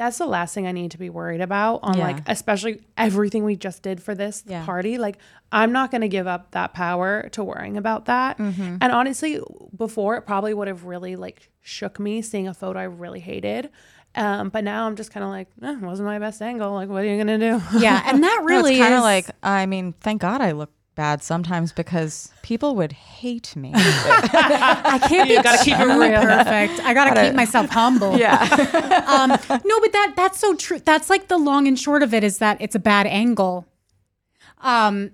that's 0.00 0.16
the 0.16 0.26
last 0.26 0.54
thing 0.54 0.66
I 0.66 0.72
need 0.72 0.92
to 0.92 0.98
be 0.98 1.10
worried 1.10 1.42
about 1.42 1.80
on 1.82 1.98
Yeah. 1.98 2.06
like 2.06 2.22
especially 2.26 2.80
everything 2.96 3.44
we 3.44 3.54
just 3.54 3.82
did 3.82 4.02
for 4.02 4.14
this 4.14 4.42
Yeah. 4.46 4.64
party. 4.64 4.96
Like 4.96 5.18
I'm 5.52 5.72
not 5.72 5.90
going 5.90 6.00
to 6.00 6.08
give 6.08 6.26
up 6.26 6.52
that 6.52 6.72
power 6.72 7.28
to 7.32 7.44
worrying 7.44 7.76
about 7.76 8.06
that. 8.06 8.38
Mm-hmm. 8.38 8.76
And 8.80 8.92
honestly, 8.92 9.40
before 9.76 10.16
it 10.16 10.22
probably 10.22 10.54
would 10.54 10.68
have 10.68 10.84
really 10.84 11.16
like 11.16 11.50
shook 11.60 12.00
me 12.00 12.22
seeing 12.22 12.48
a 12.48 12.54
photo 12.54 12.78
I 12.80 12.84
really 12.84 13.20
hated. 13.20 13.68
Um, 14.14 14.48
but 14.48 14.64
now 14.64 14.86
I'm 14.86 14.96
just 14.96 15.12
kind 15.12 15.22
of 15.22 15.30
like, 15.30 15.48
eh, 15.62 15.76
wasn't 15.82 16.06
my 16.06 16.18
best 16.18 16.40
angle. 16.40 16.72
Like, 16.72 16.88
what 16.88 17.02
are 17.02 17.06
you 17.06 17.18
gonna 17.18 17.38
do? 17.38 17.60
Yeah, 17.78 18.02
and 18.06 18.24
that 18.24 18.40
really 18.44 18.78
kind 18.78 18.94
of 18.94 19.02
like 19.02 19.26
I 19.42 19.66
mean, 19.66 19.92
thank 20.00 20.22
God 20.22 20.40
I 20.40 20.52
look 20.52 20.70
bad 21.00 21.22
sometimes 21.22 21.72
because 21.72 22.30
people 22.42 22.76
would 22.76 22.92
hate 22.92 23.56
me. 23.56 23.72
I 23.74 25.00
can't 25.08 25.30
be 25.30 25.36
gotta 25.36 25.64
keep 25.64 25.74
it 25.74 25.78
too 25.78 25.98
real. 25.98 26.20
perfect. 26.20 26.78
I 26.84 26.92
gotta, 26.92 27.22
keep 27.22 27.34
myself 27.34 27.70
humble. 27.70 28.18
yeah. 28.18 28.36
um, 29.08 29.30
no, 29.64 29.80
but 29.80 29.92
that 29.92 30.12
that's 30.14 30.38
so 30.38 30.54
true. 30.54 30.78
That's 30.78 31.08
like 31.08 31.28
the 31.28 31.38
long 31.38 31.66
and 31.66 31.78
short 31.78 32.02
of 32.02 32.12
it 32.12 32.22
is 32.22 32.36
that 32.36 32.58
it's 32.60 32.74
a 32.74 32.78
bad 32.78 33.06
angle. 33.06 33.64
Um, 34.60 35.12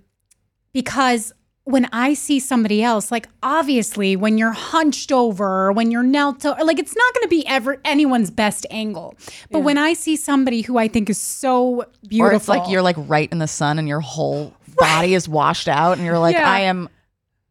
because 0.73 1.33
when 1.63 1.89
I 1.93 2.15
see 2.15 2.41
somebody 2.41 2.83
else, 2.83 3.13
like 3.13 3.29
obviously 3.45 4.17
when 4.17 4.39
you're 4.39 4.51
hunched 4.51 5.13
over 5.13 5.67
or 5.67 5.73
when 5.73 5.93
you're 5.93 6.03
knelt 6.03 6.45
over, 6.45 6.65
like 6.65 6.81
it's 6.81 6.97
not 6.97 7.15
going 7.15 7.25
to 7.27 7.29
be 7.29 7.47
ever 7.47 7.81
anyone's 7.85 8.33
best 8.33 8.67
angle. 8.73 9.15
But 9.53 9.61
when 9.61 9.79
I 9.79 9.93
see 9.93 10.17
somebody 10.17 10.63
who 10.63 10.79
I 10.79 10.89
think 10.89 11.09
is 11.09 11.19
so 11.19 11.85
beautiful, 12.09 12.33
Or 12.33 12.35
it's 12.35 12.49
like 12.49 12.69
you're 12.69 12.83
like 12.83 12.97
right 12.99 13.31
in 13.31 13.39
the 13.39 13.47
sun 13.47 13.79
and 13.79 13.87
your 13.87 14.01
whole 14.01 14.53
body 14.79 15.15
is 15.15 15.29
washed 15.29 15.69
out 15.69 15.97
and 15.97 16.07
you're 16.07 16.19
like, 16.19 16.37
Yeah. 16.37 16.49
I 16.51 16.61
am 16.61 16.89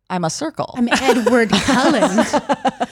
I'm 0.09 0.23
a 0.23 0.29
circle. 0.29 0.75
I'm 0.77 0.87
Edward 0.91 1.49
Cullen. 1.49 2.25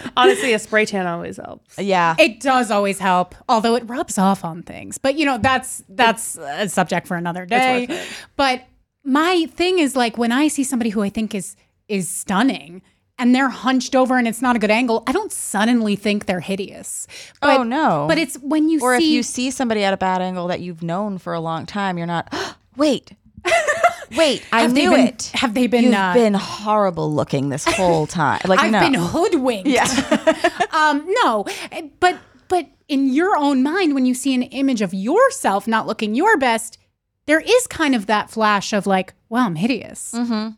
Honestly, 0.18 0.54
a 0.54 0.60
spray 0.60 0.86
tan 0.86 1.06
always 1.06 1.38
helps. 1.38 1.78
yeah. 1.78 2.16
It 2.18 2.40
does 2.40 2.72
always 2.72 2.98
help, 2.98 3.36
although 3.48 3.76
it 3.76 3.84
rubs 3.88 4.18
off 4.18 4.44
on 4.44 4.64
things. 4.64 4.98
But 4.98 5.16
you 5.18 5.26
know, 5.26 5.38
that's 5.38 5.84
that's 5.90 6.38
a 6.38 6.68
subject 6.70 7.08
for 7.08 7.16
another 7.16 7.46
day. 7.46 8.04
But 8.36 8.64
my 9.04 9.46
thing 9.54 9.80
is 9.80 9.96
like 9.96 10.18
when 10.18 10.32
I 10.32 10.48
see 10.48 10.64
somebody 10.64 10.90
who 10.90 11.02
I 11.04 11.10
think 11.10 11.36
is 11.36 11.56
is 11.88 12.08
stunning 12.10 12.82
and 13.20 13.36
they're 13.36 13.50
hunched 13.50 13.96
over 13.96 14.18
and 14.18 14.28
it's 14.28 14.42
not 14.42 14.56
a 14.56 14.60
good 14.60 14.72
angle, 14.72 15.04
I 15.06 15.12
don't 15.12 15.32
suddenly 15.32 15.96
think 15.96 16.26
they're 16.26 16.40
hideous. 16.40 17.06
Oh, 17.44 17.48
but, 17.48 17.60
oh 17.60 17.64
no. 17.64 18.06
But 18.08 18.18
it's 18.18 18.36
when 18.38 18.70
you 18.70 18.80
or 18.82 18.98
see 18.98 19.06
if 19.06 19.12
you 19.12 19.24
see 19.24 19.52
somebody 19.52 19.84
at 19.84 19.94
a 19.94 19.98
bad 19.98 20.22
angle 20.22 20.48
that 20.48 20.62
you've 20.62 20.82
known 20.82 21.20
for 21.20 21.34
a 21.34 21.40
long 21.40 21.68
time, 21.68 22.00
you're 22.00 22.08
not 22.08 22.34
wait. 22.76 23.12
Wait, 24.18 24.46
I 24.52 24.62
Have 24.62 24.74
they 24.76 24.82
knew 24.82 24.92
been- 24.92 25.08
it. 25.08 25.32
have 25.34 25.54
they 25.54 25.68
been, 25.68 25.86
You've 25.86 25.94
uh, 25.94 26.14
been 26.14 26.34
horrible 26.34 27.14
looking 27.14 27.50
this 27.50 27.66
whole 27.66 28.08
time. 28.08 28.42
Like 28.46 28.60
I've 28.60 28.72
no. 28.72 28.80
been 28.80 28.94
hoodwinked. 28.94 29.70
um, 30.74 31.06
no, 31.24 31.46
but 32.00 32.18
but 32.48 32.68
in 32.88 33.12
your 33.14 33.38
own 33.38 33.64
mind, 33.64 33.96
when 33.96 34.06
you 34.06 34.14
see 34.14 34.34
an 34.34 34.44
image 34.44 34.82
of 34.82 34.94
yourself 34.94 35.68
not 35.68 35.88
looking 35.88 36.14
your 36.16 36.38
best, 36.38 36.78
there 37.26 37.40
is 37.40 37.68
kind 37.68 37.96
of 37.96 38.06
that 38.08 38.30
flash 38.30 38.74
of 38.74 38.86
like, 38.86 39.14
"Wow, 39.30 39.46
I'm 39.46 39.56
hideous." 39.56 40.14
Mm-hmm. 40.14 40.50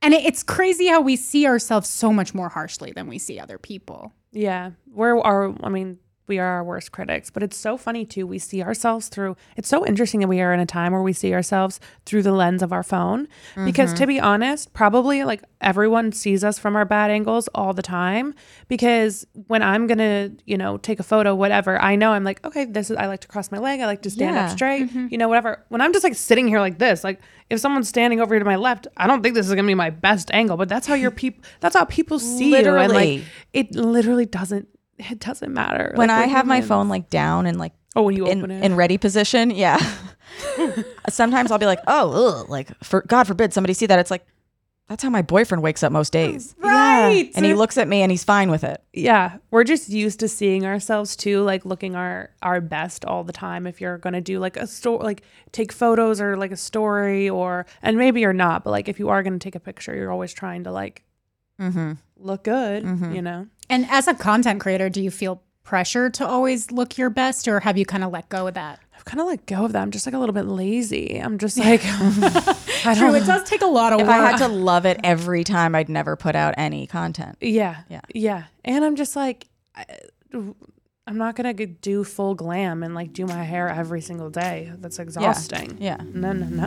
And 0.00 0.14
it, 0.14 0.24
it's 0.24 0.42
crazy 0.42 0.86
how 0.86 1.00
we 1.00 1.16
see 1.16 1.46
ourselves 1.46 1.88
so 1.88 2.12
much 2.12 2.32
more 2.34 2.48
harshly 2.48 2.92
than 2.92 3.08
we 3.08 3.18
see 3.18 3.38
other 3.40 3.58
people. 3.58 4.12
Yeah, 4.32 4.70
where 4.92 5.16
are 5.16 5.48
our. 5.48 5.54
I 5.62 5.68
mean, 5.68 5.98
we 6.28 6.38
are 6.38 6.46
our 6.46 6.64
worst 6.64 6.92
critics. 6.92 7.30
But 7.30 7.42
it's 7.42 7.56
so 7.56 7.76
funny 7.76 8.04
too. 8.04 8.26
We 8.26 8.38
see 8.38 8.62
ourselves 8.62 9.08
through. 9.08 9.36
It's 9.56 9.68
so 9.68 9.86
interesting 9.86 10.20
that 10.20 10.28
we 10.28 10.40
are 10.40 10.52
in 10.52 10.60
a 10.60 10.66
time 10.66 10.92
where 10.92 11.02
we 11.02 11.12
see 11.12 11.34
ourselves 11.34 11.80
through 12.04 12.22
the 12.22 12.32
lens 12.32 12.62
of 12.62 12.72
our 12.72 12.82
phone. 12.82 13.28
Because 13.56 13.92
to 13.94 14.00
mm-hmm. 14.00 14.08
be 14.08 14.20
honest, 14.20 14.72
probably 14.72 15.24
like 15.24 15.42
everyone 15.60 16.12
sees 16.12 16.44
us 16.44 16.58
from 16.58 16.76
our 16.76 16.84
bad 16.84 17.10
angles 17.10 17.48
all 17.54 17.72
the 17.72 17.82
time. 17.82 18.34
Because 18.68 19.26
when 19.46 19.62
I'm 19.62 19.86
gonna, 19.86 20.30
you 20.44 20.56
know, 20.56 20.76
take 20.76 21.00
a 21.00 21.02
photo, 21.02 21.34
whatever, 21.34 21.80
I 21.80 21.96
know 21.96 22.12
I'm 22.12 22.24
like, 22.24 22.44
okay, 22.44 22.64
this 22.64 22.90
is. 22.90 22.96
I 22.96 23.06
like 23.06 23.20
to 23.20 23.28
cross 23.28 23.50
my 23.50 23.58
leg. 23.58 23.80
I 23.80 23.86
like 23.86 24.02
to 24.02 24.10
stand 24.10 24.34
Yeah. 24.34 24.46
up 24.46 24.50
straight. 24.50 24.88
Mm-hmm. 24.88 25.08
You 25.10 25.18
know, 25.18 25.28
whatever. 25.28 25.64
When 25.68 25.80
I'm 25.80 25.92
just 25.92 26.04
like 26.04 26.14
sitting 26.14 26.48
here 26.48 26.60
like 26.60 26.78
this, 26.78 27.04
like 27.04 27.20
if 27.50 27.60
someone's 27.60 27.88
standing 27.88 28.20
over 28.20 28.34
here 28.34 28.40
to 28.40 28.44
my 28.44 28.56
left, 28.56 28.86
I 28.96 29.06
don't 29.06 29.22
think 29.22 29.34
this 29.34 29.48
is 29.48 29.54
gonna 29.54 29.66
be 29.66 29.74
my 29.74 29.90
best 29.90 30.30
angle. 30.32 30.56
But 30.56 30.68
that's 30.68 30.86
how 30.86 30.94
your 30.94 31.10
people. 31.10 31.42
That's 31.60 31.74
how 31.74 31.84
people 31.84 32.18
see 32.18 32.50
you. 32.50 32.76
And 32.76 32.92
like 32.92 33.22
it 33.52 33.74
literally 33.74 34.26
doesn't 34.26 34.68
it 34.98 35.20
doesn't 35.20 35.52
matter 35.52 35.92
when 35.94 36.08
Like, 36.08 36.18
I 36.18 36.26
we're 36.26 36.32
have 36.32 36.46
my 36.46 36.60
phone 36.60 36.88
like 36.88 37.08
down 37.10 37.46
and 37.46 37.58
like 37.58 37.72
oh 37.96 38.02
when 38.02 38.16
you 38.16 38.26
in, 38.26 38.38
open 38.38 38.50
it 38.50 38.64
in 38.64 38.74
ready 38.76 38.98
position, 38.98 39.50
yeah. 39.50 39.78
Sometimes 41.08 41.50
I'll 41.50 41.58
be 41.58 41.66
like, 41.66 41.80
oh, 41.86 42.40
ugh, 42.40 42.48
like 42.50 42.68
for 42.82 43.02
God 43.02 43.26
forbid 43.26 43.52
somebody 43.52 43.74
see 43.74 43.86
that. 43.86 43.98
It's 43.98 44.10
like 44.10 44.26
that's 44.88 45.02
how 45.02 45.10
my 45.10 45.20
boyfriend 45.22 45.62
wakes 45.62 45.82
up 45.82 45.92
most 45.92 46.14
days, 46.14 46.54
Right. 46.58 47.30
and 47.34 47.44
he 47.44 47.52
looks 47.52 47.76
at 47.76 47.86
me 47.88 48.00
and 48.00 48.10
he's 48.10 48.24
fine 48.24 48.50
with 48.50 48.64
it. 48.64 48.82
yeah 48.94 49.36
we're 49.50 49.62
just 49.64 49.90
used 49.90 50.18
to 50.20 50.28
seeing 50.28 50.64
ourselves 50.64 51.14
too 51.14 51.42
like 51.42 51.66
looking 51.66 51.94
our 51.94 52.30
our 52.42 52.60
best 52.62 53.04
all 53.04 53.22
the 53.22 53.32
time 53.32 53.66
if 53.66 53.82
you're 53.82 53.98
gonna 53.98 54.22
do 54.22 54.38
like 54.38 54.56
a 54.56 54.66
store 54.66 55.00
like 55.02 55.22
take 55.52 55.72
photos 55.72 56.22
or 56.22 56.38
like 56.38 56.52
a 56.52 56.56
story 56.56 57.28
or 57.28 57.66
and 57.82 57.98
maybe 57.98 58.20
you're 58.22 58.32
not 58.32 58.64
but 58.64 58.70
like 58.70 58.88
if 58.88 58.98
you 58.98 59.10
are 59.10 59.22
gonna 59.22 59.38
take 59.38 59.54
a 59.54 59.60
picture 59.60 59.94
you're 59.94 60.10
always 60.10 60.32
trying 60.32 60.64
to 60.64 60.72
like 60.72 61.02
Mm-hmm. 61.60 61.92
look 62.16 62.44
good 62.44 62.84
you 63.12 63.20
know 63.20 63.46
And 63.70 63.86
as 63.90 64.08
a 64.08 64.14
content 64.14 64.60
creator, 64.60 64.88
do 64.88 65.02
you 65.02 65.10
feel 65.10 65.42
pressure 65.62 66.08
to 66.10 66.26
always 66.26 66.70
look 66.70 66.96
your 66.96 67.10
best, 67.10 67.46
or 67.46 67.60
have 67.60 67.76
you 67.76 67.84
kind 67.84 68.02
of 68.02 68.10
let 68.12 68.28
go 68.28 68.46
of 68.46 68.54
that? 68.54 68.80
i've 68.96 69.04
kind 69.04 69.20
of 69.20 69.28
let 69.28 69.46
go 69.46 69.64
of 69.64 69.72
that 69.72 69.80
i'm 69.80 69.92
just 69.92 70.06
like 70.06 70.14
a 70.14 70.18
little 70.18 70.32
bit 70.32 70.44
lazy 70.44 71.20
i'm 71.22 71.38
just 71.38 71.56
like 71.56 71.80
i 71.84 71.88
True, 72.96 73.12
don't 73.12 73.14
it 73.14 73.26
does 73.26 73.48
take 73.48 73.62
a 73.62 73.66
lot 73.66 73.92
of 73.92 74.00
If 74.00 74.08
work. 74.08 74.16
I 74.16 74.30
had 74.30 74.38
to 74.38 74.48
love 74.48 74.86
it 74.86 74.98
every 75.04 75.44
time, 75.44 75.76
I'd 75.76 75.88
never 75.88 76.16
put 76.16 76.34
out 76.34 76.54
any 76.56 76.88
content. 76.88 77.36
Yeah. 77.40 77.82
Yeah. 77.88 78.00
Yeah. 78.12 78.44
And 78.64 78.84
I'm 78.84 78.96
just 78.96 79.14
like, 79.14 79.46
I, 79.74 79.84
I'm 80.32 81.16
not 81.16 81.36
going 81.36 81.56
to 81.56 81.66
do 81.66 82.04
full 82.04 82.34
glam 82.34 82.82
and 82.82 82.94
like 82.94 83.12
do 83.12 83.24
my 83.26 83.42
hair 83.44 83.68
every 83.68 84.00
single 84.00 84.30
day. 84.30 84.72
That's 84.78 84.98
exhausting. 84.98 85.78
Yeah. 85.80 85.98
No, 86.12 86.32
no, 86.32 86.46
no. 86.46 86.66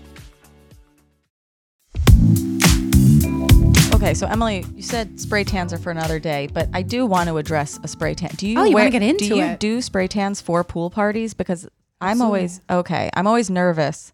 Okay, 4.01 4.15
so 4.15 4.25
Emily, 4.25 4.65
you 4.75 4.81
said 4.81 5.19
spray 5.19 5.43
tans 5.43 5.71
are 5.71 5.77
for 5.77 5.91
another 5.91 6.17
day, 6.17 6.49
but 6.51 6.67
I 6.73 6.81
do 6.81 7.05
want 7.05 7.29
to 7.29 7.37
address 7.37 7.79
a 7.83 7.87
spray 7.87 8.15
tan. 8.15 8.31
Do 8.35 8.47
you? 8.47 8.57
Oh, 8.59 8.63
you 8.63 8.73
wear- 8.73 8.89
get 8.89 9.03
into 9.03 9.27
Do 9.27 9.35
you 9.35 9.43
it. 9.43 9.59
do 9.59 9.79
spray 9.79 10.07
tans 10.07 10.41
for 10.41 10.63
pool 10.63 10.89
parties? 10.89 11.35
Because 11.35 11.69
I'm 12.01 12.19
always 12.19 12.61
okay. 12.67 13.11
I'm 13.13 13.27
always 13.27 13.51
nervous 13.51 14.11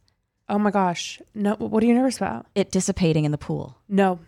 Oh 0.49 0.59
my 0.59 0.71
gosh. 0.71 1.21
No. 1.33 1.55
What 1.55 1.81
are 1.83 1.85
you 1.85 1.93
nervous 1.93 2.17
about? 2.17 2.47
it 2.53 2.69
dissipating 2.69 3.23
in 3.23 3.31
the 3.31 3.37
pool. 3.37 3.77
No. 3.87 4.19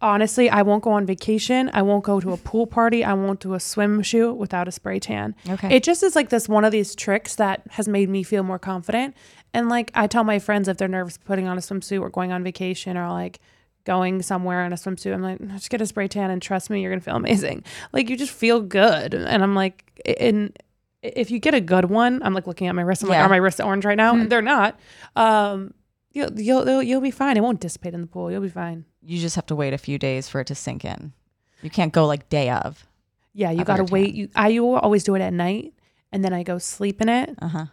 Honestly, 0.00 0.48
I 0.48 0.62
won't 0.62 0.82
go 0.82 0.92
on 0.92 1.04
vacation. 1.04 1.70
I 1.74 1.82
won't 1.82 2.04
go 2.04 2.18
to 2.18 2.32
a 2.32 2.38
pool 2.38 2.66
party. 2.66 3.04
I 3.04 3.12
won't 3.12 3.40
do 3.40 3.52
a 3.52 3.60
swim 3.60 4.02
shoot 4.02 4.32
without 4.34 4.68
a 4.68 4.72
spray 4.72 5.00
tan. 5.00 5.34
Okay. 5.50 5.76
It 5.76 5.82
just 5.82 6.02
is 6.02 6.16
like 6.16 6.30
this 6.30 6.48
one 6.48 6.64
of 6.64 6.72
these 6.72 6.94
tricks 6.94 7.34
that 7.34 7.60
has 7.72 7.88
made 7.88 8.08
me 8.08 8.22
feel 8.22 8.42
more 8.42 8.58
confident. 8.58 9.14
And 9.52 9.68
like 9.68 9.90
I 9.94 10.06
tell 10.06 10.24
my 10.24 10.38
friends 10.38 10.66
if 10.66 10.78
they're 10.78 10.88
nervous 10.88 11.18
putting 11.18 11.46
on 11.46 11.58
a 11.58 11.60
swimsuit 11.60 12.00
or 12.00 12.08
going 12.08 12.32
on 12.32 12.42
vacation 12.42 12.96
or 12.96 13.10
like 13.10 13.38
going 13.84 14.22
somewhere 14.22 14.64
in 14.64 14.72
a 14.72 14.76
swimsuit. 14.76 15.12
I'm 15.14 15.22
like, 15.22 15.40
just 15.52 15.70
get 15.70 15.80
a 15.80 15.86
spray 15.86 16.08
tan 16.08 16.30
and 16.30 16.40
trust 16.40 16.70
me, 16.70 16.80
you're 16.82 16.90
gonna 16.90 17.00
feel 17.00 17.16
amazing. 17.24 17.64
Like 17.92 18.08
you 18.10 18.16
just 18.16 18.32
feel 18.32 18.60
good. 18.60 19.14
And 19.14 19.42
I'm 19.42 19.54
like, 19.54 20.00
and 20.18 20.56
if 21.02 21.30
you 21.30 21.38
get 21.38 21.54
a 21.54 21.60
good 21.60 21.86
one, 21.86 22.22
I'm 22.22 22.32
like 22.34 22.46
looking 22.46 22.66
at 22.66 22.74
my 22.74 22.82
wrist. 22.82 23.02
I'm 23.02 23.08
like, 23.08 23.18
are 23.20 23.28
my 23.28 23.36
wrists 23.36 23.60
orange 23.60 23.84
right 23.84 23.96
now? 23.96 24.14
And 24.14 24.30
they're 24.30 24.40
not. 24.42 24.78
Um, 25.16 25.74
you'll, 26.12 26.38
you'll 26.40 26.66
you'll 26.68 26.82
you'll 26.82 27.00
be 27.00 27.10
fine. 27.10 27.36
It 27.36 27.42
won't 27.42 27.60
dissipate 27.60 27.92
in 27.94 28.00
the 28.00 28.06
pool. 28.06 28.30
You'll 28.30 28.40
be 28.42 28.48
fine. 28.48 28.84
You 29.02 29.18
just 29.20 29.36
have 29.36 29.46
to 29.46 29.54
wait 29.54 29.74
a 29.74 29.78
few 29.78 29.98
days 29.98 30.28
for 30.28 30.40
it 30.40 30.46
to 30.46 30.54
sink 30.54 30.84
in. 30.84 31.12
You 31.60 31.68
can't 31.70 31.92
go 31.92 32.06
like 32.06 32.28
day 32.30 32.48
of. 32.50 32.86
Yeah, 33.34 33.50
you 33.50 33.64
gotta 33.64 33.84
wait. 33.84 34.06
tan. 34.12 34.14
You 34.16 34.28
I 34.34 34.48
you 34.48 34.66
always 34.76 35.04
do 35.04 35.14
it 35.14 35.20
at 35.20 35.32
night, 35.34 35.74
and 36.10 36.24
then 36.24 36.32
I 36.32 36.42
go 36.42 36.56
sleep 36.58 37.02
in 37.02 37.08
it. 37.10 37.34
Uh 37.42 37.48
huh. 37.48 37.66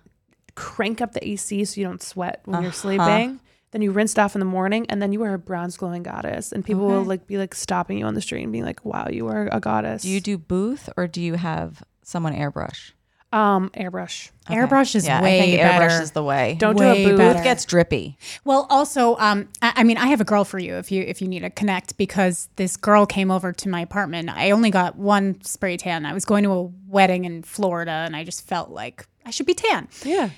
Crank 0.56 1.00
up 1.00 1.14
the 1.14 1.26
AC 1.26 1.64
so 1.66 1.80
you 1.80 1.88
don't 1.88 2.02
sweat 2.04 2.42
when 2.46 2.62
you're 2.62 2.70
Uh-huh. 2.72 2.78
sleeping. 2.78 3.40
Then 3.72 3.82
you 3.82 3.92
rinsed 3.92 4.20
off 4.20 4.36
in 4.36 4.40
the 4.40 4.46
morning, 4.46 4.86
and 4.90 5.02
then 5.02 5.14
you 5.14 5.24
are 5.24 5.34
a 5.34 5.40
bronze 5.40 5.78
glowing 5.78 6.04
goddess, 6.04 6.52
and 6.52 6.66
people 6.66 6.88
will 6.88 7.04
like 7.04 7.26
be 7.28 7.38
like 7.38 7.56
stopping 7.56 7.98
you 7.98 8.06
on 8.06 8.16
the 8.16 8.22
street 8.22 8.44
and 8.44 8.52
being 8.52 8.66
like, 8.66 8.84
"Wow, 8.86 9.08
you 9.10 9.28
are 9.28 9.48
a 9.52 9.60
goddess." 9.60 10.04
Do 10.04 10.10
you 10.10 10.20
do 10.22 10.38
booth 10.38 10.90
or 10.98 11.08
do 11.08 11.22
you 11.22 11.36
have 11.36 11.84
someone 12.04 12.36
airbrush? 12.36 12.92
um 13.34 13.70
airbrush? 13.70 14.30
Okay. 14.50 14.56
Airbrush 14.56 14.96
is 14.96 15.06
yeah, 15.06 15.20
I 15.20 15.24
way 15.24 15.40
think 15.40 15.60
airbrush 15.62 15.88
better. 15.88 16.04
is 16.04 16.12
the 16.12 16.24
way. 16.24 16.56
Don't 16.60 16.78
do 16.78 16.84
a 16.84 16.94
booth. 16.96 17.18
better. 17.18 17.34
booth 17.36 17.44
gets 17.44 17.64
drippy. 17.64 18.18
Well, 18.44 18.68
also, 18.70 19.16
um, 19.18 19.48
I, 19.62 19.74
I 19.78 19.84
mean, 19.84 19.98
I 19.98 20.08
have 20.08 20.20
a 20.20 20.26
girl 20.26 20.44
for 20.44 20.60
you 20.60 20.76
if 20.76 20.92
you 20.92 21.04
if 21.04 21.22
you 21.22 21.28
need 21.28 21.42
to 21.42 21.50
connect 21.50 21.98
because 21.98 22.50
this 22.58 22.76
girl 22.76 23.06
came 23.06 23.32
over 23.32 23.54
to 23.54 23.70
my 23.70 23.82
apartment. 23.82 24.30
I 24.30 24.52
only 24.52 24.70
got 24.70 24.98
one 24.98 25.42
spray 25.44 25.78
tan. 25.78 26.06
I 26.06 26.14
was 26.14 26.26
going 26.26 26.44
to 26.44 26.52
a 26.52 26.64
wedding 26.88 27.26
in 27.26 27.44
Florida, 27.44 27.92
and 27.92 28.16
I 28.16 28.24
just 28.24 28.46
felt 28.46 28.70
like 28.70 29.08
I 29.26 29.32
should 29.32 29.46
be 29.46 29.54
tan. 29.54 29.88
Yeah. 30.04 30.32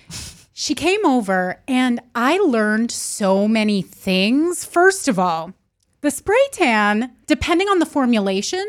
She 0.54 0.76
came 0.76 1.04
over, 1.06 1.62
and 1.68 2.00
I 2.14 2.38
learned 2.38 2.92
so 2.92 3.48
many 3.48 3.82
things. 3.82 4.64
First 4.66 5.08
of 5.08 5.18
all, 5.18 5.54
the 6.02 6.12
spray 6.12 6.38
tan, 6.52 7.12
depending 7.28 7.68
on 7.70 7.80
the 7.80 7.86
formulation, 7.86 8.64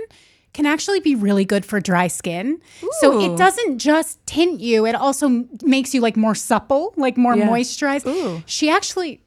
can 0.55 0.66
actually 0.66 1.01
be 1.01 1.14
really 1.14 1.45
good 1.45 1.64
for 1.64 1.80
dry 1.80 2.07
skin. 2.07 2.61
So 3.01 3.20
it 3.20 3.37
doesn't 3.37 3.78
just 3.78 4.24
tint 4.26 4.61
you, 4.61 4.87
it 4.87 4.95
also 4.95 5.45
makes 5.62 5.93
you 5.93 6.01
like 6.01 6.16
more 6.16 6.35
supple, 6.35 6.95
like 6.97 7.16
more 7.16 7.37
Yeah. 7.37 7.49
moisturized. 7.49 8.43
She 8.47 8.70
actually 8.70 9.20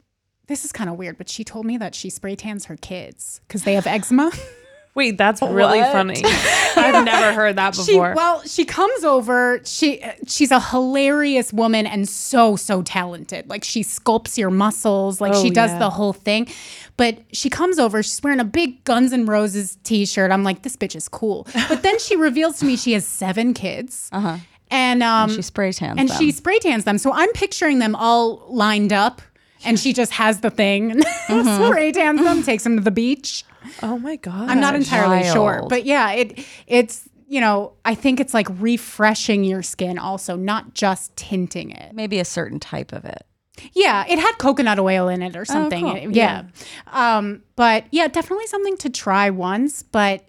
this 0.48 0.64
is 0.64 0.72
kind 0.72 0.90
of 0.90 0.96
weird, 0.96 1.18
but 1.18 1.28
she 1.28 1.44
told 1.44 1.66
me 1.66 1.78
that 1.78 1.94
she 1.94 2.10
spray 2.10 2.34
tans 2.34 2.66
her 2.66 2.78
kids 2.78 3.42
because 3.46 3.64
they 3.66 3.74
have 3.74 3.86
eczema. 3.86 4.32
Wait, 4.98 5.18
that's 5.18 5.42
really 5.44 5.80
What? 5.80 5.92
funny. 5.94 6.22
I've 6.76 7.06
never 7.06 7.32
heard 7.34 7.56
that 7.56 7.76
She, 7.76 7.86
before. 7.94 8.14
well, 8.16 8.42
she 8.46 8.66
comes 8.66 9.04
over. 9.04 9.62
She 9.64 10.04
she's 10.28 10.52
a 10.52 10.60
hilarious 10.60 11.54
woman 11.54 11.86
and 11.88 12.10
so 12.10 12.56
so 12.56 12.82
talented. 12.82 13.48
Like 13.48 13.64
she 13.64 13.82
sculpts 13.84 14.38
your 14.38 14.50
muscles. 14.50 15.22
Like 15.22 15.34
Oh, 15.36 15.44
she 15.44 15.52
does 15.52 15.70
yeah. 15.72 15.80
the 15.80 15.92
whole 15.92 16.14
thing. 16.14 16.48
But 16.98 17.20
she 17.32 17.50
comes 17.50 17.78
over. 17.78 18.02
She's 18.02 18.22
wearing 18.24 18.40
a 18.40 18.44
big 18.46 18.84
Guns 18.86 19.14
N' 19.14 19.28
Roses 19.28 19.78
t-shirt. 19.84 20.32
I'm 20.32 20.44
like, 20.44 20.64
this 20.64 20.76
bitch 20.76 20.96
is 20.96 21.08
cool. 21.08 21.48
But 21.70 21.84
then 21.84 22.00
she 22.00 22.16
reveals 22.16 22.58
to 22.60 22.66
me 22.66 22.76
she 22.76 22.94
has 22.94 23.06
seven 23.06 23.54
kids. 23.54 24.10
Uh-huh. 24.12 24.38
And 24.72 25.04
um 25.04 25.30
She 25.30 25.44
spray 25.44 25.72
tans 25.74 25.92
them. 25.96 26.00
and 26.00 26.10
them. 26.10 26.18
she 26.18 26.32
spray 26.32 26.58
tans 26.60 26.86
them. 26.86 26.98
So 26.98 27.14
I'm 27.14 27.32
picturing 27.34 27.78
them 27.80 27.96
all 27.96 28.46
lined 28.50 28.92
up. 28.92 29.22
And 29.68 29.80
she 29.80 29.94
just 29.94 30.14
has 30.14 30.40
the 30.42 30.50
thing, 30.50 30.92
Mm-hmm. 31.28 31.66
spray 31.68 31.92
tans 31.92 32.24
them, 32.24 32.42
takes 32.44 32.64
them 32.64 32.78
to 32.78 32.82
the 32.84 32.92
beach. 32.92 33.44
oh 33.84 33.98
my 34.00 34.16
god. 34.16 34.50
I'm 34.50 34.60
not 34.62 34.76
entirely 34.76 35.24
sure, 35.30 35.66
but 35.70 35.86
yeah, 35.86 36.12
it 36.14 36.46
it's 36.68 37.08
you 37.28 37.42
know 37.42 37.74
I 37.84 37.94
think 37.96 38.20
it's 38.22 38.34
like 38.34 38.48
refreshing 38.60 39.44
your 39.44 39.62
skin 39.62 39.98
also, 40.00 40.36
not 40.38 40.74
just 40.74 41.16
tinting 41.18 41.72
it. 41.72 41.94
maybe 41.94 42.20
a 42.20 42.26
certain 42.26 42.60
type 42.60 42.94
of 42.94 43.04
it. 43.06 43.24
Yeah, 43.74 44.06
it 44.08 44.20
had 44.20 44.38
coconut 44.38 44.80
oil 44.80 45.08
in 45.10 45.22
it 45.22 45.36
or 45.36 45.44
something. 45.44 45.84
cool. 45.84 45.96
It- 45.96 46.12
yeah, 46.16 46.44
um, 46.94 47.42
but 47.56 47.86
yeah, 47.92 48.08
definitely 48.08 48.48
something 48.48 48.78
to 48.78 48.90
try 48.90 49.30
once. 49.30 49.84
But 49.84 50.28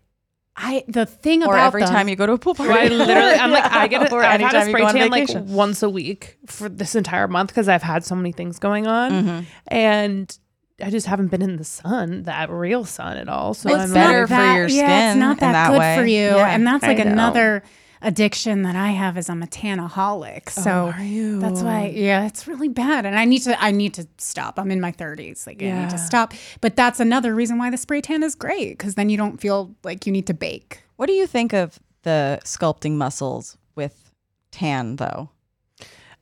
I 0.61 0.83
the 0.89 1.07
thing 1.07 1.43
Or 1.45 1.55
about 1.55 1.69
every 1.69 1.83
them- 1.83 1.91
time 1.91 2.09
you 2.09 2.17
go 2.17 2.27
to 2.27 2.33
a 2.33 2.39
pool 2.39 2.55
party. 2.55 2.73
I 2.73 2.89
literally, 2.89 3.35
I'm 3.35 3.53
like, 3.53 3.65
I 3.65 3.87
get 3.87 4.03
it. 4.07 4.13
Or 4.13 4.25
I've 4.25 4.41
had 4.41 4.55
a 4.55 4.59
anytime 4.59 4.69
spray 4.71 4.81
go 4.81 4.87
on 4.89 4.95
tan 4.95 5.09
like 5.11 5.29
once 5.49 5.83
a 5.85 5.89
week 5.89 6.37
for 6.47 6.69
this 6.69 6.97
entire 6.97 7.29
month 7.29 7.51
because 7.51 7.69
I've 7.69 7.83
had 7.85 8.05
so 8.05 8.17
many 8.17 8.33
things 8.33 8.59
going 8.59 8.87
on, 8.89 9.11
Mm-hmm. 9.13 9.41
and 9.69 10.39
I 10.85 10.91
just 10.91 11.07
haven't 11.07 11.29
been 11.29 11.43
in 11.43 11.57
the 11.57 11.65
sun, 11.65 12.25
that 12.25 12.51
real 12.51 12.85
sun 12.85 13.17
at 13.19 13.29
all. 13.29 13.55
So 13.55 13.69
It's 13.69 13.79
I'm 13.79 13.93
better 13.95 14.21
like, 14.21 14.29
for 14.29 14.35
that- 14.35 14.55
your 14.57 14.67
Yeah, 14.67 14.67
it's 14.67 15.11
skin 15.13 15.19
not 15.21 15.31
in 15.33 15.39
that, 15.41 15.53
that 15.53 15.71
good 15.71 15.79
way. 15.79 15.97
for 15.97 16.05
you, 16.05 16.37
Yeah, 16.37 16.49
and 16.55 16.67
that's 16.67 16.83
I 16.85 16.89
like 16.89 16.99
know. 16.99 17.61
Another 18.01 18.09
addiction 18.09 18.63
that 18.63 18.77
I 18.77 18.89
have 18.89 19.17
is 19.19 19.29
I'm 19.29 19.43
a 19.43 19.47
tanaholic. 19.47 20.53
Oh, 20.57 20.63
so 20.63 20.93
are 20.97 21.03
you? 21.03 21.41
that's 21.41 21.63
why 21.63 21.93
yeah, 21.95 22.27
it's 22.27 22.47
really 22.47 22.69
bad. 22.69 23.07
And 23.07 23.19
I 23.19 23.25
need 23.25 23.41
to 23.41 23.61
I 23.63 23.71
need 23.71 23.95
to 23.95 24.07
stop. 24.19 24.59
I'm 24.59 24.71
in 24.71 24.81
my 24.81 24.93
30s. 24.93 25.47
Like 25.47 25.63
I 25.63 25.81
need 25.81 25.91
to 25.91 25.99
stop. 25.99 26.35
But 26.61 26.77
that's 26.77 27.01
another 27.01 27.35
reason 27.35 27.59
why 27.59 27.71
the 27.71 27.77
spray 27.77 28.01
tan 28.01 28.23
is 28.23 28.35
great 28.35 28.79
cuz 28.79 28.95
then 28.95 29.09
you 29.09 29.17
don't 29.17 29.41
feel 29.41 29.75
like 29.85 30.07
you 30.07 30.13
need 30.13 30.27
to 30.27 30.35
bake. 30.35 30.83
What 30.97 31.07
do 31.07 31.13
you 31.13 31.27
think 31.27 31.53
of 31.53 31.79
the 32.03 32.41
sculpting 32.45 32.93
muscles 32.93 33.57
with 33.75 34.11
tan 34.51 34.97
though? 34.97 35.31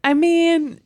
I 0.04 0.14
mean, 0.14 0.80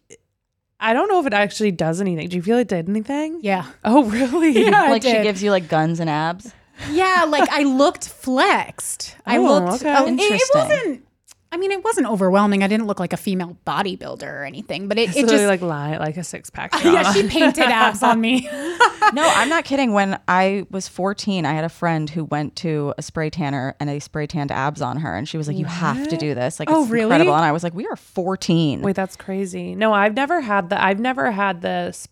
I 0.81 0.95
don't 0.95 1.09
know 1.09 1.21
if 1.21 1.27
it 1.27 1.35
actually 1.35 1.73
does 1.73 2.01
anything. 2.01 2.29
Do 2.29 2.37
you 2.37 2.43
feel 2.43 2.57
it 2.57 2.69
did 2.69 2.89
anything? 2.89 3.41
Yeah. 3.43 3.67
Oh, 3.85 4.05
really? 4.11 4.65
Yeah, 4.65 4.89
like 4.89 5.03
she 5.03 5.13
did. 5.13 5.23
gives 5.23 5.43
you 5.43 5.51
like 5.51 5.69
guns 5.69 6.01
and 6.01 6.09
abs. 6.09 6.55
Yeah, 6.91 7.27
like 7.29 7.49
I 7.51 7.63
looked 7.65 8.09
flexed. 8.09 9.17
I 9.27 9.39
Oh, 9.39 9.43
looked 9.43 9.83
okay. 9.83 9.93
Um, 9.93 10.05
oh, 10.05 10.07
it- 10.07 10.13
It, 10.15 10.21
Interesting. 10.21 10.61
wasn't 10.61 11.07
I 11.53 11.57
mean, 11.57 11.73
it 11.73 11.83
wasn't 11.83 12.07
overwhelming. 12.07 12.63
I 12.63 12.69
didn't 12.69 12.87
look 12.87 13.01
like 13.01 13.13
a 13.13 13.17
female 13.17 13.57
bodybuilder 13.67 14.23
or 14.23 14.45
anything, 14.45 14.87
but 14.87 14.99
it, 14.99 15.17
it 15.17 15.29
just 15.29 15.47
like 15.47 15.61
lie, 15.61 15.97
like 15.97 16.17
a 16.17 16.23
six 16.23 16.49
pack. 16.49 16.73
yeah, 16.85 17.13
she 17.13 17.27
painted 17.27 17.65
abs 17.65 18.05
on 18.05 18.21
me. 18.21 18.49
No, 19.13 19.25
I'm 19.29 19.49
not 19.49 19.65
kidding. 19.65 19.93
When 19.93 20.21
I 20.29 20.65
was 20.71 20.87
14, 20.87 21.45
I 21.45 21.53
had 21.53 21.65
a 21.65 21.69
friend 21.69 22.09
who 22.09 22.23
went 22.27 22.55
to 22.57 22.95
a 22.97 23.03
spray 23.03 23.29
tanner 23.31 23.75
and 23.81 23.89
they 23.91 23.99
spray 23.99 24.29
tanned 24.29 24.53
abs 24.53 24.81
on 24.81 24.99
her, 24.99 25.17
and 25.17 25.29
she 25.29 25.37
was 25.37 25.49
like, 25.49 25.57
"You 25.57 25.65
have 25.65 26.07
to 26.11 26.17
do 26.17 26.33
this. 26.33 26.61
Like, 26.61 26.71
Oh, 26.71 26.83
it's 26.83 26.93
really? 26.93 27.05
incredible." 27.07 27.35
And 27.35 27.45
I 27.45 27.51
was 27.51 27.65
like, 27.65 27.75
"We 27.75 27.87
are 27.89 27.97
14." 27.97 28.83
Wait, 28.83 28.95
that's 28.95 29.17
crazy. 29.17 29.75
No, 29.75 29.93
I've 29.93 30.15
never 30.15 30.41
had 30.41 30.71
the. 30.71 30.81
I've 30.81 31.01
never 31.01 31.33
had 31.33 31.61
this 31.63 32.07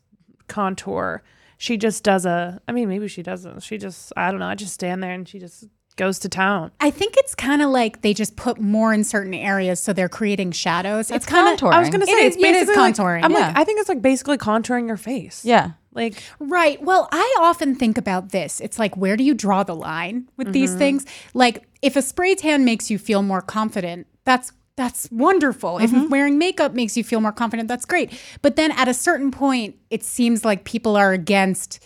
contour. 0.49 1.23
She 1.59 1.77
just 1.77 2.05
does 2.05 2.25
a. 2.25 2.61
I 2.67 2.73
mean, 2.73 2.89
maybe 2.89 3.09
she 3.09 3.23
doesn't. 3.23 3.63
She 3.63 3.77
just. 3.79 4.13
I 4.17 4.31
don't 4.31 4.41
know. 4.41 4.47
I 4.47 4.55
just 4.55 4.73
stand 4.73 5.03
there 5.03 5.13
and 5.13 5.29
she 5.29 5.39
just 5.39 5.67
goes 5.99 6.19
to 6.21 6.29
town. 6.31 6.71
I 6.81 6.91
think 6.91 7.15
it's 7.19 7.35
kind 7.35 7.61
of 7.61 7.69
like 7.69 8.01
they 8.01 8.15
just 8.15 8.37
put 8.37 8.59
more 8.59 8.95
in 8.95 9.05
certain 9.05 9.35
areas, 9.35 9.81
so 9.81 9.93
they're 9.93 10.09
creating 10.09 10.53
shadows. 10.53 11.11
It's 11.11 11.25
it's 11.25 11.27
kind 11.27 11.53
of 11.53 11.61
contouring. 11.61 11.75
I 11.75 11.81
was 11.81 11.91
gonna 11.91 12.07
say 12.07 12.13
it's 12.13 12.37
it 12.37 12.41
is 12.41 12.43
basically 12.43 12.77
like- 12.77 12.95
contouring, 12.95 13.25
I'm 13.25 13.33
yeah. 13.33 13.49
like, 13.49 13.59
I 13.59 13.65
think 13.65 13.81
it's 13.81 13.89
like 13.91 14.01
basically 14.01 14.39
contouring 14.39 14.87
your 14.87 14.97
face. 14.97 15.45
yeah. 15.45 15.73
Like 15.93 16.23
Right. 16.39 16.81
Well, 16.81 17.09
I 17.11 17.37
often 17.41 17.75
think 17.75 17.99
about 17.99 18.31
this. 18.31 18.61
It's 18.61 18.79
like, 18.79 18.97
where 18.97 19.17
do 19.17 19.25
you 19.25 19.35
draw 19.35 19.65
the 19.65 19.75
line 19.75 20.29
with 20.37 20.53
these 20.53 20.71
mm-hmm. 20.71 20.79
things? 20.79 21.07
Like, 21.35 21.65
if 21.83 21.97
a 21.97 22.03
spray 22.03 22.37
tan 22.37 22.65
makes 22.65 22.89
you 22.89 22.99
feel 22.99 23.23
more 23.23 23.43
confident, 23.43 24.07
that's 24.25 24.53
that's 24.79 25.11
wonderful. 25.11 25.79
If 25.79 25.93
wearing 26.09 26.39
makeup 26.39 26.73
makes 26.73 26.97
you 26.97 27.03
feel 27.03 27.21
more 27.21 27.33
confident, 27.33 27.67
that's 27.69 27.85
great. 27.85 28.13
But 28.43 28.55
then 28.55 28.71
at 28.73 28.87
a 28.87 28.95
certain 28.95 29.31
point, 29.33 29.75
it 29.91 30.05
seems 30.05 30.45
like 30.45 30.65
people 30.65 30.97
are 30.97 31.13
against. 31.13 31.85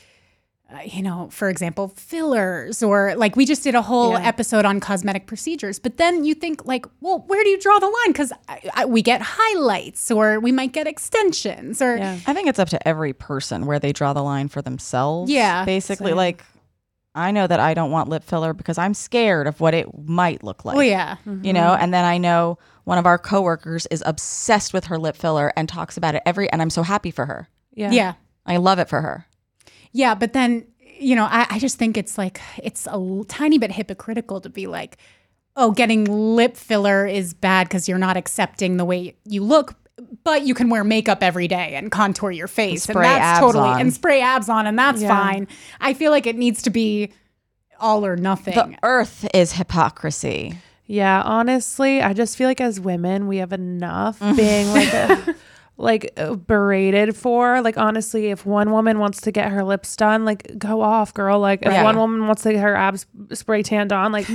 Uh, 0.71 0.79
you 0.87 1.03
know, 1.03 1.29
for 1.31 1.51
example, 1.51 1.89
fillers, 1.89 2.83
or 2.83 3.15
like 3.17 3.37
we 3.37 3.45
just 3.45 3.63
did 3.63 3.75
a 3.75 3.83
whole 3.83 4.17
episode 4.17 4.65
on 4.65 4.81
cosmetic 4.81 5.27
procedures. 5.27 5.79
But 5.79 5.99
then 5.99 6.25
you 6.25 6.33
think, 6.35 6.65
like, 6.65 6.87
well, 7.03 7.25
where 7.27 7.45
do 7.45 7.51
you 7.51 7.61
draw 7.61 7.79
the 7.79 7.87
line? 7.89 8.09
Because 8.09 8.33
we 8.89 9.03
get 9.03 9.21
highlights, 9.23 10.11
or 10.11 10.41
we 10.41 10.51
might 10.51 10.73
get 10.73 10.87
extensions, 10.87 11.83
or 11.83 11.97
Yeah. 11.97 12.19
I 12.27 12.33
think 12.33 12.49
it's 12.49 12.59
up 12.59 12.71
to 12.71 12.89
every 12.89 13.13
person 13.13 13.67
where 13.67 13.79
they 13.79 13.93
draw 13.93 14.15
the 14.15 14.23
line 14.23 14.49
for 14.49 14.63
themselves. 14.63 15.31
Yeah, 15.31 15.67
Basically, 15.67 16.15
like, 16.15 16.43
I 17.15 17.31
know 17.31 17.47
that 17.47 17.61
I 17.61 17.75
don't 17.75 17.91
want 17.91 18.09
lip 18.09 18.25
filler 18.25 18.53
because 18.55 18.79
I'm 18.79 18.95
scared 18.95 19.47
of 19.47 19.61
what 19.61 19.75
it 19.75 19.87
might 20.07 20.43
look 20.43 20.65
like. 20.65 20.77
oh 20.77 20.81
yeah, 20.81 21.17
You 21.27 21.53
know, 21.53 21.61
mm-hmm. 21.61 21.83
and 21.83 21.93
then 21.95 22.05
I 22.05 22.19
know 22.19 22.59
one 22.85 22.99
of 22.99 23.05
our 23.07 23.19
coworkers 23.19 23.87
is 23.87 24.03
obsessed 24.07 24.73
with 24.73 24.87
her 24.87 24.99
lip 24.99 25.17
filler 25.17 25.53
and 25.57 25.69
talks 25.69 25.97
about 25.97 26.15
it 26.15 26.23
every, 26.25 26.51
and 26.51 26.63
I'm 26.63 26.71
so 26.71 26.83
happy 26.83 27.11
for 27.11 27.27
her. 27.27 27.49
yeah. 27.75 27.91
yeah. 27.91 28.15
I 28.45 28.57
love 28.57 28.79
it 28.81 28.89
for 28.89 29.01
her. 29.03 29.27
Yeah, 29.93 30.15
but 30.17 30.33
then, 30.33 30.67
you 30.99 31.15
know, 31.15 31.25
I, 31.31 31.47
I 31.49 31.59
just 31.61 31.79
think 31.79 31.97
it's 31.97 32.19
like, 32.19 32.41
it's 32.61 32.87
a 32.87 32.93
l- 32.93 33.25
tiny 33.29 33.57
bit 33.59 33.71
hypocritical 33.71 34.41
to 34.41 34.49
be 34.49 34.67
like, 34.67 34.97
oh, 35.55 35.71
getting 35.71 36.05
lip 36.07 36.57
filler 36.57 37.07
is 37.07 37.35
bad 37.35 37.69
because 37.69 37.89
you're 37.89 37.99
not 37.99 38.17
accepting 38.17 38.79
the 38.79 38.85
way 38.85 39.15
you 39.25 39.45
look, 39.45 39.75
but 40.25 40.43
you 40.47 40.55
can 40.55 40.71
wear 40.71 40.85
makeup 40.85 41.23
every 41.23 41.49
day 41.49 41.75
and 41.75 41.91
contour 41.91 42.31
your 42.31 42.49
face. 42.49 42.87
And, 42.87 42.95
spray 42.95 43.05
that's 43.05 43.23
abs 43.23 43.41
totally, 43.41 43.69
on. 43.69 43.81
and 43.81 43.93
spray 43.93 44.21
abs 44.21 44.49
on, 44.49 44.67
and 44.67 44.79
that's 44.79 45.03
Yeah. 45.03 45.09
fine. 45.09 45.49
I 45.81 45.95
feel 45.95 46.11
like 46.11 46.27
it 46.27 46.37
needs 46.37 46.63
to 46.63 46.71
be 46.71 47.11
all 47.81 48.05
or 48.07 48.17
nothing. 48.17 48.55
The 48.55 48.77
earth 48.83 49.27
is 49.35 49.53
hypocrisy. 49.53 50.57
Yeah, 50.87 51.23
honestly, 51.23 52.03
I 52.03 52.13
just 52.13 52.37
feel 52.37 52.49
like 52.49 52.61
as 52.61 52.79
women, 52.81 53.27
we 53.29 53.39
have 53.39 53.53
enough 53.53 54.19
being 54.37 54.69
like 54.73 54.93
a, 54.93 55.35
like 55.77 56.13
uh, 56.17 56.35
berated 56.35 57.17
for. 57.17 57.61
Like 57.63 57.79
honestly, 57.79 58.27
if 58.27 58.45
one 58.45 58.71
woman 58.73 58.99
wants 58.99 59.21
to 59.23 59.33
get 59.33 59.51
her 59.51 59.65
lips 59.65 59.95
done, 59.97 60.25
like 60.25 60.59
go 60.59 60.81
off, 60.83 61.15
girl. 61.15 61.39
Like 61.41 61.63
if 61.63 61.69
Right. 61.69 61.83
one 61.85 61.97
woman 61.97 62.27
wants 62.27 62.43
to 62.43 62.53
get 62.53 62.61
her 62.63 62.75
abs 62.77 63.07
spray 63.33 63.63
tanned 63.63 63.93
on, 63.93 64.13
like 64.13 64.29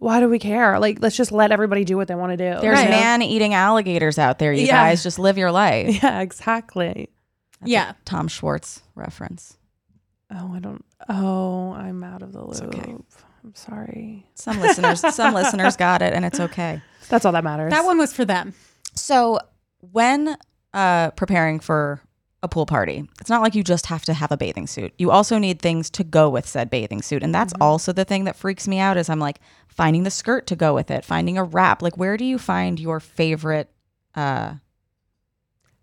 why 0.00 0.18
do 0.18 0.28
we 0.28 0.38
care? 0.38 0.78
Like 0.80 0.98
let's 1.00 1.16
just 1.16 1.30
let 1.30 1.52
everybody 1.52 1.84
do 1.84 1.96
what 1.96 2.08
they 2.08 2.14
want 2.14 2.32
to 2.32 2.36
do. 2.36 2.60
There's 2.60 2.78
you 2.78 2.84
know? 2.86 2.90
man 2.90 3.22
eating 3.22 3.54
alligators 3.54 4.18
out 4.18 4.38
there, 4.38 4.52
you 4.52 4.66
Yeah. 4.66 4.88
guys. 4.88 5.02
Just 5.02 5.18
live 5.18 5.38
your 5.38 5.52
life. 5.52 5.94
Yeah, 6.02 6.20
exactly. 6.20 7.10
yeah. 7.64 7.92
Tom 8.04 8.26
Schwartz 8.26 8.82
reference. 8.94 9.56
Oh, 10.34 10.52
I 10.54 10.58
don't. 10.58 10.84
Oh, 11.08 11.72
I'm 11.72 12.02
out 12.02 12.22
of 12.22 12.32
the 12.32 12.42
loop. 12.44 12.62
okay. 12.74 12.94
I'm 13.44 13.54
sorry. 13.54 14.26
Some 14.34 14.60
listeners, 14.60 15.00
some 15.14 15.34
listeners 15.34 15.76
got 15.86 16.02
it, 16.02 16.12
and 16.12 16.24
it's 16.24 16.40
okay. 16.40 16.80
That's 17.08 17.24
all 17.24 17.32
that 17.32 17.44
matters. 17.44 17.70
That 17.70 17.84
one 17.84 17.98
was 17.98 18.12
for 18.12 18.24
them. 18.24 18.54
So 18.94 19.38
when 19.80 20.36
uh, 20.72 21.10
preparing 21.12 21.60
for 21.60 22.00
a 22.42 22.48
pool 22.48 22.66
party, 22.66 23.06
it's 23.20 23.28
not 23.28 23.42
like 23.42 23.54
you 23.54 23.62
just 23.62 23.86
have 23.86 24.04
to 24.06 24.14
have 24.14 24.32
a 24.32 24.36
bathing 24.36 24.66
suit. 24.66 24.94
You 24.98 25.10
also 25.10 25.38
need 25.38 25.60
things 25.60 25.90
to 25.90 26.04
go 26.04 26.30
with 26.30 26.48
said 26.48 26.70
bathing 26.70 27.02
suit, 27.02 27.22
and 27.22 27.34
that's 27.34 27.52
also 27.60 27.92
the 27.92 28.04
thing 28.04 28.24
that 28.24 28.36
freaks 28.36 28.66
me 28.66 28.78
out. 28.78 28.96
Is 28.96 29.10
I'm 29.10 29.20
like 29.20 29.40
finding 29.68 30.04
the 30.04 30.10
skirt 30.10 30.46
to 30.48 30.56
go 30.56 30.74
with 30.74 30.90
it, 30.90 31.04
finding 31.04 31.36
a 31.36 31.44
wrap. 31.44 31.82
Like, 31.82 31.98
where 31.98 32.16
do 32.16 32.24
you 32.24 32.38
find 32.38 32.80
your 32.80 32.98
favorite 32.98 33.70
uh, 34.14 34.54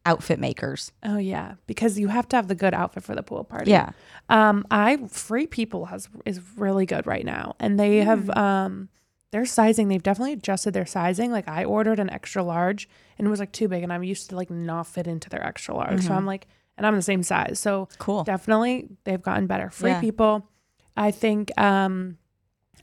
outfit 0.05 0.39
makers? 0.39 0.91
Oh 1.03 1.17
yeah, 1.17 1.55
because 1.67 1.99
you 1.99 2.07
have 2.07 2.27
to 2.29 2.35
have 2.35 2.47
the 2.47 2.55
good 2.55 2.73
outfit 2.73 3.03
for 3.03 3.13
the 3.13 3.23
pool 3.23 3.43
party. 3.43 3.71
Yeah. 3.71 3.91
Um, 4.29 4.65
I 4.71 4.97
Free 5.11 5.45
People 5.45 5.85
has 5.85 6.09
is 6.25 6.41
really 6.55 6.87
good 6.87 7.05
right 7.05 7.25
now, 7.25 7.55
and 7.59 7.79
they 7.79 7.97
have 7.97 8.29
um 8.31 8.89
their 9.31 9.45
sizing. 9.45 9.87
They've 9.89 10.01
definitely 10.03 10.33
adjusted 10.33 10.73
their 10.73 10.85
sizing. 10.85 11.31
Like 11.31 11.47
I 11.47 11.63
ordered 11.65 11.99
an 11.99 12.09
extra 12.09 12.43
large, 12.43 12.87
and 13.17 13.27
it 13.27 13.29
was 13.29 13.39
like 13.39 13.51
too 13.51 13.67
big, 13.67 13.83
and 13.83 13.91
I'm 13.91 14.03
used 14.03 14.29
to 14.29 14.35
like 14.35 14.49
not 14.49 14.87
fit 14.87 15.07
into 15.07 15.29
their 15.29 15.45
extra 15.45 15.75
large. 15.75 16.03
So 16.03 16.13
I'm 16.13 16.25
like, 16.25 16.47
and 16.77 16.85
I'm 16.87 16.95
the 16.95 17.01
same 17.01 17.23
size. 17.23 17.59
So 17.59 17.89
Cool. 17.97 18.23
definitely 18.23 18.87
they've 19.03 19.21
gotten 19.21 19.47
better. 19.47 19.69
Free 19.69 19.91
Yeah. 19.91 20.01
People, 20.01 20.47
I 20.95 21.11
think 21.11 21.51
um 21.59 22.17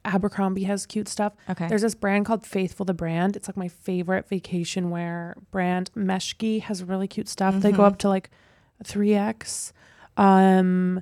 Abercrombie 0.05 0.65
has 0.65 0.85
cute 0.85 1.09
stuff. 1.09 1.33
Okay. 1.49 1.67
There's 1.67 1.81
this 1.81 1.95
brand 1.95 2.27
called 2.27 2.45
Faithful 2.45 2.85
the 2.85 2.93
Brand. 2.93 3.37
It's 3.37 3.49
like 3.49 3.57
my 3.57 3.69
favorite 3.69 4.29
vacation 4.29 4.91
wear 4.91 5.35
brand. 5.51 5.91
Meshki 5.97 6.61
has 6.61 6.85
really 6.85 7.09
cute 7.09 7.27
stuff. 7.29 7.55
They 7.61 7.71
Mm-hmm. 7.71 7.77
go 7.79 7.85
up 7.85 7.99
to 8.01 8.09
like 8.11 8.29
3X. 8.85 9.73
Um 10.19 11.01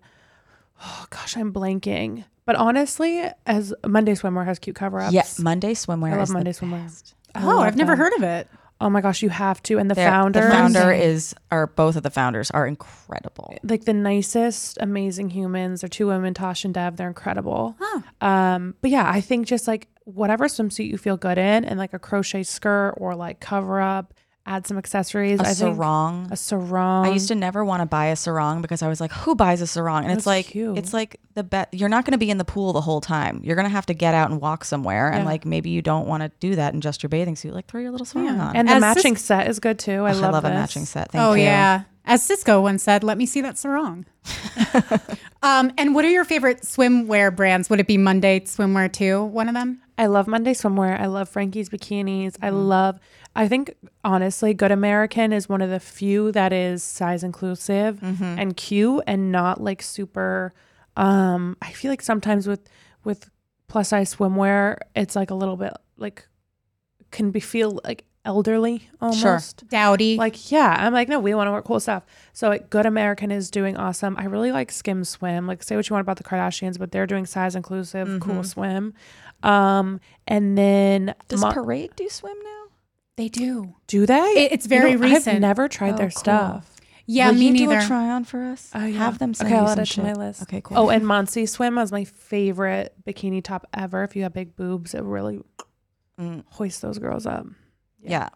oh 0.84 1.06
gosh, 1.10 1.36
I'm 1.36 1.52
blanking. 1.52 2.24
But 2.44 2.56
honestly, 2.56 3.22
as 3.46 3.72
Monday 3.86 4.12
Swimwear 4.14 4.44
has 4.44 4.58
cute 4.58 4.76
cover 4.76 5.00
ups. 5.00 5.12
Yeah. 5.12 5.22
Monday 5.38 5.74
swimwear. 5.74 6.08
I 6.12 6.16
love 6.16 6.22
is 6.24 6.28
the 6.28 6.34
Monday 6.34 6.52
Swimwear. 6.52 6.82
best. 6.84 7.14
Oh, 7.36 7.46
love 7.46 7.60
I've 7.60 7.76
never 7.76 7.92
them. 7.92 7.98
heard 7.98 8.12
of 8.14 8.22
it. 8.22 8.48
Oh 8.80 8.90
my 8.90 9.00
gosh, 9.00 9.22
you 9.22 9.28
have 9.28 9.62
to. 9.62 9.78
And 9.78 9.88
the 9.88 9.94
They're- 9.94 10.10
founder 10.10 10.40
The 10.42 10.50
founder 10.50 10.90
is, 10.92 11.34
or 11.52 11.68
both 11.68 11.94
of 11.94 12.02
the 12.02 12.10
founders 12.10 12.50
are 12.50 12.66
incredible. 12.66 13.54
like 13.62 13.84
the 13.84 13.92
nicest, 13.94 14.76
amazing 14.80 15.30
humans. 15.30 15.82
They're 15.82 15.88
two 15.88 16.08
women, 16.08 16.34
Tosh 16.34 16.64
and 16.64 16.74
Dev. 16.74 16.96
They're 16.96 17.06
incredible. 17.06 17.76
Um, 18.20 18.74
but 18.80 18.90
yeah, 18.90 19.08
I 19.08 19.20
think 19.20 19.46
just 19.46 19.68
like 19.68 19.86
whatever 20.04 20.46
swimsuit 20.48 20.88
you 20.88 20.98
feel 20.98 21.16
good 21.16 21.38
in, 21.38 21.64
and 21.64 21.78
like 21.78 21.92
a 21.94 21.98
crochet 22.00 22.42
skirt 22.42 22.94
or 22.96 23.14
like 23.14 23.38
cover 23.38 23.80
up, 23.80 24.14
add 24.46 24.66
some 24.66 24.76
accessories. 24.78 25.38
A 25.40 25.42
I 25.42 25.46
think 25.54 25.76
sarong. 25.76 26.28
a 26.30 26.36
sarong. 26.36 27.06
I 27.06 27.10
used 27.10 27.28
to 27.28 27.34
never 27.34 27.64
want 27.64 27.80
to 27.80 27.86
buy 27.86 28.06
a 28.06 28.16
sarong 28.16 28.60
because 28.62 28.82
I 28.82 28.88
was 28.88 29.00
like, 29.00 29.12
who 29.12 29.34
buys 29.34 29.60
a 29.60 29.66
sarong? 29.66 30.04
And 30.04 30.12
it's 30.12 30.26
like, 30.26 30.46
cute. 30.46 30.76
it's 30.78 30.92
like 30.92 31.20
the 31.34 31.42
bet. 31.44 31.68
You're 31.72 31.88
not 31.88 32.04
going 32.04 32.12
to 32.12 32.18
be 32.18 32.30
in 32.30 32.38
the 32.38 32.44
pool 32.44 32.72
the 32.72 32.80
whole 32.80 33.00
time. 33.00 33.40
You're 33.44 33.56
going 33.56 33.66
to 33.66 33.70
have 33.72 33.86
to 33.86 33.94
get 33.94 34.14
out 34.14 34.30
and 34.30 34.40
walk 34.40 34.64
somewhere. 34.64 35.10
And 35.12 35.24
like 35.24 35.44
maybe 35.46 35.70
you 35.70 35.80
don't 35.82 36.06
want 36.06 36.22
to 36.22 36.30
do 36.40 36.56
that 36.56 36.74
in 36.74 36.80
just 36.80 37.02
your 37.02 37.08
bathing 37.08 37.36
suit. 37.36 37.54
Like 37.54 37.66
throw 37.66 37.80
your 37.80 37.90
little 37.92 38.04
sarong 38.06 38.40
on. 38.40 38.56
and 38.56 38.68
the 38.68 38.72
As 38.74 38.80
matching 38.80 39.16
sis- 39.16 39.24
set 39.26 39.46
is 39.48 39.58
good 39.60 39.78
too. 39.78 40.04
I 40.04 40.10
Ugh, 40.10 40.16
love, 40.20 40.34
a 40.44 40.48
this. 40.48 40.50
matching 40.54 40.84
set. 40.86 41.12
Thank 41.12 41.22
oh 41.24 41.34
you. 41.34 41.42
yeah. 41.44 41.82
As 42.04 42.26
Sisqo 42.28 42.60
once 42.60 42.82
said, 42.82 43.04
"Let 43.04 43.16
me 43.16 43.26
see 43.26 43.42
that 43.42 43.56
sarong." 43.56 44.06
um, 45.42 45.72
and 45.78 45.94
what 45.94 46.04
are 46.04 46.10
your 46.10 46.24
favorite 46.24 46.62
swimwear 46.62 47.34
brands? 47.34 47.70
Would 47.70 47.80
it 47.80 47.86
be 47.86 47.96
Monday 47.98 48.40
Swimwear 48.40 48.92
too? 48.92 49.24
One 49.24 49.48
of 49.48 49.54
them? 49.54 49.80
I 49.98 50.06
love 50.06 50.26
Monday 50.26 50.52
Swimwear. 50.54 50.98
I 50.98 51.06
love 51.06 51.28
Frankie's 51.28 51.68
bikinis. 51.68 52.36
I 52.42 52.48
Mm-hmm. 52.48 52.56
love. 52.56 53.00
I 53.34 53.48
think 53.48 53.74
honestly, 54.04 54.52
Good 54.54 54.72
American 54.72 55.32
is 55.32 55.48
one 55.48 55.62
of 55.62 55.70
the 55.70 55.80
few 55.80 56.32
that 56.32 56.52
is 56.52 56.82
size 56.82 57.24
inclusive 57.24 57.98
Mm-hmm. 58.00 58.24
and 58.38 58.56
cute 58.56 59.02
and 59.06 59.32
not 59.32 59.60
like 59.60 59.80
super. 59.82 60.52
Um, 60.96 61.56
I 61.62 61.72
feel 61.72 61.90
like 61.90 62.02
sometimes 62.02 62.46
with 62.46 62.68
with 63.04 63.30
plus 63.68 63.88
size 63.88 64.14
swimwear, 64.14 64.76
it's 64.94 65.16
like 65.16 65.30
a 65.30 65.34
little 65.34 65.56
bit 65.56 65.72
like 65.96 66.26
can 67.10 67.30
be 67.30 67.40
feel 67.40 67.80
like 67.84 68.04
elderly 68.24 68.88
almost. 69.00 69.66
Dowdy. 69.68 70.16
Like 70.16 70.52
yeah, 70.52 70.76
I'm 70.78 70.92
like 70.92 71.08
no, 71.08 71.18
we 71.18 71.34
want 71.34 71.48
to 71.48 71.52
wear 71.52 71.62
cool 71.62 71.80
stuff. 71.80 72.04
So 72.34 72.48
like, 72.48 72.68
Good 72.68 72.84
American 72.86 73.30
is 73.30 73.50
doing 73.50 73.76
awesome. 73.78 74.14
I 74.18 74.24
really 74.26 74.52
like 74.52 74.70
Skim 74.70 75.04
Swim. 75.04 75.46
Like 75.46 75.62
say 75.62 75.74
what 75.76 75.88
you 75.88 75.94
want 75.94 76.04
about 76.04 76.18
the 76.18 76.24
Kardashians, 76.24 76.78
but 76.78 76.92
they're 76.92 77.06
doing 77.06 77.24
size 77.24 77.56
inclusive, 77.56 78.20
cool 78.20 78.44
swim. 78.44 78.92
Um, 79.42 80.00
and 80.28 80.56
then 80.56 81.14
Does 81.28 81.40
Mo- 81.40 81.50
Parade 81.52 81.90
do 81.96 82.08
swim 82.10 82.36
now? 82.44 82.61
They 83.16 83.28
do. 83.28 83.74
do 83.86 84.06
they? 84.06 84.14
It- 84.46 84.52
it's 84.52 84.66
very 84.66 84.96
recent. 84.96 85.36
I've 85.36 85.40
never 85.40 85.68
tried 85.68 85.94
Oh, 85.94 85.96
their 85.98 86.10
cool. 86.10 86.18
stuff. 86.20 86.68
Yeah, 87.04 87.28
Will 87.30 87.34
me 87.38 87.46
you 87.46 87.52
neither. 87.52 87.78
do 87.80 87.84
a 87.84 87.86
try 87.86 88.08
on 88.10 88.24
for 88.24 88.42
us? 88.44 88.70
Oh, 88.74 88.84
yeah. 88.84 88.96
Have 88.98 89.18
them 89.18 89.34
send 89.34 89.48
okay, 89.48 89.56
you 89.56 89.60
I'll 89.62 89.68
some 89.68 89.78
add 89.80 89.86
it 89.86 89.90
to 89.90 90.02
my 90.02 90.12
list. 90.14 90.42
Okay, 90.44 90.60
cool. 90.62 90.78
Oh, 90.78 90.88
and 90.88 91.02
Montce 91.04 91.48
Swim 91.48 91.74
was 91.74 91.90
my 91.92 92.04
favorite 92.04 92.94
bikini 93.06 93.42
top 93.42 93.66
ever. 93.74 94.02
If 94.04 94.14
you 94.16 94.22
have 94.22 94.32
big 94.32 94.56
boobs, 94.56 94.94
it 94.94 95.02
really 95.02 95.40
Mm. 96.20 96.44
hoist 96.50 96.80
those 96.82 96.98
girls 96.98 97.26
up. 97.26 97.46
yeah. 98.02 98.28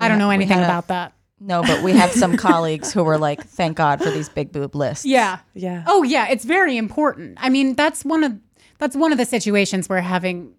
I 0.00 0.08
don't 0.08 0.18
know 0.18 0.26
ha- 0.26 0.30
anything 0.32 0.56
had 0.56 0.62
a- 0.62 0.66
about 0.66 0.88
that. 0.88 1.12
No, 1.38 1.62
but 1.62 1.82
we 1.82 1.92
have 1.92 2.10
some 2.12 2.36
colleagues 2.36 2.92
who 2.92 3.04
were 3.04 3.18
like, 3.18 3.44
"Thank 3.44 3.76
God 3.76 4.00
for 4.02 4.10
these 4.10 4.28
big 4.28 4.50
boob 4.50 4.74
lists." 4.74 5.04
Yeah. 5.04 5.38
Yeah. 5.54 5.84
Oh 5.86 6.02
yeah, 6.02 6.26
it's 6.28 6.44
very 6.44 6.76
important. 6.76 7.38
I 7.40 7.48
mean, 7.50 7.74
that's 7.74 8.04
one 8.04 8.24
of 8.24 8.32
that's 8.78 8.96
one 8.96 9.12
of 9.12 9.18
the 9.18 9.24
situations 9.26 9.88
where 9.88 10.00
having 10.00 10.54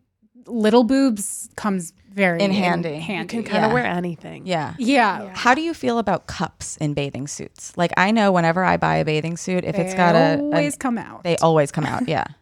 little 0.48 0.84
boobs 0.84 1.50
comes 1.56 1.94
very 2.14 2.42
In 2.42 2.52
handy. 2.52 2.92
you 2.92 3.02
handy. 3.02 3.28
can 3.28 3.44
kind 3.44 3.66
of 3.66 3.70
yeah. 3.72 3.74
wear 3.74 3.86
anything. 3.86 4.46
Yeah. 4.46 4.74
yeah. 4.78 5.32
How 5.34 5.54
do 5.54 5.62
you 5.62 5.74
feel 5.74 6.00
about 6.00 6.28
cups 6.28 6.78
in 6.78 6.94
bathing 6.94 7.28
suits? 7.28 7.74
Like 7.78 7.92
I 7.98 8.12
know 8.12 8.32
whenever 8.32 8.64
I 8.64 8.78
buy 8.78 8.96
a 8.98 9.06
bathing 9.06 9.36
suit, 9.38 9.66
if 9.66 9.78
it's 9.78 9.94
got 9.94 10.16
a, 10.16 10.40
always 10.40 10.76
a 10.76 10.78
come 10.78 10.98
out. 10.98 11.24
they 11.24 11.36
always 11.38 11.72
come 11.72 11.86
out. 11.86 12.08
Yeah. 12.08 12.26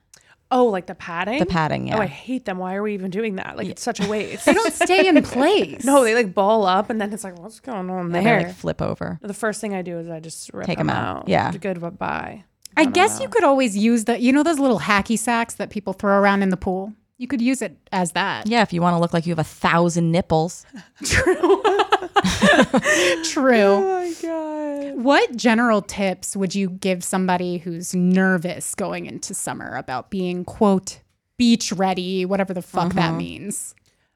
Oh, 0.55 0.65
like 0.65 0.85
the 0.85 0.93
padding. 0.93 1.39
The 1.39 1.47
padding, 1.47 1.87
yeah. 1.87 1.97
Oh, 1.97 2.01
I 2.01 2.05
hate 2.05 2.45
them. 2.45 2.59
Why 2.59 2.75
are 2.75 2.83
we 2.83 2.93
even 2.93 3.09
doing 3.09 3.37
that? 3.37 3.57
Like 3.57 3.65
it's 3.69 3.81
such 3.81 3.99
a 3.99 4.07
waste. 4.07 4.45
they 4.45 4.53
don't 4.53 4.71
stay 4.71 5.07
in 5.07 5.19
place. 5.23 5.83
no, 5.83 6.03
they 6.03 6.13
like 6.13 6.35
ball 6.35 6.67
up, 6.67 6.91
and 6.91 7.01
then 7.01 7.11
it's 7.11 7.23
like, 7.23 7.39
what's 7.39 7.59
going 7.59 7.89
on 7.89 8.11
They 8.11 8.23
there? 8.23 8.43
like 8.43 8.53
flip 8.53 8.79
over. 8.79 9.17
the 9.23 9.33
first 9.33 9.61
thing 9.61 9.73
I 9.73 9.81
do 9.81 9.97
is 9.97 10.07
I 10.09 10.19
just 10.19 10.53
rip 10.53 10.67
Take 10.67 10.79
'em 10.79 10.85
them 10.87 10.95
out. 10.95 11.17
out. 11.21 11.27
Yeah. 11.27 11.51
Good 11.53 11.79
bye. 11.97 12.43
I 12.77 12.85
guess 12.85 13.19
you 13.19 13.29
could 13.29 13.43
always 13.43 13.75
use 13.75 14.05
the 14.05 14.19
you 14.21 14.31
know 14.31 14.43
those 14.43 14.59
little 14.59 14.81
hacky 14.81 15.17
sacks 15.17 15.55
that 15.55 15.71
people 15.71 15.91
throw 15.93 16.19
around 16.19 16.43
in 16.43 16.49
the 16.49 16.57
pool. 16.57 16.93
You 17.17 17.27
could 17.27 17.41
use 17.41 17.61
it 17.61 17.77
as 17.91 18.13
that. 18.13 18.47
Yeah, 18.47 18.61
if 18.61 18.73
you 18.73 18.81
want 18.81 18.95
to 18.95 18.99
look 18.99 19.13
like 19.13 19.25
you 19.25 19.31
have 19.31 19.39
a 19.39 19.43
thousand 19.43 20.11
nipples. 20.11 20.65
True. 21.03 21.33
True. 23.23 23.53
Oh 23.53 24.01
my 24.01 24.13
god. 24.21 25.03
What 25.03 25.35
general 25.35 25.81
tips 25.81 26.35
would 26.35 26.55
you 26.55 26.69
give 26.69 27.03
somebody 27.03 27.57
who's 27.57 27.93
nervous 27.93 28.75
going 28.75 29.05
into 29.05 29.33
summer 29.33 29.75
about 29.75 30.09
being 30.09 30.43
quote 30.45 31.01
beach 31.37 31.71
ready, 31.71 32.25
whatever 32.25 32.53
the 32.53 32.61
fuck 32.61 32.93
that 32.93 33.15
means? 33.15 33.75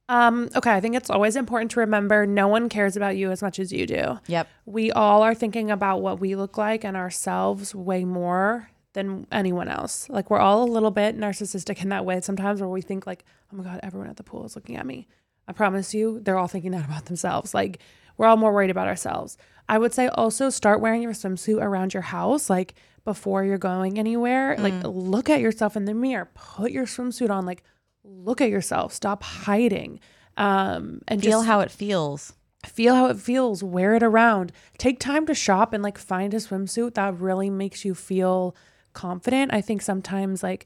Um, 0.10 0.50
okay, 0.56 0.72
I 0.72 0.80
think 0.80 0.96
it's 0.96 1.10
always 1.10 1.36
important 1.36 1.72
to 1.72 1.82
remember 1.82 2.26
no 2.26 2.48
one 2.48 2.70
cares 2.70 2.96
about 2.96 3.18
you 3.18 3.30
as 3.32 3.42
much 3.42 3.60
as 3.60 3.74
you 3.74 3.86
do. 3.86 4.20
Yep. 4.28 4.48
We 4.66 4.92
all 4.92 5.22
are 5.22 5.36
thinking 5.36 5.70
about 5.70 6.02
what 6.02 6.20
we 6.20 6.36
look 6.36 6.58
like 6.58 6.86
and 6.86 6.96
ourselves 6.96 7.76
way 7.76 8.06
more 8.06 8.70
than 8.98 9.28
anyone 9.32 9.70
else. 9.70 10.10
Like 10.10 10.30
we're 10.30 10.40
all 10.40 10.64
a 10.64 10.74
little 10.76 10.92
bit 10.92 11.18
narcissistic 11.18 11.82
in 11.84 11.90
that 11.90 12.04
way 12.04 12.20
sometimes 12.22 12.60
where 12.60 12.70
we 12.70 12.82
think 12.82 13.06
like, 13.08 13.24
"Oh 13.54 13.56
my 13.56 13.64
god, 13.64 13.80
everyone 13.84 14.10
at 14.10 14.18
the 14.18 14.24
pool 14.24 14.44
is 14.46 14.56
looking 14.56 14.76
at 14.76 14.86
me." 14.86 15.08
I 15.48 15.54
promise 15.54 15.94
you, 15.94 16.20
they're 16.20 16.38
all 16.38 16.48
thinking 16.48 16.72
that 16.72 16.84
about 16.86 17.06
themselves. 17.06 17.54
Like 17.54 17.80
we're 18.18 18.26
all 18.26 18.38
more 18.38 18.52
worried 18.52 18.72
about 18.72 18.88
ourselves. 18.88 19.38
I 19.70 19.78
would 19.78 19.94
say 19.94 20.08
also 20.08 20.50
start 20.50 20.82
wearing 20.82 21.04
your 21.04 21.14
swimsuit 21.14 21.62
around 21.62 21.94
your 21.94 22.04
house 22.04 22.50
like 22.50 22.74
before 23.06 23.44
you're 23.46 23.58
going 23.58 23.98
anywhere. 24.00 24.58
Like 24.58 24.74
look 24.84 25.30
at 25.30 25.40
yourself 25.42 25.78
in 25.78 25.86
the 25.86 25.94
mirror, 25.94 26.30
put 26.34 26.72
your 26.72 26.86
swimsuit 26.86 27.30
on 27.30 27.46
like 27.46 27.64
look 28.04 28.42
at 28.42 28.50
yourself, 28.50 28.94
stop 28.94 29.22
hiding. 29.24 30.00
Um 30.36 31.02
and 31.08 31.22
Feel 31.22 31.44
how 31.44 31.60
it 31.62 31.72
feels. 31.72 32.34
feel 32.66 32.96
how 32.96 33.06
it 33.08 33.18
feels, 33.20 33.64
wear 33.64 33.94
it 33.96 34.04
around. 34.04 34.52
Take 34.78 35.00
time 35.00 35.26
to 35.28 35.34
shop 35.36 35.72
and 35.74 35.84
like 35.84 35.98
find 35.98 36.34
a 36.34 36.38
swimsuit 36.38 36.96
that 36.96 37.20
really 37.20 37.50
makes 37.50 37.86
you 37.86 37.94
feel 37.96 38.56
confident. 38.98 39.54
I 39.54 39.62
think 39.62 39.82
sometimes 39.82 40.42
like 40.44 40.66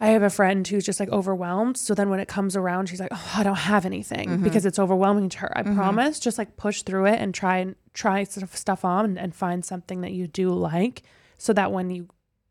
I 0.00 0.08
have 0.08 0.24
a 0.24 0.30
friend 0.30 0.66
who's 0.66 0.84
just 0.84 0.98
like 0.98 1.10
overwhelmed. 1.10 1.76
So 1.76 1.94
then 1.94 2.08
when 2.10 2.18
it 2.18 2.26
comes 2.26 2.56
around, 2.56 2.88
she's 2.88 2.98
like, 2.98 3.12
"Oh, 3.12 3.32
I 3.36 3.42
don't 3.44 3.54
have 3.72 3.84
anything 3.86 4.42
because 4.42 4.66
it's 4.66 4.78
overwhelming 4.78 5.28
to 5.28 5.38
her." 5.38 5.52
I 5.56 5.62
promise, 5.62 6.18
just 6.18 6.38
like 6.38 6.56
push 6.56 6.82
through 6.82 7.06
it 7.06 7.20
and 7.20 7.32
try 7.32 7.58
and 7.58 7.76
try 7.94 8.24
stuff 8.24 8.56
stuff 8.56 8.84
on 8.84 9.04
and, 9.04 9.18
and 9.18 9.34
find 9.34 9.64
something 9.64 10.00
that 10.00 10.12
you 10.12 10.26
do 10.26 10.50
like, 10.50 11.02
so 11.38 11.52
that 11.52 11.70
when 11.70 11.90
you 11.90 12.08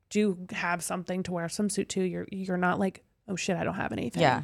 do 0.10 0.38
have 0.52 0.82
something 0.82 1.24
to 1.24 1.32
wear 1.34 1.46
a 1.46 1.50
swimsuit 1.50 1.88
to, 1.90 2.02
you're 2.04 2.28
you're 2.32 2.58
not 2.58 2.80
like, 2.80 3.04
"Oh 3.28 3.36
shit, 3.36 3.58
I 3.58 3.64
don't 3.66 3.76
have 3.76 3.92
anything." 3.92 4.22
Yeah. 4.22 4.44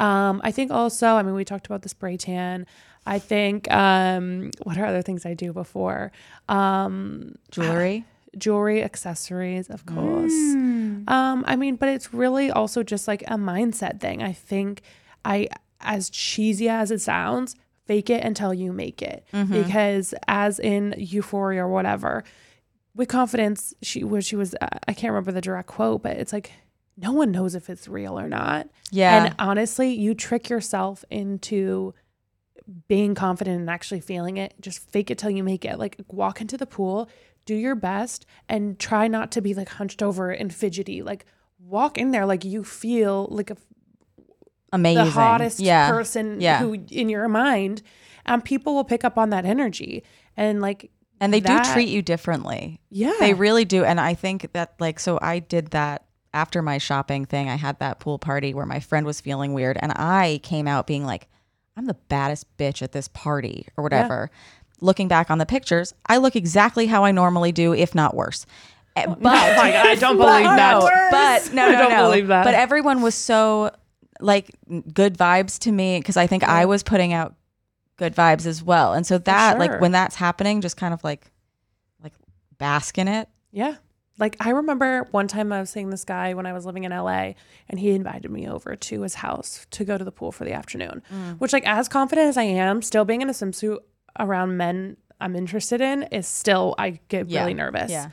Um, 0.00 0.40
I 0.42 0.50
think 0.50 0.70
also, 0.72 1.06
I 1.08 1.22
mean, 1.22 1.34
we 1.34 1.44
talked 1.44 1.66
about 1.66 1.82
the 1.82 1.88
spray 1.90 2.16
tan. 2.16 2.66
I 3.06 3.18
think, 3.18 3.70
um, 3.70 4.50
what 4.62 4.78
are 4.78 4.86
other 4.86 5.02
things 5.02 5.26
I 5.26 5.34
do 5.34 5.52
before? 5.52 6.10
Um, 6.48 7.36
Jewelry. 7.50 8.06
Jewelry, 8.38 8.82
accessories, 8.82 9.68
of 9.68 9.86
course. 9.86 10.32
Um, 11.08 11.44
I 11.46 11.56
mean, 11.56 11.76
but 11.76 11.88
it's 11.88 12.12
really 12.14 12.50
also 12.50 12.82
just 12.82 13.08
like 13.08 13.22
a 13.22 13.36
mindset 13.36 14.00
thing. 14.00 14.22
I 14.22 14.32
think 14.32 14.82
I, 15.24 15.48
as 15.80 16.10
cheesy 16.10 16.68
as 16.68 16.90
it 16.90 17.00
sounds, 17.00 17.56
fake 17.86 18.10
it 18.10 18.22
until 18.24 18.54
you 18.54 18.72
make 18.72 19.02
it. 19.02 19.24
Because 19.64 20.14
as 20.28 20.58
in 20.60 20.94
Euphoria 20.96 21.64
or 21.64 21.68
whatever, 21.68 22.22
with 22.94 23.08
confidence, 23.08 23.74
she 23.82 24.04
where 24.04 24.20
she 24.20 24.36
was, 24.36 24.54
uh, 24.60 24.68
I 24.86 24.92
can't 24.92 25.12
remember 25.12 25.32
the 25.32 25.40
direct 25.40 25.68
quote, 25.68 26.02
but 26.02 26.16
it's 26.16 26.32
like, 26.32 26.52
no 26.96 27.12
one 27.12 27.30
knows 27.32 27.54
if 27.54 27.70
it's 27.70 27.88
real 27.88 28.18
or 28.18 28.28
not. 28.28 28.68
Yeah. 28.90 29.24
And 29.24 29.34
honestly, 29.38 29.92
you 29.94 30.14
trick 30.14 30.50
yourself 30.50 31.04
into 31.10 31.94
being 32.88 33.14
confident 33.14 33.58
and 33.58 33.70
actually 33.70 34.00
feeling 34.00 34.36
it. 34.36 34.54
Just 34.60 34.80
fake 34.90 35.10
it 35.10 35.18
till 35.18 35.30
you 35.30 35.42
make 35.42 35.64
it. 35.64 35.78
Like 35.78 35.96
walk 36.08 36.40
into 36.40 36.56
the 36.56 36.66
pool, 36.66 37.08
do 37.50 37.56
your 37.56 37.74
best, 37.74 38.26
and 38.48 38.78
try 38.78 39.08
not 39.08 39.30
to 39.32 39.40
be 39.40 39.54
like 39.54 39.68
hunched 39.70 40.02
over 40.02 40.30
and 40.30 40.54
fidgety. 40.54 41.02
Like 41.02 41.24
walk 41.58 41.98
in 41.98 42.10
there 42.12 42.26
like 42.26 42.44
you 42.44 42.62
feel 42.64 43.26
like 43.30 43.50
a 43.50 43.56
Amazing. 44.72 45.04
the 45.04 45.10
hottest 45.10 45.58
yeah. 45.60 45.90
person 45.90 46.40
Yeah. 46.40 46.60
who 46.60 46.74
in 46.90 47.08
your 47.08 47.26
mind 47.28 47.82
and 48.24 48.44
people 48.44 48.74
will 48.74 48.84
pick 48.84 49.04
up 49.04 49.18
on 49.18 49.30
that 49.30 49.44
energy 49.44 50.04
and 50.36 50.60
like 50.60 50.90
and 51.20 51.34
they 51.34 51.40
that- 51.40 51.64
do 51.64 51.72
treat 51.72 51.88
you 51.88 52.02
differently. 52.02 52.80
yeah 52.88 53.12
They 53.20 53.34
really 53.34 53.64
do. 53.64 53.84
And 53.84 54.00
I 54.00 54.14
think 54.14 54.52
that, 54.52 54.74
like, 54.78 54.98
so 55.00 55.18
I 55.20 55.40
did 55.40 55.68
that 55.72 56.04
after 56.32 56.62
my 56.62 56.78
shopping 56.78 57.26
thing. 57.26 57.48
I 57.50 57.56
had 57.56 57.78
that 57.80 57.98
pool 58.00 58.18
party 58.18 58.54
where 58.54 58.64
my 58.64 58.80
friend 58.80 59.04
was 59.04 59.20
feeling 59.20 59.52
weird. 59.52 59.76
And 59.82 59.92
I 59.96 60.40
came 60.44 60.66
out 60.68 60.86
being 60.86 61.04
like, 61.04 61.26
I'm 61.76 61.84
the 61.86 61.96
baddest 62.08 62.46
bitch 62.56 62.80
at 62.80 62.92
this 62.92 63.08
party 63.08 63.66
or 63.76 63.82
whatever. 63.82 64.30
Looking 64.80 65.08
back 65.08 65.30
on 65.30 65.38
the 65.38 65.46
pictures, 65.46 65.94
I 66.06 66.16
look 66.18 66.36
exactly 66.36 66.86
how 66.86 67.04
I 67.04 67.10
normally 67.12 67.52
do, 67.52 67.72
if 67.74 67.94
not 67.94 68.14
worse. 68.14 68.46
Eh, 68.96 69.06
But 69.06 69.16
oh 69.22 69.56
my 69.56 69.70
god 69.70 69.86
i 69.86 69.94
don't 69.94 70.16
believe 70.26 70.44
that 70.44 70.80
But 71.10 71.54
no, 71.54 71.66
I 71.66 71.72
no, 71.72 71.78
don't 71.78 71.90
no. 71.90 72.02
believe 72.08 72.26
that. 72.28 72.44
But 72.44 72.54
everyone 72.54 73.02
was 73.02 73.14
so 73.14 73.70
like 74.20 74.50
good 74.92 75.16
vibes 75.16 75.58
to 75.60 75.72
me 75.72 75.98
because 75.98 76.16
I 76.16 76.26
think 76.26 76.42
I 76.44 76.64
was 76.66 76.82
putting 76.82 77.12
out 77.12 77.34
good 77.96 78.14
vibes 78.14 78.46
as 78.46 78.62
well. 78.62 78.92
And 78.94 79.06
so 79.06 79.18
that 79.18 79.52
sure. 79.52 79.60
like 79.60 79.80
when 79.80 79.92
that's 79.92 80.16
happening, 80.16 80.60
just 80.60 80.76
kind 80.76 80.92
of 80.92 81.04
like 81.04 81.30
like 82.02 82.12
bask 82.58 82.98
in 82.98 83.06
it. 83.08 83.28
yeah 83.52 83.76
like 84.18 84.36
i 84.40 84.50
remember 84.50 85.06
one 85.12 85.26
time 85.28 85.50
i 85.50 85.60
was 85.60 85.70
seeing 85.70 85.88
this 85.88 86.04
guy 86.04 86.34
when 86.34 86.44
i 86.44 86.52
was 86.52 86.66
living 86.66 86.84
in 86.84 86.92
la 86.92 87.32
and 87.70 87.78
he 87.78 87.90
invited 87.92 88.30
me 88.30 88.46
over 88.46 88.76
to 88.76 89.00
his 89.00 89.14
house 89.14 89.66
to 89.70 89.82
go 89.82 89.96
to 89.96 90.04
the 90.04 90.12
pool 90.12 90.30
for 90.30 90.44
the 90.44 90.52
afternoon 90.52 91.00
which 91.38 91.54
like 91.54 91.66
as 91.66 91.88
confident 91.88 92.28
as 92.28 92.36
i 92.36 92.42
am 92.42 92.82
still 92.82 93.06
being 93.06 93.22
in 93.22 93.30
a 93.30 93.32
swimsuit 93.32 93.78
around 94.18 94.56
men 94.56 94.96
i'm 95.20 95.36
interested 95.36 95.80
in 95.80 96.02
is 96.04 96.26
still 96.26 96.74
i 96.78 96.98
get 97.08 97.28
Yeah. 97.28 97.40
really 97.40 97.54
nervous 97.54 97.90
Yeah. 97.90 98.08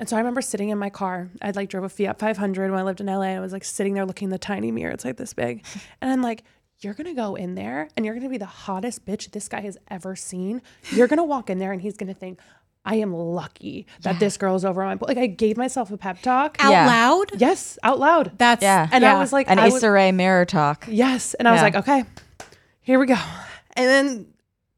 And 0.00 0.08
so 0.08 0.16
I 0.16 0.18
remember 0.20 0.42
sitting 0.42 0.70
in 0.70 0.78
my 0.78 0.90
car. 0.90 1.30
I'd 1.42 1.54
like 1.54 1.68
drove 1.68 1.84
a 1.84 1.88
Fiat 1.88 2.18
500 2.18 2.72
when 2.72 2.80
I 2.80 2.82
lived 2.82 3.00
in 3.00 3.06
LA. 3.06 3.36
I 3.36 3.38
was 3.38 3.52
like 3.52 3.62
sitting 3.62 3.94
there 3.94 4.04
looking 4.04 4.26
in 4.26 4.30
the 4.30 4.38
tiny 4.38 4.72
mirror. 4.72 4.90
It's 4.90 5.04
like 5.04 5.16
this 5.16 5.32
big. 5.32 5.64
And 6.00 6.10
I'm 6.10 6.22
like, 6.22 6.42
you're 6.80 6.94
going 6.94 7.06
to 7.06 7.12
go 7.14 7.36
in 7.36 7.54
there 7.54 7.88
and 7.96 8.04
you're 8.04 8.14
going 8.14 8.24
to 8.24 8.30
be 8.30 8.38
the 8.38 8.46
hottest 8.46 9.04
bitch 9.06 9.30
this 9.30 9.48
guy 9.48 9.60
has 9.60 9.78
ever 9.92 10.16
seen. 10.16 10.60
You're 10.90 11.06
going 11.06 11.18
to 11.18 11.22
walk 11.24 11.50
in 11.50 11.58
there 11.60 11.70
and 11.70 11.80
he's 11.80 11.96
going 11.96 12.12
to 12.12 12.18
think, 12.18 12.40
I 12.84 12.96
am 12.96 13.14
lucky 13.14 13.86
that 14.00 14.18
this 14.18 14.36
girl's 14.38 14.64
over 14.64 14.82
on 14.82 14.88
my 14.88 14.96
pool. 14.96 15.06
Like 15.06 15.18
I 15.18 15.26
gave 15.28 15.56
myself 15.56 15.92
a 15.92 15.96
pep 15.96 16.20
talk. 16.20 16.56
Out 16.58 16.72
Yeah. 16.72 16.86
loud? 16.86 17.40
Yes, 17.40 17.78
out 17.84 18.00
loud. 18.00 18.32
That's 18.38 18.62
Yeah. 18.62 18.88
and 18.90 19.04
I 19.04 19.20
was 19.20 19.32
like, 19.32 19.48
An 19.48 19.60
I 19.60 19.66
Issa 19.66 19.74
was, 19.74 19.84
Rae 19.84 20.10
mirror 20.10 20.46
talk. 20.46 20.86
yes. 20.88 21.34
And 21.34 21.46
I 21.46 21.52
was 21.52 21.62
like, 21.62 21.76
okay, 21.76 22.02
here 22.80 22.98
we 22.98 23.06
go. 23.06 23.18
And 23.74 23.86
then 23.86 24.31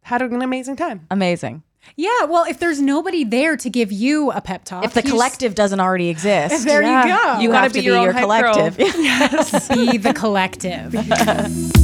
had 0.05 0.23
an 0.23 0.41
amazing 0.43 0.77
time. 0.77 1.07
Amazing. 1.11 1.63
Yeah, 1.97 2.25
well, 2.25 2.45
if 2.49 2.59
there's 2.59 2.81
nobody 2.81 3.25
there 3.25 3.59
to 3.59 3.69
give 3.69 3.93
you 3.93 4.31
a 4.31 4.41
pep 4.41 4.65
talk, 4.65 4.85
If 4.87 4.95
the 4.95 5.03
you 5.03 5.11
collective 5.11 5.55
doesn't 5.55 5.81
already 5.81 6.09
exist, 6.09 6.65
There 6.65 6.81
you 6.83 6.89
go. 6.89 7.41
you 7.41 7.49
gotta 7.51 7.65
have 7.65 7.73
to 7.73 7.79
be 7.79 7.81
be 7.81 7.87
your 7.87 8.03
your 8.05 8.13
collective. 8.15 8.81
s- 8.81 9.69
be 9.69 9.99
the 9.99 10.15
collective. 10.15 10.95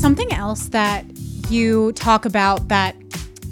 Something 0.00 0.32
else 0.32 0.68
that 0.68 1.04
you 1.50 1.92
talk 1.92 2.24
about 2.24 2.68
that 2.68 2.96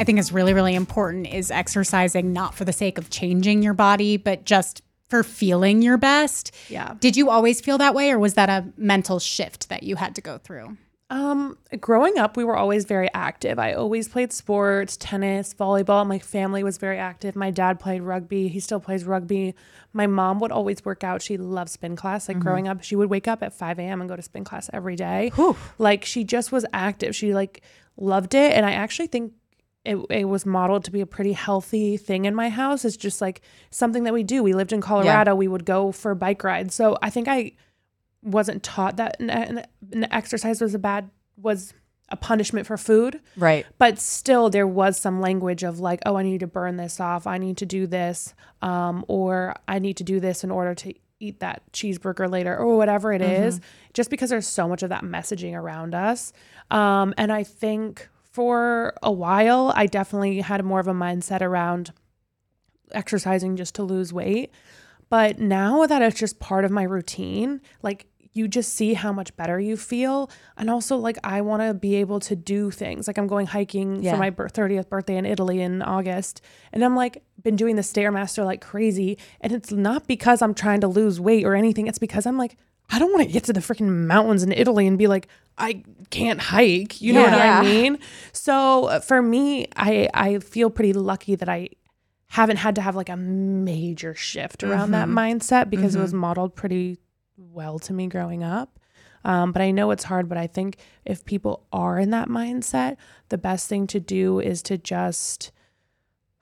I 0.01 0.05
think 0.05 0.19
is 0.19 0.33
really, 0.33 0.55
really 0.55 0.75
important 0.75 1.27
is 1.27 1.51
exercising 1.51 2.33
not 2.33 2.55
for 2.55 2.65
the 2.65 2.73
sake 2.73 2.97
of 2.97 3.11
changing 3.11 3.63
your 3.63 3.75
body, 3.75 4.17
but 4.17 4.47
just 4.47 4.81
for 5.11 5.23
feeling 5.23 5.83
your 5.83 5.99
best. 5.99 6.55
Yeah. 6.71 6.95
Did 7.01 7.19
you 7.19 7.29
always 7.29 7.61
feel 7.61 7.77
that 7.79 7.95
way, 7.95 8.11
or 8.11 8.19
was 8.19 8.33
that 8.35 8.49
a 8.49 8.67
mental 8.79 9.19
shift 9.19 9.69
that 9.69 9.83
you 9.83 9.97
had 9.97 10.15
to 10.15 10.23
go 10.23 10.39
through? 10.39 10.79
Um, 11.11 11.57
growing 11.81 12.19
up, 12.19 12.37
we 12.37 12.45
were 12.45 12.57
always 12.57 12.85
very 12.85 13.09
active. 13.15 13.59
I 13.59 13.73
always 13.73 14.09
played 14.09 14.31
sports, 14.31 14.97
tennis, 14.99 15.55
volleyball. 15.55 16.07
My 16.07 16.19
family 16.19 16.63
was 16.63 16.77
very 16.77 16.99
active. 16.99 17.35
My 17.35 17.51
dad 17.51 17.81
played 17.81 18.03
rugby. 18.03 18.49
He 18.49 18.61
still 18.61 18.79
plays 18.79 19.05
rugby. 19.05 19.55
My 19.95 20.07
mom 20.07 20.39
would 20.41 20.53
always 20.53 20.85
work 20.85 21.03
out. 21.03 21.23
She 21.23 21.39
loved 21.39 21.71
spin 21.71 21.97
class. 21.97 22.29
Like 22.29 22.37
growing 22.41 22.69
up, 22.69 22.83
she 22.83 22.95
would 22.95 23.09
wake 23.09 23.27
up 23.27 23.43
at 23.43 23.55
5 23.55 23.79
a.m. 23.79 24.03
and 24.03 24.11
go 24.11 24.17
to 24.17 24.23
spin 24.23 24.45
class 24.45 24.69
every 24.73 24.97
day. 24.97 25.33
Like 25.79 26.05
she 26.05 26.25
just 26.25 26.53
was 26.53 26.67
active. 26.75 27.17
She 27.17 27.33
like 27.33 27.63
loved 27.97 28.35
it. 28.35 28.53
And 28.53 28.67
I 28.67 28.73
actually 28.73 29.07
think 29.09 29.33
it, 29.87 29.97
it 30.11 30.25
was 30.27 30.45
modeled 30.45 30.85
to 30.85 30.91
be 30.91 31.01
a 31.01 31.07
pretty 31.07 31.33
healthy 31.33 31.97
thing 31.97 32.27
in 32.27 32.35
my 32.35 32.51
house. 32.51 32.85
It's 32.85 32.99
just 32.99 33.23
like 33.23 33.41
something 33.71 34.05
that 34.05 34.13
we 34.13 34.25
do. 34.25 34.43
We 34.43 34.53
lived 34.53 34.75
in 34.75 34.83
Colorado. 34.83 35.35
We 35.35 35.49
would 35.49 35.65
go 35.65 35.91
for 35.91 36.15
bike 36.15 36.45
rides. 36.45 36.75
So 36.75 36.99
I 37.01 37.09
think 37.09 37.29
I 37.29 37.53
wasn't 38.23 38.63
taught 38.63 38.97
that 38.97 39.19
an, 39.21 39.31
an, 39.93 40.13
exercise 40.13 40.61
was 40.61 40.75
a 40.75 40.79
bad 40.79 41.11
was 41.37 41.73
a 42.11 42.17
punishment 42.17 42.67
for 42.67 42.77
food. 42.77 43.21
Right. 43.37 43.67
but 43.79 43.99
still 43.99 44.51
there 44.51 44.67
was 44.67 44.99
some 44.99 45.21
language 45.21 45.63
of 45.63 45.79
like 45.79 46.01
oh 46.07 46.17
i 46.17 46.23
need 46.23 46.41
to 46.41 46.47
burn 46.47 46.77
this 46.77 47.01
off. 47.01 47.27
I 47.27 47.39
need 47.39 47.59
to 47.59 47.67
do 47.67 47.87
this 47.87 48.35
um, 48.63 49.05
or 49.09 49.55
i 49.67 49.79
need 49.79 49.97
to 49.99 50.05
do 50.05 50.21
this 50.21 50.45
in 50.45 50.51
order 50.51 50.75
to 50.77 50.95
eat 51.21 51.41
that 51.41 51.63
cheeseburger 51.73 52.31
later 52.31 52.57
or 52.57 52.77
whatever 52.77 53.13
it 53.13 53.23
is. 53.23 53.61
Just 53.93 54.09
because 54.09 54.31
there's 54.31 54.47
so 54.47 54.69
much 54.69 54.85
of 54.85 54.91
that 54.91 55.03
messaging 55.03 55.55
around 55.55 55.95
us. 55.95 56.33
Um, 56.71 57.15
and 57.17 57.33
i 57.33 57.45
think 57.45 58.09
for 58.31 58.95
a 59.03 59.11
while 59.11 59.73
i 59.75 59.87
definitely 59.87 60.41
had 60.41 60.65
more 60.65 60.81
of 60.81 60.87
a 60.87 60.93
mindset 60.93 61.41
around 61.41 61.93
exercising 62.93 63.57
just 63.57 63.75
to 63.75 63.83
lose 63.83 64.13
weight 64.13 64.53
but 65.11 65.39
now 65.39 65.87
that 65.87 66.03
it's 66.03 66.19
just 66.19 66.39
part 66.41 66.65
of 66.65 66.71
my 66.71 66.83
routine, 66.83 67.61
like 67.83 68.07
you 68.35 68.47
just 68.47 68.75
see 68.75 68.95
how 68.95 69.13
much 69.13 69.35
better 69.37 69.59
you 69.59 69.77
feel. 69.77 70.31
And 70.57 70.71
also, 70.71 70.97
like, 70.97 71.17
I 71.25 71.41
want 71.41 71.63
to 71.63 71.75
be 71.75 71.97
able 71.97 72.21
to 72.21 72.37
do 72.37 72.71
things. 72.71 73.09
Like, 73.09 73.19
I'm 73.19 73.27
going 73.27 73.47
hiking 73.47 74.01
Yeah. 74.03 74.13
for 74.13 74.19
my 74.19 74.31
30th 74.31 74.89
birthday 74.89 75.17
in 75.17 75.27
Italy 75.27 75.61
in 75.61 75.83
August. 75.83 76.41
And 76.73 76.85
I'm 76.85 76.95
like, 76.95 77.25
been 77.43 77.57
doing 77.57 77.75
the 77.75 77.83
Stairmaster 77.83 78.45
like 78.45 78.61
crazy. 78.61 79.19
And 79.41 79.53
it's 79.53 79.73
not 79.73 80.07
because 80.07 80.41
I'm 80.41 80.55
trying 80.55 80.83
to 80.83 80.89
lose 80.89 81.19
weight 81.19 81.45
or 81.45 81.55
anything. 81.57 81.89
It's 81.89 81.99
because 81.99 82.27
I'm 82.27 82.37
like, 82.39 82.57
I 82.91 82.99
don't 83.01 83.11
want 83.13 83.27
to 83.27 83.33
get 83.33 83.45
to 83.45 83.53
the 83.53 83.61
freaking 83.61 84.07
mountains 84.07 84.43
in 84.45 84.53
Italy 84.53 84.87
and 84.87 84.97
be 84.97 85.09
like, 85.09 85.27
I 85.57 85.83
can't 86.11 86.39
hike. 86.41 87.01
You 87.01 87.15
know 87.15 87.23
what 87.23 87.33
Yeah. 87.33 87.59
I 87.61 87.63
mean? 87.63 87.99
So 88.33 88.85
uh, 88.85 89.01
for 89.01 89.21
me, 89.21 89.67
I, 89.75 90.09
I 90.15 90.39
feel 90.39 90.71
pretty 90.71 90.93
lucky 90.93 91.35
that 91.35 91.49
I 91.49 91.71
haven't 92.29 92.59
had 92.59 92.75
to 92.75 92.81
have 92.81 92.95
like 92.95 93.09
a 93.09 93.17
major 93.17 94.15
shift 94.15 94.63
around 94.63 94.91
that 94.91 95.09
mm-hmm. 95.09 95.19
mindset 95.19 95.71
because 95.71 95.95
it 95.95 96.01
was 96.01 96.11
mm-hmm. 96.11 96.21
modeled 96.21 96.55
pretty 96.55 96.99
well 97.37 97.79
to 97.79 97.93
me 97.93 98.07
growing 98.07 98.43
up. 98.43 98.79
Um, 99.25 99.53
but 99.53 99.63
I 99.63 99.71
know 99.71 99.91
it's 99.91 100.05
hard, 100.05 100.29
but 100.29 100.39
I 100.39 100.47
think 100.47 100.77
if 101.05 101.25
people 101.25 101.67
are 101.73 101.99
in 101.99 102.11
that 102.11 102.29
mindset, 102.29 102.97
the 103.31 103.39
best 103.39 103.69
thing 103.69 103.87
to 103.89 104.01
do 104.01 104.41
is 104.41 104.63
to 104.65 104.79
just 104.79 105.51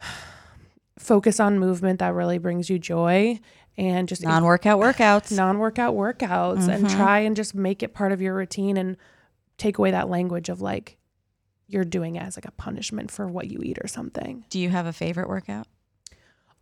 focus 0.99 1.41
on 1.41 1.59
movement 1.59 2.01
that 2.01 2.15
really 2.15 2.39
brings 2.39 2.69
you 2.69 2.79
joy 2.79 3.41
and 3.79 4.09
just 4.09 4.23
Non 4.23 4.45
workout 4.45 4.81
workouts. 4.81 5.35
non-workout 5.37 5.95
workouts 5.95 6.69
and 6.69 6.87
mm-hmm. 6.87 6.97
try 6.97 7.21
and 7.21 7.37
just 7.37 7.55
make 7.55 7.83
it 7.83 7.95
part 7.95 8.13
of 8.13 8.21
your 8.21 8.35
routine 8.35 8.77
and 8.77 8.97
take 9.59 9.79
away 9.79 9.91
that 9.91 10.09
language 10.09 10.49
of 10.49 10.61
like 10.61 10.97
you're 11.67 11.85
doing 11.85 12.17
it 12.17 12.23
as 12.23 12.37
like 12.37 12.47
a 12.47 12.53
punishment 12.53 13.11
for 13.11 13.27
what 13.27 13.51
you 13.51 13.61
eat 13.63 13.79
or 13.83 13.89
something. 13.89 14.45
Do 14.51 14.59
you 14.59 14.71
have 14.71 14.87
a 14.87 14.93
favorite 14.93 15.29
workout? 15.29 15.67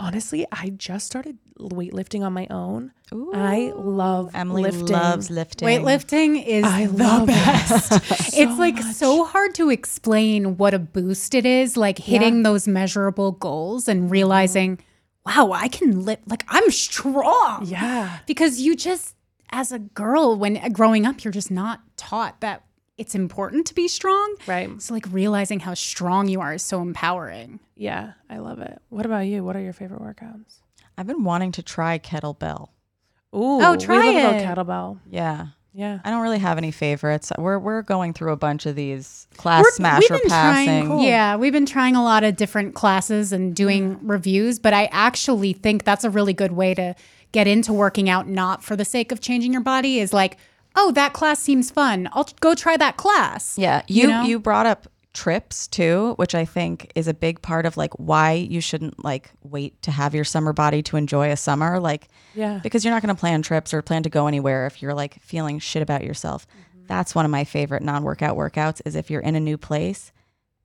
Honestly, 0.00 0.44
I 0.50 0.70
just 0.70 1.06
started 1.06 1.38
weightlifting 1.58 2.24
on 2.24 2.32
my 2.32 2.48
own. 2.50 2.92
I 3.32 3.72
love 3.76 4.30
Emily 4.34 4.62
lifting. 4.62 4.86
loves 4.88 5.30
lifting. 5.30 5.68
Weightlifting 5.68 6.44
is 6.44 6.64
I 6.64 6.86
the 6.86 6.92
love 6.92 7.28
it 7.28 7.32
best. 7.32 7.92
it's 8.36 8.58
like 8.58 8.78
so 8.80 9.24
hard 9.24 9.54
to 9.54 9.70
explain 9.70 10.56
what 10.56 10.74
a 10.74 10.80
boost 10.80 11.34
it 11.34 11.46
is, 11.46 11.76
like 11.76 11.98
hitting 11.98 12.42
those 12.42 12.66
measurable 12.66 13.32
goals 13.32 13.86
and 13.86 14.02
mm-hmm. 14.02 14.10
realizing, 14.10 14.80
wow, 15.24 15.52
I 15.52 15.68
can 15.68 16.04
lift, 16.04 16.28
like 16.28 16.44
I'm 16.48 16.70
strong. 16.70 17.64
Yeah. 17.66 18.18
Because 18.26 18.60
you 18.60 18.74
just, 18.74 19.14
as 19.50 19.70
a 19.70 19.78
girl, 19.78 20.36
when 20.36 20.72
growing 20.72 21.06
up, 21.06 21.22
you're 21.24 21.32
just 21.32 21.52
not 21.52 21.80
taught 21.96 22.40
that 22.40 22.64
it's 22.96 23.14
important 23.14 23.66
to 23.66 23.74
be 23.74 23.88
strong. 23.88 24.36
Right. 24.46 24.80
So 24.80 24.94
like 24.94 25.06
realizing 25.10 25.60
how 25.60 25.74
strong 25.74 26.28
you 26.28 26.40
are 26.40 26.54
is 26.54 26.62
so 26.62 26.80
empowering. 26.80 27.60
Yeah, 27.76 28.12
I 28.30 28.38
love 28.38 28.60
it. 28.60 28.80
What 28.88 29.04
about 29.06 29.26
you? 29.26 29.42
What 29.42 29.56
are 29.56 29.60
your 29.60 29.72
favorite 29.72 30.00
workouts? 30.00 30.60
I've 30.96 31.06
been 31.06 31.24
wanting 31.24 31.52
to 31.52 31.62
try 31.62 31.98
kettlebell. 31.98 32.68
Ooh, 33.34 33.60
Oh, 33.60 33.76
try 33.76 33.98
we 33.98 34.22
love 34.22 34.34
it. 34.34 34.36
little 34.36 34.64
kettlebell. 34.64 34.98
Yeah. 35.10 35.46
Yeah. 35.76 35.98
I 36.04 36.10
don't 36.10 36.22
really 36.22 36.38
have 36.38 36.56
any 36.56 36.70
favorites. 36.70 37.32
We're 37.36 37.58
we're 37.58 37.82
going 37.82 38.12
through 38.12 38.30
a 38.30 38.36
bunch 38.36 38.64
of 38.64 38.76
these 38.76 39.26
class 39.36 39.64
We're- 39.64 39.72
smasher 39.72 40.18
trying, 40.28 40.28
passing. 40.28 41.00
Yeah, 41.00 41.34
we've 41.34 41.52
been 41.52 41.66
trying 41.66 41.96
a 41.96 42.04
lot 42.04 42.22
of 42.22 42.36
different 42.36 42.76
classes 42.76 43.32
and 43.32 43.56
doing 43.56 43.96
mm. 43.96 43.98
reviews, 44.02 44.60
but 44.60 44.72
I 44.72 44.84
actually 44.92 45.52
think 45.52 45.82
that's 45.82 46.04
a 46.04 46.10
really 46.10 46.32
good 46.32 46.52
way 46.52 46.74
to 46.74 46.94
get 47.32 47.48
into 47.48 47.72
working 47.72 48.08
out 48.08 48.28
not 48.28 48.62
for 48.62 48.76
the 48.76 48.84
sake 48.84 49.10
of 49.10 49.20
changing 49.20 49.52
your 49.52 49.62
body 49.62 49.98
is 49.98 50.12
like, 50.12 50.36
oh, 50.76 50.92
that 50.92 51.12
class 51.12 51.38
seems 51.40 51.70
fun. 51.70 52.08
I'll 52.12 52.28
go 52.40 52.54
try 52.54 52.76
that 52.76 52.96
class. 52.96 53.56
Yeah, 53.58 53.82
you 53.88 54.06
know? 54.08 54.22
you 54.22 54.38
brought 54.38 54.66
up 54.66 54.88
trips 55.12 55.68
too, 55.68 56.14
which 56.16 56.34
I 56.34 56.44
think 56.44 56.90
is 56.96 57.06
a 57.06 57.14
big 57.14 57.40
part 57.40 57.66
of 57.66 57.76
like 57.76 57.94
why 57.94 58.32
you 58.32 58.60
shouldn't 58.60 59.04
like 59.04 59.30
wait 59.44 59.80
to 59.82 59.92
have 59.92 60.12
your 60.14 60.24
summer 60.24 60.52
body 60.52 60.82
to 60.82 60.96
enjoy 60.96 61.30
a 61.30 61.36
summer 61.36 61.78
like 61.78 62.08
Yeah. 62.34 62.58
because 62.64 62.84
you're 62.84 62.92
not 62.92 63.00
going 63.02 63.14
to 63.14 63.20
plan 63.20 63.40
trips 63.42 63.72
or 63.72 63.80
plan 63.80 64.02
to 64.02 64.10
go 64.10 64.26
anywhere 64.26 64.66
if 64.66 64.82
you're 64.82 64.92
like 64.94 65.22
feeling 65.22 65.60
shit 65.60 65.82
about 65.82 66.02
yourself. 66.02 66.48
That's 66.88 67.14
one 67.14 67.24
of 67.24 67.30
my 67.30 67.44
favorite 67.44 67.82
non-workout 67.84 68.36
workouts 68.36 68.80
is 68.84 68.96
if 68.96 69.08
you're 69.08 69.20
in 69.20 69.36
a 69.36 69.40
new 69.40 69.56
place 69.56 70.10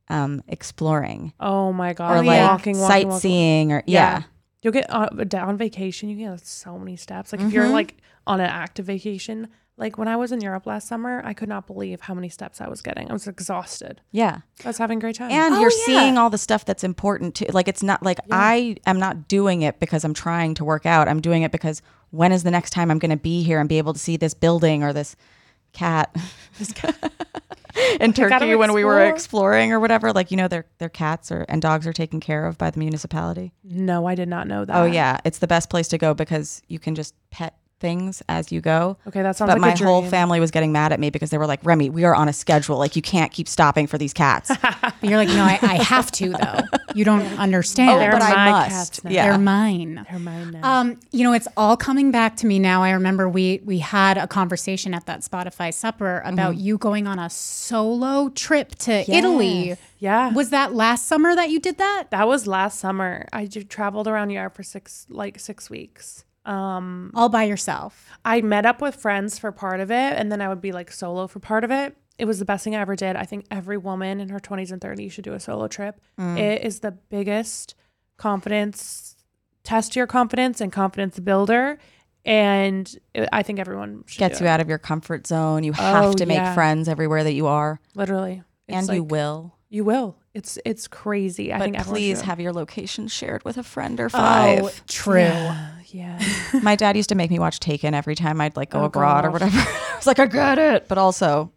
um 0.09 0.41
exploring 0.47 1.33
Oh 1.39 1.71
my 1.71 1.93
god. 1.93 2.11
or 2.17 2.23
like 2.23 2.41
walking, 2.41 2.75
walking, 2.79 2.79
walking. 2.79 3.11
sightseeing 3.11 3.71
or 3.71 3.83
yeah. 3.85 4.23
You'll 4.63 4.73
get 4.73 4.87
uh, 4.89 5.07
on 5.35 5.57
vacation. 5.57 6.09
You 6.09 6.17
can 6.17 6.31
get 6.35 6.45
so 6.45 6.77
many 6.79 6.95
steps. 6.97 7.31
Like 7.31 7.39
if 7.41 7.53
you're 7.53 7.65
Mhm. 7.65 7.71
like 7.71 7.97
on 8.27 8.39
an 8.41 8.47
active 8.47 8.85
vacation, 8.87 9.47
like 9.79 9.97
when 9.97 10.07
I 10.07 10.15
was 10.15 10.31
in 10.31 10.41
Europe 10.41 10.65
last 10.67 10.87
summer, 10.87 11.21
I 11.25 11.33
could 11.33 11.49
not 11.49 11.65
believe 11.65 12.01
how 12.01 12.13
many 12.13 12.29
steps 12.29 12.61
I 12.61 12.67
was 12.67 12.81
getting. 12.81 13.09
I 13.09 13.13
was 13.13 13.27
exhausted. 13.27 14.01
Yeah. 14.11 14.39
I 14.63 14.67
was 14.67 14.77
having 14.77 14.97
a 14.97 15.01
great 15.01 15.15
time. 15.15 15.31
And 15.31 15.55
Oh, 15.55 15.61
you're 15.61 15.71
yeah. 15.71 15.85
seeing 15.85 16.17
all 16.17 16.29
the 16.29 16.37
stuff 16.37 16.65
that's 16.65 16.83
important 16.83 17.35
too. 17.35 17.45
Like 17.51 17.67
it's 17.67 17.81
not 17.81 18.03
like 18.03 18.19
I 18.29 18.75
am 18.85 18.99
not 18.99 19.27
doing 19.27 19.61
it 19.61 19.79
because 19.79 20.03
I'm 20.03 20.13
trying 20.13 20.53
to 20.55 20.65
work 20.65 20.85
out. 20.85 21.07
I'm 21.07 21.21
doing 21.21 21.43
it 21.43 21.51
because 21.51 21.81
when 22.11 22.31
is 22.31 22.43
the 22.43 22.51
next 22.51 22.71
time 22.71 22.91
I'm 22.91 22.99
going 22.99 23.11
to 23.11 23.17
be 23.17 23.41
here 23.43 23.59
and 23.59 23.67
be 23.69 23.77
able 23.77 23.93
to 23.93 23.99
see 23.99 24.17
this 24.17 24.33
building 24.33 24.83
or 24.83 24.93
this 24.93 25.15
cat? 25.73 26.15
This 26.59 26.73
cat. 26.73 27.13
In 28.01 28.11
Turkey 28.11 28.53
when 28.55 28.73
we 28.73 28.83
were 28.83 29.05
exploring 29.05 29.71
or 29.71 29.79
whatever, 29.79 30.11
like 30.11 30.29
you 30.31 30.35
know 30.35 30.49
their 30.49 30.65
their 30.79 30.89
cats 30.89 31.31
or 31.31 31.45
and 31.47 31.61
dogs 31.61 31.87
are 31.87 31.93
taken 31.93 32.19
care 32.19 32.45
of 32.45 32.57
by 32.57 32.69
the 32.69 32.79
municipality. 32.79 33.53
no, 33.63 34.05
I 34.05 34.13
did 34.15 34.27
not 34.27 34.45
know 34.47 34.65
that. 34.65 34.75
Oh 34.75 34.83
yeah, 34.83 35.19
it's 35.23 35.37
the 35.37 35.47
best 35.47 35.69
place 35.69 35.87
to 35.89 35.97
go 35.97 36.13
because 36.13 36.61
you 36.67 36.79
can 36.79 36.95
just 36.95 37.13
pet 37.31 37.55
things 37.79 38.21
as 38.29 38.51
you 38.51 38.61
go. 38.61 38.97
Okay, 39.07 39.21
that 39.21 39.35
sounds 39.35 39.49
but 39.49 39.59
like 39.59 39.79
my 39.79 39.85
a 39.85 39.87
whole 39.89 40.03
family 40.03 40.39
was 40.39 40.51
getting 40.51 40.71
mad 40.71 40.91
at 40.91 40.99
me 40.99 41.09
because 41.09 41.29
they 41.29 41.37
were 41.37 41.47
like, 41.47 41.59
"Remy, 41.63 41.89
we 41.89 42.03
are 42.03 42.13
on 42.15 42.27
a 42.29 42.33
schedule. 42.33 42.77
Like 42.77 42.95
you 42.95 43.01
can't 43.01 43.31
keep 43.31 43.47
stopping 43.47 43.87
for 43.87 43.97
these 43.97 44.13
cats." 44.13 44.51
You're 45.01 45.17
like, 45.17 45.29
no, 45.29 45.43
I, 45.43 45.57
I 45.61 45.75
have 45.83 46.11
to 46.13 46.29
though. 46.31 46.59
You 46.93 47.05
don't 47.05 47.21
understand. 47.39 47.91
Oh, 47.91 47.99
They're 47.99 48.11
but 48.11 48.21
I 48.21 48.33
my 48.35 48.51
must. 48.51 48.69
cats 48.69 49.03
now. 49.03 49.11
Yeah. 49.11 49.29
They're 49.29 49.37
mine. 49.39 50.05
They're 50.09 50.19
mine 50.19 50.51
now. 50.51 50.79
Um, 50.81 50.99
you 51.11 51.23
know, 51.23 51.31
it's 51.33 51.47
all 51.55 51.77
coming 51.77 52.11
back 52.11 52.35
to 52.37 52.45
me 52.47 52.59
now. 52.59 52.83
I 52.83 52.91
remember 52.91 53.29
we 53.29 53.61
we 53.63 53.79
had 53.79 54.17
a 54.17 54.27
conversation 54.27 54.93
at 54.93 55.05
that 55.05 55.21
Spotify 55.21 55.73
supper 55.73 56.21
about 56.25 56.49
Mm-hmm. 56.55 56.63
you 56.65 56.77
going 56.77 57.07
on 57.07 57.19
a 57.19 57.29
solo 57.29 58.29
trip 58.29 58.75
to 58.75 59.09
Italy. 59.11 59.75
yeah. 59.99 60.31
Was 60.33 60.49
that 60.49 60.73
last 60.73 61.07
summer 61.07 61.35
that 61.35 61.49
you 61.49 61.59
did 61.59 61.77
that? 61.77 62.07
that 62.11 62.27
was 62.27 62.47
last 62.47 62.79
summer. 62.79 63.27
I 63.31 63.45
traveled 63.47 64.07
around 64.07 64.31
Europe 64.31 64.55
for 64.55 64.63
six 64.63 65.05
like 65.09 65.39
six 65.39 65.69
weeks. 65.69 66.25
Um, 66.49 67.11
All 67.13 67.29
by 67.29 67.43
yourself. 67.43 68.09
I 68.25 68.41
met 68.41 68.65
up 68.65 68.81
with 68.81 68.95
friends 68.95 69.37
for 69.37 69.51
part 69.51 69.79
of 69.79 69.91
it, 69.91 69.95
and 70.17 70.31
then 70.31 70.41
I 70.41 70.49
would 70.49 70.61
be 70.61 70.71
like 70.71 70.91
solo 70.91 71.27
for 71.27 71.39
part 71.39 71.63
of 71.63 71.71
it. 71.71 71.95
It 72.17 72.25
was 72.25 72.39
the 72.39 72.45
best 72.45 72.63
thing 72.63 72.75
I 72.75 72.81
ever 72.81 72.95
did. 72.95 73.15
I 73.15 73.23
think 73.23 73.45
every 73.49 73.77
woman 73.77 74.19
in 74.19 74.29
her 74.29 74.39
20s 74.39 74.71
and 74.71 74.81
30s 74.81 75.11
should 75.11 75.23
do 75.23 75.33
a 75.33 75.39
solo 75.39 75.67
trip. 75.67 76.01
It 76.17 76.63
is 76.63 76.79
the 76.81 76.91
biggest 76.91 77.75
confidence 78.17 79.15
test 79.63 79.95
your 79.95 80.07
confidence 80.07 80.59
and 80.61 80.71
confidence 80.71 81.19
builder. 81.19 81.77
And 82.25 82.93
it, 83.13 83.29
I 83.31 83.43
think 83.43 83.59
everyone 83.59 84.03
should 84.07 84.19
Gets 84.19 84.41
you 84.41 84.47
it. 84.47 84.49
out 84.49 84.59
of 84.59 84.67
your 84.67 84.77
comfort 84.77 85.25
zone. 85.27 85.63
You 85.63 85.71
have 85.73 86.05
Oh, 86.05 86.13
to 86.13 86.25
make 86.25 86.37
yeah. 86.37 86.53
friends 86.53 86.89
everywhere 86.89 87.23
that 87.23 87.33
you 87.33 87.47
are, 87.47 87.79
Literally. 87.95 88.43
It's 88.67 88.87
and 88.89 88.95
you 88.97 89.03
will. 89.03 89.55
You 89.69 89.83
will. 89.85 90.17
It's 90.33 90.59
it's 90.65 90.87
crazy. 90.87 91.53
I 91.53 91.59
think 91.59 91.77
please 91.79 92.21
have 92.21 92.39
your 92.39 92.51
location 92.53 93.07
shared 93.07 93.43
with 93.45 93.57
a 93.57 93.63
friend 93.63 93.99
or 93.99 94.09
five. 94.09 94.63
Oh, 94.63 94.71
true. 94.87 95.21
Yeah. 95.21 95.69
My 96.61 96.75
dad 96.75 96.95
used 96.95 97.09
to 97.09 97.15
make 97.15 97.29
me 97.31 97.39
watch 97.39 97.59
Taken 97.59 97.93
every 97.93 98.15
time 98.15 98.39
I'd 98.41 98.55
like 98.55 98.69
go 98.71 98.81
Oh, 98.81 98.85
abroad 98.85 99.25
or 99.25 99.31
whatever. 99.31 99.57
I 99.57 99.93
was 99.97 100.07
like, 100.07 100.19
I 100.19 100.25
get 100.25 100.57
it, 100.59 100.87
but 100.87 100.97
also, 100.97 101.51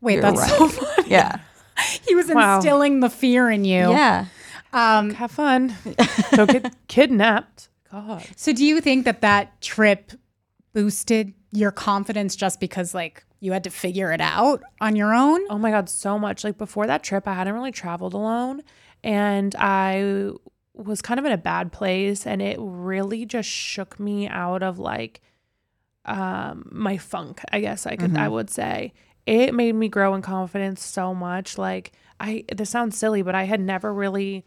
Wait, 0.00 0.14
You're 0.14 0.22
that's 0.22 0.40
right. 0.40 0.50
so 0.50 0.68
funny. 0.68 1.10
yeah, 1.10 1.36
He 2.06 2.14
was 2.14 2.28
Wow. 2.28 2.56
instilling 2.56 3.00
the 3.00 3.10
fear 3.10 3.50
in 3.50 3.64
you. 3.64 3.90
yeah. 3.90 4.26
Um, 4.72 5.14
have 5.14 5.30
fun. 5.30 5.74
Don't 6.32 6.50
get 6.50 6.74
kidnapped. 6.88 7.68
God. 7.90 8.22
so 8.36 8.52
do 8.52 8.64
you 8.64 8.80
think 8.82 9.06
that 9.06 9.22
that 9.22 9.60
trip 9.62 10.12
boosted 10.74 11.32
your 11.52 11.70
confidence 11.70 12.36
just 12.36 12.60
because 12.60 12.92
like 12.94 13.24
you 13.40 13.52
had 13.52 13.64
to 13.64 13.70
figure 13.70 14.12
it 14.12 14.20
out 14.20 14.62
on 14.80 14.94
your 14.94 15.14
own? 15.14 15.40
Oh 15.48 15.56
my 15.58 15.70
God, 15.70 15.88
so 15.88 16.18
much. 16.18 16.44
Like 16.44 16.58
before 16.58 16.86
that 16.86 17.02
trip, 17.02 17.26
I 17.26 17.32
hadn't 17.34 17.54
really 17.54 17.72
traveled 17.72 18.12
alone. 18.12 18.60
And 19.02 19.54
I 19.58 20.32
was 20.78 21.02
kind 21.02 21.20
of 21.20 21.26
in 21.26 21.32
a 21.32 21.38
bad 21.38 21.72
place. 21.72 22.26
And 22.26 22.40
it 22.40 22.56
really 22.58 23.26
just 23.26 23.48
shook 23.48 24.00
me 24.00 24.28
out 24.28 24.62
of 24.62 24.78
like 24.78 25.20
um, 26.04 26.68
my 26.72 26.96
funk, 26.96 27.42
I 27.52 27.60
guess 27.60 27.86
I 27.86 27.96
could, 27.96 28.16
I 28.16 28.28
would 28.28 28.48
say. 28.50 28.94
It 29.26 29.52
made 29.52 29.74
me 29.74 29.88
grow 29.88 30.14
in 30.14 30.22
confidence 30.22 30.82
so 30.82 31.14
much. 31.14 31.58
Like, 31.58 31.92
I, 32.18 32.44
this 32.50 32.70
sounds 32.70 32.96
silly, 32.96 33.20
but 33.20 33.34
I 33.34 33.44
had 33.44 33.60
never 33.60 33.92
really 33.92 34.44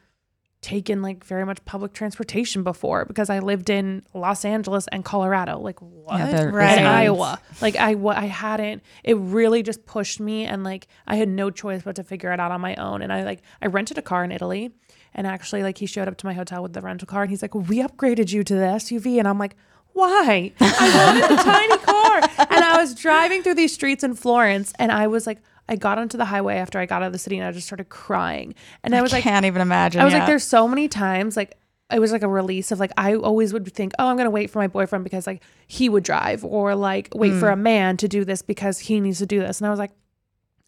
taken 0.62 1.02
like 1.02 1.24
very 1.24 1.44
much 1.46 1.64
public 1.66 1.92
transportation 1.94 2.62
before 2.64 3.04
because 3.06 3.30
I 3.32 3.40
lived 3.40 3.70
in 3.70 4.04
Los 4.14 4.46
Angeles 4.46 4.88
and 4.92 5.04
Colorado. 5.04 5.60
Like, 5.60 5.80
what? 5.82 6.20
Yeah, 6.20 6.44
Right. 6.44 6.78
and 6.78 6.88
Iowa. 6.88 7.40
Like 7.62 7.76
I 7.76 7.96
I 7.96 8.26
hadn't 8.28 8.84
it 9.04 9.18
really 9.18 9.64
just 9.64 9.86
pushed 9.86 10.20
me 10.20 10.46
and 10.46 10.64
like 10.64 10.88
I 11.08 11.16
had 11.16 11.30
no 11.30 11.50
choice 11.50 11.82
but 11.84 11.96
to 11.96 12.04
figure 12.04 12.32
it 12.32 12.40
out 12.40 12.52
on 12.52 12.62
my 12.62 12.76
own. 12.76 13.02
And 13.02 13.12
I 13.12 13.24
like 13.24 13.42
I 13.62 13.68
rented 13.68 13.98
a 13.98 14.02
car 14.04 14.24
in 14.24 14.32
Italy 14.32 14.72
and 15.16 15.26
actually 15.26 15.64
like 15.64 15.80
he 15.80 15.88
showed 15.88 16.08
up 16.08 16.18
to 16.18 16.26
my 16.28 16.34
hotel 16.34 16.62
with 16.62 16.74
the 16.74 16.82
rental 16.82 17.08
car 17.08 17.24
and 17.24 17.32
he's 17.32 17.42
like, 17.42 17.56
We 17.56 17.80
upgraded 17.80 18.32
you 18.32 18.44
to 18.44 18.54
the 18.54 18.62
SUV 18.62 19.18
and 19.18 19.28
I'm 19.28 19.40
like, 19.40 19.56
why? 19.94 20.54
I 20.62 21.16
wanted 21.20 21.40
a 21.40 21.44
tiny 21.44 21.78
car. 21.80 22.48
And 22.50 22.64
I 22.64 22.78
was 22.78 22.96
driving 22.96 23.44
through 23.44 23.56
these 23.56 23.74
streets 23.74 24.04
in 24.06 24.14
Florence 24.16 24.72
and 24.80 24.90
I 24.90 25.08
was 25.08 25.28
like 25.28 25.40
I 25.72 25.78
got 25.78 25.98
onto 25.98 26.18
the 26.18 26.26
highway 26.26 26.58
after 26.58 26.80
I 26.80 26.86
got 26.86 27.02
out 27.02 27.08
of 27.08 27.14
the 27.14 27.18
city 27.18 27.38
and 27.38 27.48
I 27.48 27.52
just 27.54 27.66
started 27.66 27.88
crying. 27.88 28.56
And 28.84 28.94
I 28.94 29.02
was 29.02 29.14
like 29.14 29.26
I 29.26 29.30
Can't 29.30 29.46
even 29.46 29.62
imagine. 29.62 30.02
I 30.02 30.04
was 30.04 30.12
yeah. 30.12 30.20
like, 30.20 30.28
there's 30.28 30.44
so 30.44 30.68
many 30.68 30.90
times 30.90 31.38
like 31.38 31.58
it 31.90 32.00
was 32.00 32.12
like 32.12 32.24
a 32.24 32.28
release 32.28 32.74
of 32.74 32.80
like 32.82 32.92
I 32.98 33.16
always 33.16 33.54
would 33.54 33.72
think, 33.74 33.94
oh, 33.98 34.08
I'm 34.08 34.18
gonna 34.18 34.30
wait 34.30 34.50
for 34.50 34.60
my 34.60 34.68
boyfriend 34.68 35.06
because 35.06 35.26
like 35.26 35.42
he 35.68 35.88
would 35.88 36.04
drive, 36.04 36.44
or 36.44 36.76
like 36.76 37.08
wait 37.16 37.34
for 37.40 37.48
mm. 37.48 37.54
a 37.54 37.56
man 37.56 37.96
to 37.98 38.10
do 38.10 38.26
this 38.26 38.42
because 38.42 38.80
he 38.80 39.00
needs 39.00 39.20
to 39.20 39.26
do 39.26 39.40
this. 39.40 39.60
And 39.60 39.68
I 39.68 39.70
was 39.70 39.80
like, 39.80 39.92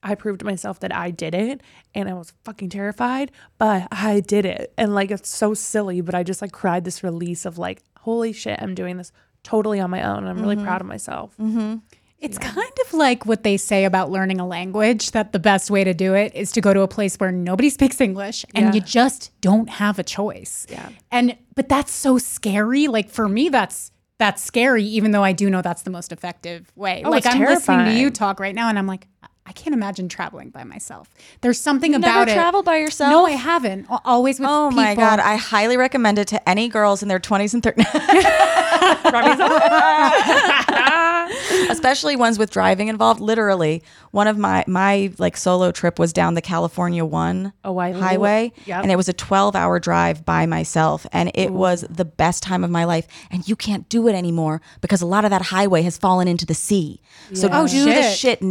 I 0.02 0.16
proved 0.16 0.40
to 0.40 0.46
myself 0.46 0.80
that 0.80 0.96
I 0.96 1.12
did 1.12 1.36
it, 1.36 1.62
and 1.94 2.08
I 2.10 2.14
was 2.14 2.32
fucking 2.46 2.70
terrified, 2.70 3.32
but 3.58 3.90
I 3.92 4.22
did 4.22 4.46
it. 4.46 4.74
And 4.78 4.96
like 4.96 5.12
it's 5.12 5.30
so 5.30 5.54
silly, 5.54 6.00
but 6.00 6.16
I 6.16 6.24
just 6.24 6.42
like 6.42 6.54
cried 6.54 6.86
this 6.86 7.04
release 7.04 7.46
of 7.46 7.58
like, 7.58 7.82
holy 8.00 8.32
shit, 8.32 8.62
I'm 8.62 8.74
doing 8.74 8.96
this 8.96 9.12
totally 9.44 9.82
on 9.82 9.90
my 9.90 10.04
own. 10.04 10.26
I'm 10.26 10.40
really 10.40 10.56
mm-hmm. 10.56 10.66
proud 10.66 10.80
of 10.80 10.88
myself. 10.88 11.36
Mm-hmm. 11.38 11.76
It's 12.24 12.38
kind 12.38 12.72
of 12.86 12.94
like 12.94 13.26
what 13.26 13.44
they 13.44 13.58
say 13.58 13.86
about 13.86 14.10
learning 14.10 14.40
a 14.40 14.48
language 14.48 15.12
that 15.12 15.34
the 15.34 15.40
best 15.40 15.70
way 15.70 15.84
to 15.84 15.94
do 15.94 16.14
it 16.14 16.34
is 16.34 16.52
to 16.54 16.62
go 16.62 16.74
to 16.74 16.82
a 16.82 16.88
place 16.88 17.16
where 17.18 17.32
nobody 17.32 17.70
speaks 17.70 18.00
English 18.00 18.46
and 18.56 18.68
Yeah. 18.68 18.74
you 18.74 18.82
just 18.82 19.32
don't 19.42 19.70
have 19.70 20.00
a 20.00 20.04
choice. 20.04 20.66
Yeah. 20.70 20.90
And 21.12 21.38
but 21.56 21.68
that's 21.70 21.92
so 21.92 22.18
scary. 22.18 22.88
Like 22.88 23.10
for 23.10 23.28
me 23.28 23.50
that's 23.50 23.92
that's 24.20 24.42
scary 24.42 24.84
even 24.86 25.12
though 25.12 25.24
I 25.24 25.34
do 25.34 25.50
know 25.50 25.62
that's 25.62 25.82
the 25.84 25.90
most 25.92 26.12
effective 26.12 26.72
way. 26.76 27.02
Oh, 27.06 27.10
like 27.10 27.26
it's 27.26 27.36
I'm 27.36 27.42
listening 27.42 27.86
to 27.88 27.94
you 28.00 28.10
talk 28.10 28.40
right 28.40 28.56
now 28.56 28.70
and 28.70 28.80
I'm 28.80 28.88
like 28.88 29.08
I 29.46 29.52
can't 29.52 29.74
imagine 29.76 30.08
traveling 30.08 30.52
by 30.52 30.64
myself. 30.64 31.10
There's 31.42 31.60
something 31.60 31.92
Never 31.92 32.02
about 32.04 32.22
it. 32.24 32.26
Never 32.32 32.40
traveled 32.40 32.66
by 32.66 32.78
yourself? 32.78 33.12
No, 33.12 33.26
I 33.26 33.32
haven't. 33.32 33.88
Always 34.06 34.40
with 34.40 34.48
Oh 34.50 34.70
people. 34.70 34.84
my 34.84 34.96
god! 34.96 35.20
I 35.20 35.36
highly 35.36 35.76
recommend 35.76 36.18
it 36.18 36.30
to 36.30 36.50
any 36.50 36.70
girls 36.70 37.02
in 37.04 37.10
their 37.10 37.20
20s 37.20 37.54
and 37.54 37.62
30s, 37.62 37.84
especially 41.70 42.16
ones 42.16 42.38
with 42.40 42.52
driving 42.52 42.88
involved. 42.88 43.20
Literally, 43.20 43.84
one 44.12 44.28
of 44.28 44.38
my 44.38 44.64
my 44.68 45.12
like 45.18 45.38
solo 45.38 45.72
trip 45.72 46.00
was 46.00 46.14
down 46.14 46.34
the 46.36 46.42
California 46.42 47.04
One 47.06 47.54
Oh, 47.64 47.78
I- 47.78 47.92
highway, 47.92 48.52
Yep. 48.66 48.84
and 48.84 48.92
it 48.92 48.96
was 48.96 49.10
a 49.10 49.14
12 49.14 49.56
hour 49.56 49.80
drive 49.80 50.26
by 50.26 50.46
myself, 50.46 51.06
and 51.12 51.32
it 51.36 51.52
was 51.52 51.86
the 51.90 52.06
best 52.06 52.44
time 52.44 52.64
of 52.64 52.70
my 52.70 52.86
life. 52.86 53.08
And 53.32 53.48
you 53.48 53.56
can't 53.56 53.88
do 53.90 54.08
it 54.08 54.14
anymore 54.14 54.62
because 54.82 55.02
a 55.02 55.06
lot 55.06 55.26
of 55.26 55.32
that 55.32 55.42
highway 55.44 55.82
has 55.84 55.98
fallen 55.98 56.28
into 56.28 56.46
the 56.46 56.54
sea. 56.56 57.02
So 57.34 57.50
Oh, 57.52 57.68
do 57.68 57.86
the 57.86 58.02
shit. 58.04 58.18
shit 58.18 58.42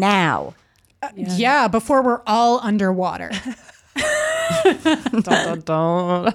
now. 1.16 1.34
yeah. 1.36 1.68
before 1.68 2.02
we're 2.02 2.22
all 2.26 2.60
underwater. 2.62 3.30
Dun, 4.64 5.22
dun, 5.22 5.60
dun. 5.60 6.34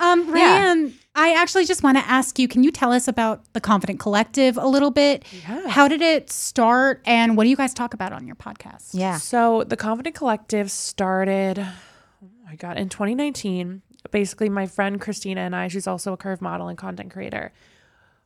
Um, 0.00 0.36
Yeah. 0.36 0.88
I 1.14 1.34
actually 1.34 1.66
just 1.66 1.82
want 1.82 1.98
to 1.98 2.08
ask 2.08 2.38
you 2.38 2.48
can 2.48 2.64
you 2.64 2.70
tell 2.70 2.90
us 2.90 3.06
about 3.06 3.44
the 3.52 3.60
Confident 3.60 4.00
Collective 4.00 4.56
a 4.56 4.66
little 4.66 4.90
bit? 4.90 5.24
Yeah. 5.46 5.68
How 5.68 5.86
did 5.86 6.00
it 6.00 6.30
start 6.30 7.02
and 7.04 7.36
what 7.36 7.44
do 7.44 7.50
you 7.50 7.56
guys 7.56 7.74
talk 7.74 7.92
about 7.92 8.12
on 8.12 8.26
your 8.26 8.36
podcast? 8.36 8.90
Yeah. 8.92 9.18
So 9.18 9.62
the 9.64 9.76
Confident 9.76 10.14
Collective 10.14 10.70
started, 10.70 11.58
oh 11.58 12.28
my 12.46 12.56
God, 12.56 12.78
in 12.78 12.88
2019. 12.88 13.82
Basically, 14.10 14.48
my 14.48 14.66
friend 14.66 15.00
Christina 15.00 15.42
and 15.42 15.54
I, 15.54 15.68
she's 15.68 15.86
also 15.86 16.12
a 16.14 16.16
curve 16.16 16.40
model 16.40 16.68
and 16.68 16.76
content 16.78 17.12
creator. 17.12 17.52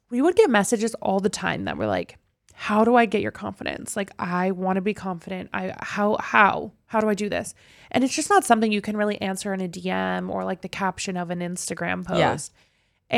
We 0.09 0.23
would 0.23 0.37
get 0.37 0.49
messages 0.49 0.95
all 1.03 1.19
the 1.21 1.29
time 1.29 1.65
that 1.65 1.77
were 1.77 1.87
like, 1.87 2.19
how 2.59 2.85
do 2.85 2.97
I 2.97 3.05
get 3.05 3.21
your 3.21 3.33
confidence? 3.33 3.97
Like 3.97 4.11
I 4.19 4.51
want 4.51 4.77
to 4.77 4.81
be 4.81 4.95
confident. 4.95 5.51
I 5.53 5.75
how 5.79 6.17
how 6.19 6.73
how 6.87 7.01
do 7.01 7.09
I 7.11 7.15
do 7.15 7.29
this? 7.29 7.55
And 7.91 8.03
it's 8.03 8.17
just 8.17 8.31
not 8.31 8.45
something 8.45 8.73
you 8.73 8.81
can 8.81 8.97
really 8.97 9.21
answer 9.21 9.53
in 9.53 9.61
a 9.61 9.69
DM 9.69 10.31
or 10.31 10.43
like 10.43 10.63
the 10.63 10.69
caption 10.69 11.19
of 11.19 11.31
an 11.31 11.41
Instagram 11.41 12.03
post. 12.05 12.19
Yeah. 12.19 12.39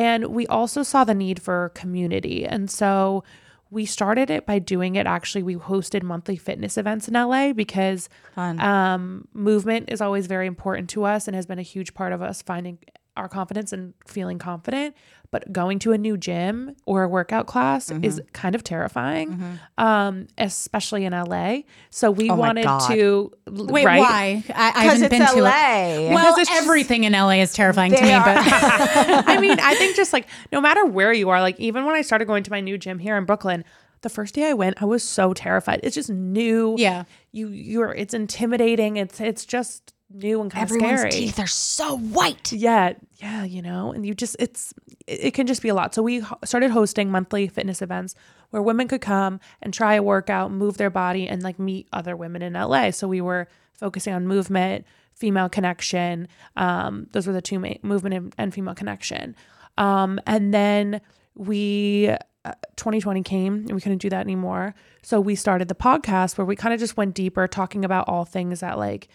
And 0.01 0.27
we 0.27 0.49
also 0.49 0.83
saw 0.83 1.05
the 1.05 1.15
need 1.15 1.41
for 1.41 1.71
community. 1.77 2.45
And 2.45 2.69
so 2.69 3.23
we 3.71 3.87
started 3.87 4.29
it 4.29 4.45
by 4.45 4.59
doing 4.59 4.97
it. 4.97 5.07
Actually, 5.07 5.45
we 5.45 5.55
hosted 5.55 6.03
monthly 6.03 6.37
fitness 6.37 6.77
events 6.77 7.07
in 7.07 7.15
LA 7.15 7.53
because 7.53 8.09
um, 8.37 9.29
movement 9.33 9.89
is 9.89 10.01
always 10.01 10.27
very 10.27 10.49
important 10.49 10.91
to 10.91 11.05
us 11.05 11.29
and 11.29 11.37
has 11.37 11.47
been 11.47 11.61
a 11.61 11.63
huge 11.63 11.95
part 11.95 12.13
of 12.13 12.23
us 12.23 12.43
finding 12.43 12.79
our 13.19 13.29
confidence 13.29 13.73
and 13.73 13.93
feeling 14.07 14.39
confident. 14.39 14.95
But 15.31 15.53
going 15.53 15.79
to 15.81 15.93
a 15.93 15.99
new 15.99 16.17
gym 16.17 16.75
or 16.87 17.03
a 17.03 17.09
workout 17.09 17.47
class 17.47 17.91
Mm-hmm. 17.91 18.03
is 18.03 18.23
kind 18.33 18.55
of 18.55 18.65
terrifying, 18.65 19.59
um, 19.77 20.27
especially 20.39 21.05
in 21.05 21.13
LA. 21.13 21.59
So 21.91 22.11
we 22.11 22.31
Oh 22.31 22.35
wanted 22.35 22.63
to 22.89 23.31
Wait, 23.47 23.85
right? 23.85 23.99
why? 24.01 24.45
I, 24.55 24.69
I 24.69 24.73
'Cause 24.73 24.83
haven't 25.01 25.03
it's 25.03 25.11
been 25.11 25.27
to 25.37 25.43
LA. 25.43 25.51
it. 25.51 26.15
Well, 26.15 26.25
Because 26.33 26.39
it's 26.39 26.49
just- 26.51 26.63
everything 26.63 27.05
in 27.05 27.13
LA 27.13 27.43
is 27.43 27.53
terrifying 27.53 27.93
to 27.93 28.01
me, 28.03 28.11
are- 28.15 28.25
but 28.25 28.39
I 29.29 29.39
mean, 29.39 29.61
I 29.61 29.75
think 29.75 29.97
just 29.97 30.15
like 30.15 30.27
no 30.51 30.63
matter 30.63 30.87
where 30.87 31.13
you 31.13 31.29
are, 31.29 31.43
like 31.43 31.61
even 31.61 31.85
when 31.85 31.95
I 31.95 32.01
started 32.01 32.25
going 32.25 32.43
to 32.45 32.51
my 32.51 32.61
new 32.63 32.79
gym 32.79 32.99
here 32.99 33.19
in 33.19 33.27
Brooklyn, 33.27 33.65
the 34.01 34.09
first 34.09 34.35
day 34.35 34.49
I 34.49 34.55
went, 34.55 34.81
I 34.81 34.87
was 34.87 35.03
so 35.03 35.35
terrified. 35.35 35.81
It's 35.83 35.95
just 35.95 36.09
new. 36.09 36.75
Yeah. 36.79 37.05
You 37.33 37.49
you're 37.49 37.93
it's 37.93 38.15
intimidating. 38.15 38.97
It's 38.97 39.21
it's 39.21 39.45
just 39.45 39.93
new 40.11 40.41
and 40.41 40.51
kind 40.51 40.65
of 40.65 40.71
scary. 40.71 41.11
Teeth 41.11 41.39
are 41.39 41.47
so 41.47 41.99
white. 41.99 42.53
Yeah, 42.53 42.95
yeah, 43.17 43.45
you 43.45 43.63
know, 43.63 43.93
and 43.93 44.07
you 44.07 44.15
just 44.15 44.37
it's 44.39 44.73
it, 45.07 45.27
it 45.27 45.35
can 45.35 45.47
just 45.47 45.63
be 45.63 45.69
a 45.69 45.75
lot. 45.75 45.95
So 45.95 46.03
we 46.03 46.21
ho- 46.21 46.39
started 46.45 46.71
hosting 46.71 47.11
monthly 47.11 47.49
fitness 47.49 47.83
events 47.83 48.15
where 48.51 48.63
women 48.63 48.89
could 48.89 49.01
come 49.01 49.41
and 49.63 49.73
try 49.73 49.95
a 49.95 50.03
workout, 50.03 50.51
move 50.51 50.77
their 50.77 50.91
body, 50.91 51.29
and 51.29 51.43
like 51.43 51.59
meet 51.59 51.89
other 51.93 52.17
women 52.17 52.43
in 52.43 52.55
LA. 52.55 52.91
So 52.91 53.09
we 53.09 53.21
were 53.21 53.49
focusing 53.75 54.15
on 54.15 54.27
movement, 54.27 54.87
female 55.15 55.49
connection. 55.49 56.29
Um, 56.57 57.07
those 57.13 57.27
were 57.27 57.33
the 57.33 57.43
two 57.43 57.59
main 57.59 57.79
movement 57.83 58.15
and, 58.15 58.35
and 58.39 58.55
female 58.55 58.75
connection. 58.75 59.37
Um, 59.77 60.21
and 60.27 60.53
then 60.53 61.01
we. 61.35 62.11
Uh, 62.45 62.53
2020 62.77 63.23
came 63.25 63.55
and 63.55 63.73
we 63.73 63.81
couldn't 63.81 63.99
do 63.99 64.09
that 64.09 64.21
anymore. 64.21 64.75
So 65.03 65.21
we 65.21 65.35
started 65.35 65.69
the 65.69 65.75
podcast 65.75 66.39
where 66.39 66.45
we 66.47 66.55
kind 66.57 66.73
of 66.73 66.79
just 66.79 66.97
went 66.97 67.15
deeper 67.15 67.47
talking 67.47 67.85
about 67.85 68.09
all 68.09 68.25
things 68.25 68.61
that 68.61 68.79
like 68.79 69.09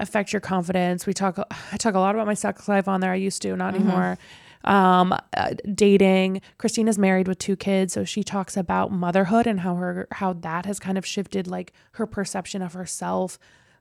affect 0.00 0.32
your 0.32 0.40
confidence. 0.40 1.06
We 1.06 1.12
talk 1.12 1.38
I 1.72 1.76
talk 1.76 1.94
a 1.94 1.98
lot 1.98 2.14
about 2.14 2.26
my 2.26 2.34
sex 2.34 2.68
life 2.68 2.88
on 2.88 3.00
there. 3.00 3.12
I 3.12 3.16
used 3.16 3.42
to, 3.42 3.56
not 3.56 3.74
anymore. 3.74 4.18
Um 4.64 5.12
uh, 5.36 5.54
dating. 5.74 6.42
Christina's 6.58 6.98
married 6.98 7.28
with 7.28 7.38
two 7.38 7.56
kids, 7.56 7.92
so 7.94 8.04
she 8.04 8.22
talks 8.22 8.56
about 8.56 8.92
motherhood 8.92 9.46
and 9.46 9.60
how 9.60 9.76
her 9.76 10.08
how 10.12 10.34
that 10.34 10.66
has 10.66 10.78
kind 10.78 10.98
of 10.98 11.06
shifted 11.06 11.46
like 11.46 11.72
her 11.92 12.06
perception 12.06 12.62
of 12.62 12.74
herself 12.74 13.38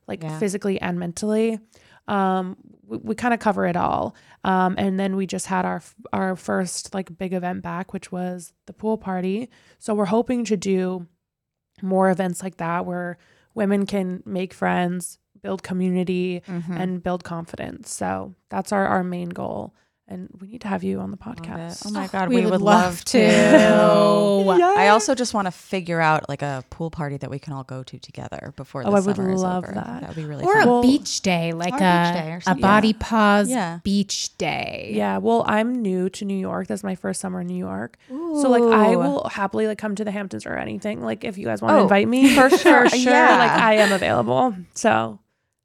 like 0.08 0.24
physically 0.40 0.80
and 0.80 1.00
mentally. 1.00 1.60
Um 2.08 2.56
we, 2.86 2.98
we 2.98 3.16
kind 3.16 3.34
of 3.34 3.40
cover 3.40 3.66
it 3.66 3.76
all. 3.76 4.16
Um 4.44 4.76
and 4.78 5.00
then 5.00 5.16
we 5.16 5.26
just 5.28 5.48
had 5.48 5.66
our 5.66 5.82
our 6.14 6.36
first 6.36 6.94
like 6.94 7.18
big 7.18 7.34
event 7.34 7.62
back 7.62 7.92
which 7.92 8.12
was 8.12 8.54
the 8.66 8.74
pool 8.74 8.98
party. 8.98 9.50
So 9.80 9.94
we're 9.94 10.06
hoping 10.06 10.46
to 10.46 10.56
do 10.58 11.08
more 11.82 12.10
events 12.10 12.42
like 12.44 12.58
that 12.58 12.86
where 12.86 13.18
women 13.54 13.86
can 13.86 14.24
make 14.26 14.54
friends, 14.54 15.18
build 15.42 15.64
community, 15.64 16.42
Mm-hmm. 16.48 16.74
and 16.74 17.04
build 17.04 17.24
confidence. 17.24 17.92
So 17.92 18.36
that's 18.50 18.72
our, 18.72 18.86
our 18.88 19.04
main 19.04 19.30
goal. 19.30 19.74
And 20.12 20.28
we 20.42 20.48
need 20.48 20.62
to 20.62 20.68
have 20.68 20.84
you 20.84 21.00
on 21.02 21.12
the 21.12 21.18
podcast. 21.18 21.84
Oh 21.86 21.92
my 21.92 22.08
god, 22.08 22.30
we, 22.30 22.38
we, 22.42 22.50
would, 22.50 22.62
love, 22.62 23.06
to. 23.06 23.20
I 23.24 24.88
also 24.88 25.14
just 25.14 25.36
want 25.36 25.46
to 25.46 25.52
figure 25.52 26.02
out 26.02 26.28
like 26.28 26.42
a 26.42 26.64
pool 26.72 26.90
party 26.90 27.18
that 27.18 27.30
we 27.30 27.38
can 27.38 27.54
all 27.54 27.64
go 27.64 27.84
to 27.84 28.00
together 28.00 28.52
before 28.56 28.84
the 28.84 28.90
Oh, 28.90 28.94
I 28.96 29.02
would 29.02 29.16
summer 29.18 29.32
is 29.32 29.42
love 29.44 29.66
over. 29.66 29.74
that. 29.74 30.02
That 30.02 30.08
would 30.10 30.16
be 30.16 30.26
really 30.26 30.46
Or 30.46 30.64
fun. 30.64 30.68
a 30.68 30.82
beach 30.82 31.22
day, 31.22 31.52
like 31.54 31.74
Or 31.74 31.78
a 31.78 31.80
day 31.80 32.32
a, 32.34 32.38
a 32.38 32.42
something. 32.42 32.62
body 32.62 32.94
pause 32.94 33.50
Yeah. 33.52 33.82
beach 33.84 34.36
day. 34.40 34.92
Yeah, 34.96 35.20
well, 35.20 35.44
I'm 35.48 35.76
new 35.80 36.10
to 36.10 36.26
New 36.26 36.38
York. 36.40 36.66
That's 36.66 36.84
my 36.84 36.96
first 36.96 37.22
summer 37.22 37.42
in 37.42 37.48
New 37.48 37.58
York. 37.58 37.98
So 38.10 38.50
like 38.50 38.64
I 38.64 38.96
will 38.96 39.28
happily 39.30 39.68
like 39.68 39.78
come 39.78 39.94
to 39.94 40.04
the 40.04 40.12
Hamptons 40.12 40.48
or 40.48 40.56
anything. 40.56 41.02
Like 41.04 41.24
if 41.24 41.38
you 41.38 41.46
guys 41.46 41.62
want 41.62 41.74
to 41.76 41.80
Oh, 41.80 41.84
invite 41.84 42.08
me, 42.08 42.34
for 42.34 42.50
sure. 42.50 42.90
for 42.90 42.96
sure. 42.98 43.12
Yeah. 43.14 43.38
Like 43.38 43.52
I 43.52 43.74
am 43.76 43.92
available. 43.92 44.56
So 44.74 45.20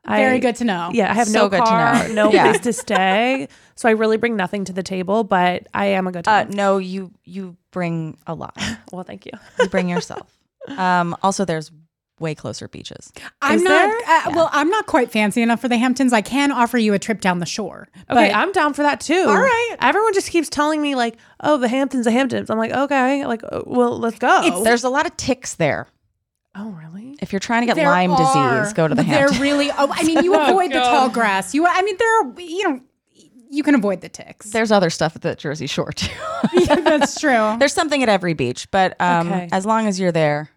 Very 0.06 0.36
I, 0.36 0.38
good 0.38 0.56
to 0.56 0.64
know. 0.64 0.90
Yeah, 0.92 1.10
I 1.10 1.14
have 1.14 1.28
So 1.28 1.38
no 1.44 1.48
good 1.48 1.58
to 1.58 1.62
car, 1.64 2.08
know. 2.08 2.14
no 2.14 2.32
Yeah. 2.32 2.44
place 2.50 2.60
to 2.62 2.72
stay. 2.72 3.48
So 3.74 3.88
I 3.88 3.92
really 3.92 4.16
bring 4.18 4.36
nothing 4.36 4.64
to 4.66 4.72
the 4.72 4.82
table, 4.82 5.24
but 5.24 5.66
I 5.72 5.86
am 5.86 6.06
a 6.06 6.12
good 6.12 6.28
Uh, 6.28 6.44
no, 6.44 6.78
you 6.78 7.10
you 7.24 7.56
bring 7.70 8.18
a 8.26 8.34
lot. 8.34 8.56
well, 8.92 9.04
thank 9.04 9.26
you. 9.26 9.32
You 9.58 9.68
bring 9.68 9.88
yourself. 9.88 10.36
Um, 10.68 11.16
also, 11.22 11.44
there's 11.44 11.70
way 12.20 12.34
closer 12.34 12.68
beaches. 12.68 13.12
I'm 13.42 13.56
Is 13.56 13.62
not. 13.64 13.70
there? 13.70 13.98
Uh, 14.06 14.30
Well, 14.36 14.48
I'm 14.52 14.70
not 14.70 14.86
quite 14.86 15.10
fancy 15.10 15.42
enough 15.42 15.60
for 15.60 15.68
the 15.68 15.76
Hamptons. 15.76 16.12
I 16.12 16.22
can 16.22 16.52
offer 16.52 16.78
you 16.78 16.94
a 16.94 16.98
trip 16.98 17.20
down 17.20 17.40
the 17.40 17.46
shore. 17.46 17.88
Okay, 17.96 18.28
but- 18.30 18.34
I'm 18.34 18.52
down 18.52 18.72
for 18.72 18.82
that 18.82 19.00
too. 19.00 19.24
All 19.26 19.36
right. 19.36 19.76
Everyone 19.80 20.14
just 20.14 20.30
keeps 20.30 20.48
telling 20.48 20.80
me 20.80 20.94
like, 20.94 21.16
"Oh, 21.40 21.56
the 21.56 21.68
Hamptons, 21.68 22.04
the 22.04 22.12
Hamptons." 22.12 22.50
I'm 22.50 22.58
like, 22.58 22.70
"Okay, 22.72 23.26
like, 23.26 23.42
uh, 23.44 23.62
well, 23.66 23.98
let's 23.98 24.18
go." 24.18 24.62
There's 24.62 24.84
a 24.84 24.88
lot 24.90 25.06
of 25.06 25.16
ticks 25.16 25.54
there. 25.54 25.88
Oh, 26.54 26.70
really? 26.70 27.16
If 27.20 27.32
you're 27.32 27.40
trying 27.40 27.62
to 27.62 27.66
get 27.66 27.76
There 27.76 27.86
Lyme 27.88 28.12
are, 28.12 28.60
disease, 28.62 28.72
go 28.74 28.88
to 28.88 28.94
the 28.94 29.02
but 29.02 29.06
Hamptons. 29.06 29.38
They're 29.38 29.42
really. 29.42 29.70
Oh, 29.70 29.88
I 29.92 30.02
mean, 30.04 30.24
you 30.24 30.34
Oh, 30.34 30.48
avoid 30.50 30.70
the 30.72 30.80
tall 30.80 31.08
grass. 31.08 31.54
You. 31.54 31.66
I 31.66 31.82
mean, 31.82 31.96
there 31.98 32.20
are. 32.22 32.40
You 32.40 32.68
know, 32.68 32.80
you 33.50 33.62
can 33.62 33.74
avoid 33.74 34.00
the 34.00 34.08
ticks. 34.08 34.50
There's 34.50 34.72
other 34.72 34.90
stuff 34.90 35.14
at 35.16 35.22
the 35.22 35.34
Jersey 35.36 35.66
Shore 35.66 35.92
too. 35.92 36.10
yeah, 36.54 36.76
that's 36.76 37.20
true. 37.20 37.56
There's 37.58 37.72
something 37.72 38.02
at 38.02 38.08
every 38.08 38.34
beach, 38.34 38.68
but 38.70 39.00
um, 39.00 39.28
Okay. 39.28 39.48
as 39.52 39.64
long 39.64 39.86
as 39.86 40.00
you're 40.00 40.10
there, 40.10 40.50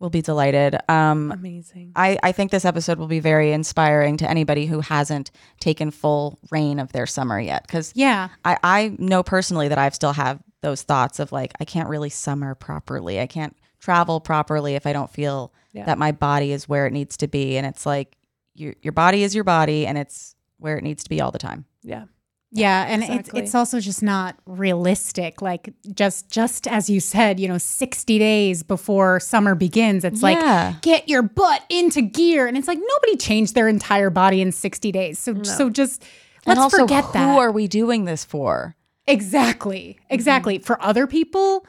we'll 0.00 0.08
be 0.10 0.22
delighted. 0.22 0.76
Um, 0.90 1.30
Amazing. 1.32 1.92
I, 1.94 2.18
I 2.22 2.32
think 2.32 2.50
this 2.52 2.64
episode 2.64 2.98
will 2.98 3.06
be 3.06 3.20
very 3.20 3.52
inspiring 3.52 4.16
to 4.18 4.30
anybody 4.30 4.64
who 4.66 4.80
hasn't 4.80 5.30
taken 5.60 5.90
full 5.90 6.38
reign 6.50 6.78
of 6.78 6.92
their 6.92 7.06
summer 7.06 7.38
yet. 7.38 7.66
Because 7.66 7.92
Yeah. 7.94 8.28
I, 8.46 8.56
I 8.62 8.96
know 8.98 9.22
personally 9.22 9.68
that 9.68 9.78
I've 9.78 9.94
still 9.94 10.12
have 10.14 10.40
those 10.62 10.82
thoughts 10.82 11.18
of 11.18 11.32
like, 11.32 11.52
I 11.60 11.64
can't 11.66 11.88
really 11.88 12.10
summer 12.10 12.54
properly. 12.54 13.20
I 13.20 13.26
can't 13.26 13.54
travel 13.86 14.18
properly 14.20 14.74
if 14.74 14.84
I 14.84 14.92
don't 14.92 15.10
feel 15.10 15.52
Yeah. 15.72 15.84
that 15.86 15.96
my 15.98 16.10
body 16.10 16.50
is 16.50 16.68
where 16.68 16.86
it 16.88 16.92
needs 16.92 17.16
to 17.18 17.28
be. 17.28 17.56
And 17.56 17.64
it's 17.64 17.86
like, 17.86 18.16
your, 18.54 18.74
your 18.82 18.92
body 18.92 19.22
is 19.22 19.32
your 19.34 19.44
body 19.44 19.86
and 19.86 19.96
it's 19.96 20.34
where 20.58 20.76
it 20.76 20.82
needs 20.82 21.04
to 21.04 21.10
be 21.10 21.20
all 21.20 21.30
the 21.30 21.38
time. 21.38 21.66
Yeah. 21.84 22.04
Yeah, 22.50 22.86
and 22.88 23.02
Exactly. 23.02 23.40
it's 23.40 23.48
it's 23.50 23.54
also 23.54 23.78
just 23.80 24.02
not 24.02 24.36
realistic. 24.46 25.42
Like 25.42 25.72
just 25.94 26.30
just 26.30 26.66
as 26.66 26.88
you 26.88 27.00
said, 27.00 27.38
you 27.38 27.48
know, 27.48 27.58
60 27.58 28.18
days 28.18 28.62
before 28.62 29.20
summer 29.20 29.54
begins, 29.54 30.04
it's 30.04 30.22
Yeah. 30.22 30.72
like 30.72 30.82
get 30.82 31.08
your 31.08 31.22
butt 31.22 31.62
into 31.68 32.00
gear 32.02 32.46
and 32.48 32.56
it's 32.56 32.66
like 32.68 32.78
nobody 32.78 33.16
changed 33.16 33.54
their 33.54 33.68
entire 33.68 34.10
body 34.10 34.40
in 34.40 34.50
60 34.52 34.90
days. 34.90 35.18
So 35.18 35.42
so 35.42 35.70
just 35.70 36.02
let's 36.46 36.58
also, 36.60 36.78
forget 36.78 37.04
who 37.04 37.12
that. 37.12 37.32
Who 37.34 37.38
are 37.38 37.52
we 37.52 37.68
doing 37.68 38.04
this 38.06 38.24
for? 38.24 38.74
exactly. 39.08 39.98
Exactly. 40.10 40.58
For 40.58 40.82
other 40.82 41.06
people, 41.06 41.64
I 41.64 41.68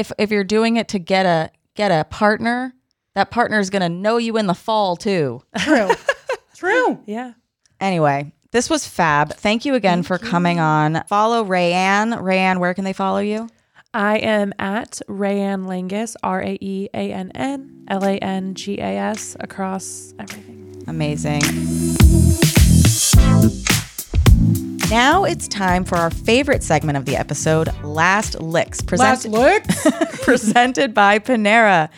if 0.00 0.10
if 0.18 0.30
you're 0.30 0.44
doing 0.44 0.76
it 0.76 0.88
to 0.88 0.98
get 0.98 1.26
a 1.26 1.50
get 1.76 1.90
a 1.92 2.04
partner, 2.04 2.74
that 3.14 3.30
partner 3.30 3.60
is 3.60 3.70
going 3.70 3.82
to 3.82 3.88
know 3.88 4.16
you 4.16 4.36
in 4.36 4.46
the 4.46 4.54
fall 4.54 4.96
too. 4.96 5.42
true. 5.58 5.90
true. 6.56 6.98
Yeah. 7.06 7.34
Anyway, 7.78 8.32
this 8.50 8.68
was 8.68 8.86
fab. 8.86 9.34
Thank 9.34 9.64
you 9.64 9.74
again 9.74 10.02
for 10.02 10.18
coming 10.18 10.58
on. 10.58 11.04
Follow 11.06 11.44
Raeann. 11.44 12.20
Raeann, 12.20 12.58
where 12.58 12.74
can 12.74 12.84
they 12.84 12.92
follow 12.92 13.20
you? 13.20 13.48
I 13.92 14.18
am 14.18 14.52
at 14.58 15.00
Raeann 15.08 15.66
Langas, 15.66 16.16
R 16.22 16.42
A 16.42 16.58
E 16.60 16.88
A 16.94 17.12
N 17.12 17.32
N 17.34 17.84
L 17.88 18.04
A 18.04 18.18
N 18.18 18.54
G 18.54 18.78
A 18.78 18.96
S, 18.98 19.36
across 19.40 20.14
everything. 20.18 20.84
Amazing. 20.86 21.42
Now 24.90 25.22
it's 25.22 25.46
time 25.46 25.84
for 25.84 25.94
our 25.98 26.10
favorite 26.10 26.64
segment 26.64 26.98
of 26.98 27.04
the 27.04 27.14
episode, 27.14 27.68
Last 27.84 28.40
Licks. 28.40 28.82
Last 28.90 29.30
Present- 29.30 29.32
look. 29.32 29.62
presented 30.22 30.92
by 30.92 31.20
Panera. 31.20 31.88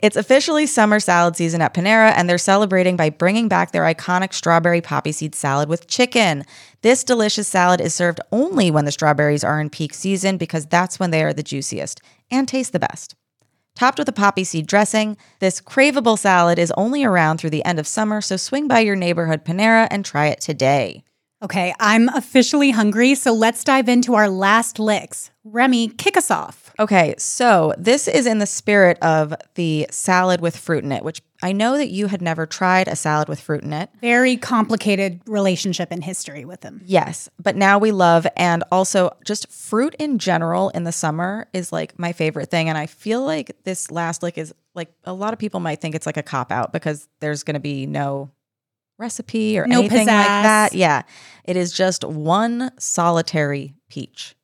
It's 0.00 0.16
officially 0.18 0.66
summer 0.66 1.00
salad 1.00 1.34
season 1.34 1.62
at 1.62 1.72
Panera, 1.72 2.12
and 2.14 2.28
they're 2.28 2.36
celebrating 2.36 2.94
by 2.94 3.08
bringing 3.08 3.48
back 3.48 3.72
their 3.72 3.84
iconic 3.84 4.34
strawberry 4.34 4.82
poppy 4.82 5.12
seed 5.12 5.34
salad 5.34 5.70
with 5.70 5.86
chicken. 5.86 6.44
This 6.82 7.02
delicious 7.04 7.48
salad 7.48 7.80
is 7.80 7.94
served 7.94 8.20
only 8.32 8.70
when 8.70 8.84
the 8.84 8.92
strawberries 8.92 9.44
are 9.44 9.58
in 9.58 9.70
peak 9.70 9.94
season 9.94 10.36
because 10.36 10.66
that's 10.66 11.00
when 11.00 11.10
they 11.10 11.24
are 11.24 11.32
the 11.32 11.42
juiciest 11.42 12.02
and 12.30 12.46
taste 12.46 12.74
the 12.74 12.78
best. 12.78 13.14
Topped 13.76 13.98
with 13.98 14.10
a 14.10 14.12
poppy 14.12 14.44
seed 14.44 14.66
dressing, 14.66 15.16
this 15.38 15.58
craveable 15.58 16.18
salad 16.18 16.58
is 16.58 16.70
only 16.76 17.02
around 17.02 17.38
through 17.38 17.48
the 17.48 17.64
end 17.64 17.78
of 17.78 17.86
summer, 17.86 18.20
so 18.20 18.36
swing 18.36 18.68
by 18.68 18.80
your 18.80 18.96
neighborhood 18.96 19.42
Panera 19.42 19.88
and 19.90 20.04
try 20.04 20.26
it 20.26 20.42
today. 20.42 21.02
Okay, 21.42 21.74
I'm 21.80 22.08
officially 22.10 22.70
hungry, 22.70 23.16
so 23.16 23.32
let's 23.32 23.64
dive 23.64 23.88
into 23.88 24.14
our 24.14 24.28
last 24.28 24.78
licks. 24.78 25.32
Remy, 25.42 25.88
kick 25.88 26.16
us 26.16 26.30
off. 26.30 26.72
Okay, 26.78 27.16
so 27.18 27.74
this 27.76 28.06
is 28.06 28.26
in 28.26 28.38
the 28.38 28.46
spirit 28.46 28.96
of 29.02 29.34
the 29.56 29.88
salad 29.90 30.40
with 30.40 30.56
fruit 30.56 30.84
in 30.84 30.92
it, 30.92 31.02
which 31.02 31.20
I 31.42 31.50
know 31.50 31.76
that 31.76 31.88
you 31.88 32.06
had 32.06 32.22
never 32.22 32.46
tried 32.46 32.86
a 32.86 32.94
salad 32.94 33.28
with 33.28 33.40
fruit 33.40 33.64
in 33.64 33.72
it. 33.72 33.90
Very 34.00 34.36
complicated 34.36 35.20
relationship 35.26 35.88
and 35.90 36.04
history 36.04 36.44
with 36.44 36.60
them. 36.60 36.80
Yes, 36.84 37.28
but 37.42 37.56
now 37.56 37.76
we 37.76 37.90
love, 37.90 38.24
and 38.36 38.62
also 38.70 39.10
just 39.24 39.50
fruit 39.50 39.96
in 39.98 40.18
general 40.18 40.68
in 40.70 40.84
the 40.84 40.92
summer 40.92 41.48
is 41.52 41.72
like 41.72 41.98
my 41.98 42.12
favorite 42.12 42.50
thing. 42.50 42.68
And 42.68 42.78
I 42.78 42.86
feel 42.86 43.22
like 43.22 43.56
this 43.64 43.90
last 43.90 44.22
lick 44.22 44.38
is 44.38 44.54
like 44.74 44.94
a 45.04 45.12
lot 45.12 45.32
of 45.32 45.40
people 45.40 45.58
might 45.58 45.80
think 45.80 45.96
it's 45.96 46.06
like 46.06 46.16
a 46.16 46.22
cop 46.22 46.52
out 46.52 46.72
because 46.72 47.08
there's 47.18 47.42
going 47.42 47.54
to 47.54 47.60
be 47.60 47.84
no 47.84 48.30
recipe 49.02 49.58
or 49.58 49.66
No 49.66 49.80
anything 49.80 50.06
like 50.06 50.06
that. 50.06 50.72
Yeah, 50.72 51.02
it 51.44 51.56
is 51.58 51.72
just 51.72 52.04
one 52.04 52.70
solitary 52.78 53.74
peach. 53.90 54.34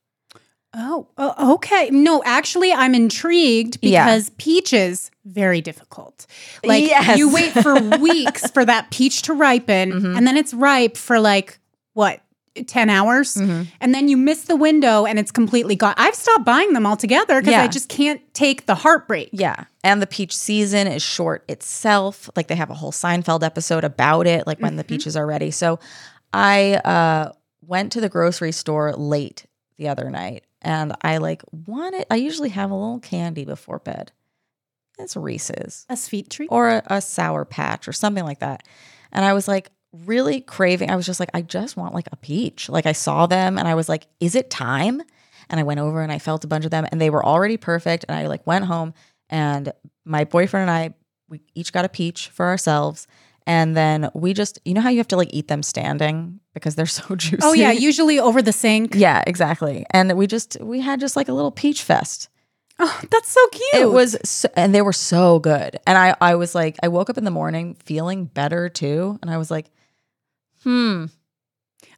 Oh, 0.75 1.07
oh, 1.17 1.53
okay. 1.55 1.89
No, 1.89 2.21
actually, 2.23 2.71
I'm 2.71 2.93
intrigued 2.93 3.79
Yeah. 3.81 4.05
because 4.05 4.29
peaches 4.37 5.09
very 5.25 5.61
difficult. 5.61 6.27
Like 6.63 6.83
Yes. 6.83 7.17
you 7.17 7.33
wait 7.33 7.53
for 7.53 7.73
weeks 7.99 8.51
for 8.51 8.63
that 8.65 8.91
peach 8.91 9.23
to 9.23 9.33
ripen, 9.33 9.91
Mm-hmm. 9.91 10.15
and 10.17 10.27
then 10.27 10.37
it's 10.37 10.53
ripe 10.53 10.95
for 10.95 11.19
like 11.19 11.59
what 11.93 12.21
ten 12.67 12.89
hours, 12.89 13.35
Mm-hmm. 13.35 13.63
and 13.81 13.93
then 13.95 14.07
you 14.07 14.17
miss 14.17 14.43
the 14.43 14.55
window 14.55 15.05
and 15.05 15.17
it's 15.19 15.31
completely 15.31 15.75
gone. 15.75 15.93
I've 15.97 16.15
stopped 16.15 16.45
buying 16.45 16.73
them 16.73 16.85
altogether 16.85 17.39
because 17.41 17.51
Yeah. 17.53 17.63
I 17.63 17.67
just 17.67 17.89
can't 17.89 18.21
take 18.33 18.65
the 18.65 18.75
heartbreak. 18.75 19.29
Yeah. 19.31 19.65
And 19.83 20.01
the 20.01 20.07
peach 20.07 20.35
season 20.35 20.87
is 20.87 21.01
short 21.01 21.43
itself. 21.47 22.29
Like 22.35 22.47
they 22.47 22.55
have 22.55 22.69
a 22.69 22.73
whole 22.75 22.91
Seinfeld 22.91 23.43
episode 23.43 23.83
about 23.83 24.27
it, 24.27 24.45
like 24.47 24.59
when 24.59 24.75
the 24.75 24.83
peaches 24.83 25.15
are 25.15 25.25
ready. 25.25 25.51
So 25.51 25.79
I 26.33 26.75
uh, 26.75 27.31
went 27.65 27.91
to 27.93 28.01
the 28.01 28.09
grocery 28.09 28.51
store 28.51 28.93
late 28.93 29.45
the 29.77 29.87
other 29.87 30.09
night 30.09 30.43
and 30.61 30.93
I 31.01 31.17
like 31.17 31.41
wanted, 31.67 32.05
I 32.11 32.15
usually 32.15 32.49
have 32.49 32.71
a 32.71 32.75
little 32.75 32.99
candy 32.99 33.45
before 33.45 33.79
bed. 33.79 34.11
It's 34.97 35.15
Reese's 35.15 35.85
A 35.89 35.95
sweet 35.95 36.29
treat. 36.29 36.49
or 36.51 36.67
a, 36.67 36.83
a 36.87 37.01
Sour 37.01 37.45
Patch 37.45 37.87
or 37.87 37.93
something 37.93 38.25
like 38.25 38.39
that. 38.39 38.63
And 39.13 39.23
I 39.23 39.31
was 39.33 39.47
like, 39.47 39.71
really 39.91 40.41
craving. 40.41 40.91
I 40.91 40.95
was 40.95 41.05
just 41.05 41.19
like, 41.19 41.29
I 41.33 41.41
just 41.41 41.77
want 41.77 41.93
like 41.93 42.07
a 42.11 42.15
peach. 42.17 42.69
Like 42.69 42.85
I 42.85 42.91
saw 42.91 43.25
them 43.25 43.57
and 43.57 43.67
I 43.67 43.75
was 43.75 43.89
like, 43.89 44.07
is 44.19 44.35
it 44.35 44.49
time? 44.49 45.01
And 45.49 45.59
I 45.59 45.63
went 45.63 45.79
over 45.79 46.01
and 46.01 46.11
I 46.11 46.19
felt 46.19 46.43
a 46.43 46.47
bunch 46.47 46.65
of 46.65 46.71
them 46.71 46.85
and 46.91 47.01
they 47.01 47.09
were 47.09 47.25
already 47.25 47.57
perfect. 47.57 48.05
And 48.07 48.17
I 48.17 48.27
like 48.27 48.45
went 48.45 48.65
home 48.65 48.93
and 49.29 49.71
my 50.05 50.25
boyfriend 50.25 50.69
and 50.69 50.71
I, 50.71 50.93
we 51.27 51.41
each 51.55 51.73
got 51.73 51.85
a 51.85 51.89
peach 51.89 52.29
for 52.29 52.45
ourselves. 52.45 53.07
And 53.47 53.75
then 53.75 54.11
we 54.13 54.33
just, 54.33 54.59
you 54.63 54.75
know 54.75 54.81
how 54.81 54.89
you 54.89 54.99
have 54.99 55.07
to 55.07 55.17
like 55.17 55.29
eat 55.33 55.47
them 55.47 55.63
standing 55.63 56.39
because 56.53 56.75
they're 56.75 56.85
so 56.85 57.15
juicy. 57.15 57.41
Oh 57.41 57.53
yeah, 57.53 57.71
usually 57.71 58.19
over 58.19 58.41
the 58.41 58.53
sink. 58.53 58.93
yeah, 58.95 59.23
exactly. 59.25 59.85
And 59.89 60.15
we 60.15 60.27
just, 60.27 60.57
we 60.61 60.81
had 60.81 60.99
just 60.99 61.15
like 61.15 61.29
a 61.29 61.33
little 61.33 61.51
peach 61.51 61.81
fest. 61.81 62.29
Oh, 62.81 63.01
that's 63.09 63.29
so 63.29 63.45
cute. 63.47 63.81
It 63.81 63.91
was, 63.91 64.17
so, 64.23 64.49
and 64.55 64.73
they 64.73 64.81
were 64.81 64.93
so 64.93 65.39
good. 65.39 65.79
And 65.85 65.97
I, 65.97 66.15
I 66.21 66.35
was 66.35 66.55
like, 66.55 66.77
I 66.81 66.87
woke 66.87 67.09
up 67.09 67.17
in 67.17 67.25
the 67.25 67.31
morning 67.31 67.75
feeling 67.75 68.25
better 68.25 68.69
too. 68.69 69.19
And 69.21 69.29
I 69.29 69.37
was 69.37 69.51
like, 69.51 69.69
hmm, 70.63 71.05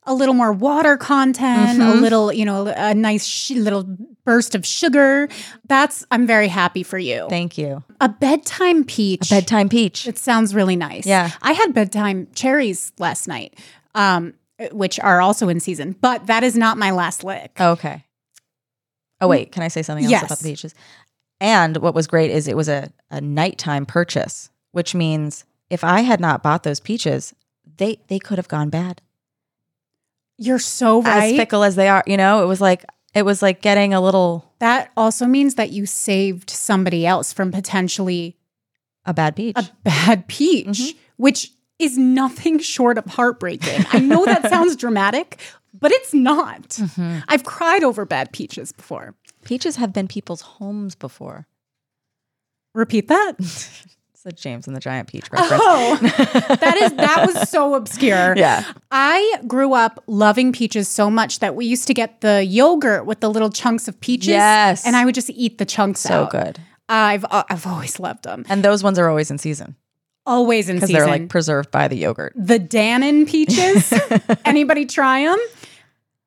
a 0.05 0.14
little 0.14 0.34
more 0.34 0.51
water 0.51 0.97
content, 0.97 1.80
a 1.80 1.84
Mhm. 1.84 2.01
little, 2.01 2.34
you 2.34 2.43
know, 2.45 2.68
a 2.76 2.93
nice 2.93 3.26
sh- 3.26 3.51
little 3.51 3.84
burst 4.26 4.55
of 4.55 4.66
sugar. 4.66 5.30
That's 5.68 6.05
I'm 6.12 6.26
very 6.26 6.47
happy 6.47 6.84
for 6.84 6.97
you. 6.97 7.28
thank 7.30 7.57
you. 7.57 7.84
a 7.99 8.09
bedtime 8.09 8.84
peach. 8.84 9.32
A 9.32 9.36
bedtime 9.36 9.70
peach. 9.70 10.07
It 10.07 10.18
sounds 10.18 10.55
really 10.55 10.76
nice. 10.76 11.05
Yeah. 11.05 11.30
I 11.41 11.53
had 11.53 11.74
bedtime 11.74 12.28
cherries 12.34 12.91
last 12.97 13.28
night, 13.28 13.57
um, 13.93 14.34
which 14.72 14.99
are 14.99 15.22
also 15.22 15.49
in 15.49 15.59
season, 15.59 15.95
but 16.01 16.26
that 16.28 16.43
is 16.43 16.55
not 16.55 16.78
my 16.78 16.91
last 16.91 17.24
lick. 17.24 17.51
Okay. 17.59 18.03
Oh 19.20 19.28
wait, 19.28 19.51
can 19.51 19.62
I 19.62 19.68
say 19.68 19.84
something 19.84 20.05
else 20.05 20.12
Yes. 20.12 20.24
about 20.24 20.39
the 20.39 20.49
peaches? 20.49 20.74
And 21.39 21.78
what 21.78 21.93
was 21.93 22.07
great 22.07 22.32
is 22.32 22.47
it 22.47 22.55
was 22.57 22.70
a, 22.70 22.91
a 23.12 23.22
nighttime 23.22 23.86
purchase, 23.86 24.49
which 24.72 24.93
means 24.95 25.45
if 25.70 25.84
I 25.84 26.01
had 26.01 26.20
not 26.20 26.41
bought 26.43 26.64
those 26.64 26.80
peaches, 26.80 27.34
they 27.78 27.97
they 28.07 28.19
could 28.19 28.38
have 28.38 28.47
gone 28.47 28.69
bad. 28.69 29.01
You're 30.38 30.59
so 30.59 31.03
As 31.05 31.32
fickle 31.34 31.63
as 31.63 31.76
they 31.76 31.88
are, 31.88 32.03
you 32.07 32.17
know, 32.17 32.41
it 32.43 32.47
was 32.47 32.59
like 32.61 32.84
it 33.13 33.24
was 33.24 33.41
like 33.41 33.61
getting 33.61 33.93
a 33.93 34.01
little 34.01 34.51
that 34.59 34.91
also 34.97 35.26
means 35.26 35.55
that 35.55 35.72
you 35.72 35.86
saved 35.86 36.49
somebody 36.49 37.05
else 37.05 37.34
from 37.34 37.51
potentially 37.51 38.38
a 39.05 39.13
bad 39.13 39.36
peach. 39.36 39.57
a 39.57 39.69
bad 39.84 40.28
peach, 40.28 40.67
Mm-hmm. 40.67 40.97
which 41.17 41.51
is 41.80 41.97
nothing 41.97 42.59
short 42.74 42.97
of 42.97 43.05
heartbreaking. 43.05 43.86
I 43.91 43.99
know 43.99 44.26
that 44.26 44.49
sounds 44.49 44.76
dramatic, 44.76 45.39
but 45.74 45.91
it's 45.91 46.13
not. 46.13 46.69
Mm-hmm. 46.69 47.19
I've 47.28 47.43
cried 47.43 47.84
over 47.84 48.05
bad 48.05 48.32
peaches 48.32 48.72
before. 48.72 49.15
Peaches 49.43 49.76
have 49.78 49.91
been 49.91 50.07
people's 50.07 50.41
homes 50.41 50.93
before. 50.95 51.47
Repeat 52.74 53.07
that. 53.09 53.34
It's 54.24 54.36
the 54.36 54.39
James 54.39 54.67
and 54.67 54.76
the 54.76 54.80
Giant 54.80 55.07
Peach 55.07 55.32
reference. 55.32 55.63
Oh, 55.65 55.97
that 56.01 56.78
is 56.80 56.93
that 56.93 57.26
was 57.26 57.49
so 57.49 57.74
obscure. 57.74 58.36
Yeah. 58.41 58.63
I 58.91 59.38
grew 59.47 59.74
up 59.74 60.03
loving 60.05 60.53
peaches 60.53 60.88
so 60.88 61.09
much 61.09 61.39
that 61.39 61.55
we 61.55 61.65
used 61.65 61.88
to 61.88 61.93
get 61.95 62.22
the 62.22 62.43
yogurt 62.43 63.07
with 63.07 63.19
the 63.19 63.30
little 63.30 63.49
chunks 63.49 63.88
of 63.88 63.99
peaches. 63.99 64.28
Yes. 64.28 64.86
and 64.86 64.95
I 64.95 65.05
would 65.05 65.15
just 65.15 65.32
eat 65.32 65.57
the 65.57 65.65
chunks 65.65 66.05
of 66.05 66.09
them. 66.09 66.30
So 66.32 66.38
out. 66.38 66.45
good. 66.45 66.59
I've 66.88 67.26
uh, 67.26 67.43
I've 67.49 67.65
always 67.65 67.99
loved 67.99 68.24
them. 68.24 68.45
And 68.47 68.63
those 68.63 68.84
ones 68.84 68.99
are 68.99 69.09
always 69.09 69.32
in 69.32 69.38
season 69.39 69.76
Always 70.28 70.69
in 70.69 70.76
because 70.76 70.89
season. 70.89 71.01
they're 71.01 71.09
like 71.09 71.30
preserved 71.30 71.72
by 71.72 71.88
the 71.88 71.97
yogurt. 71.97 72.34
the 72.36 72.59
Dannon 72.59 73.28
peaches. 73.28 73.91
Anybody 74.45 74.86
try 74.86 75.24
them? 75.26 75.39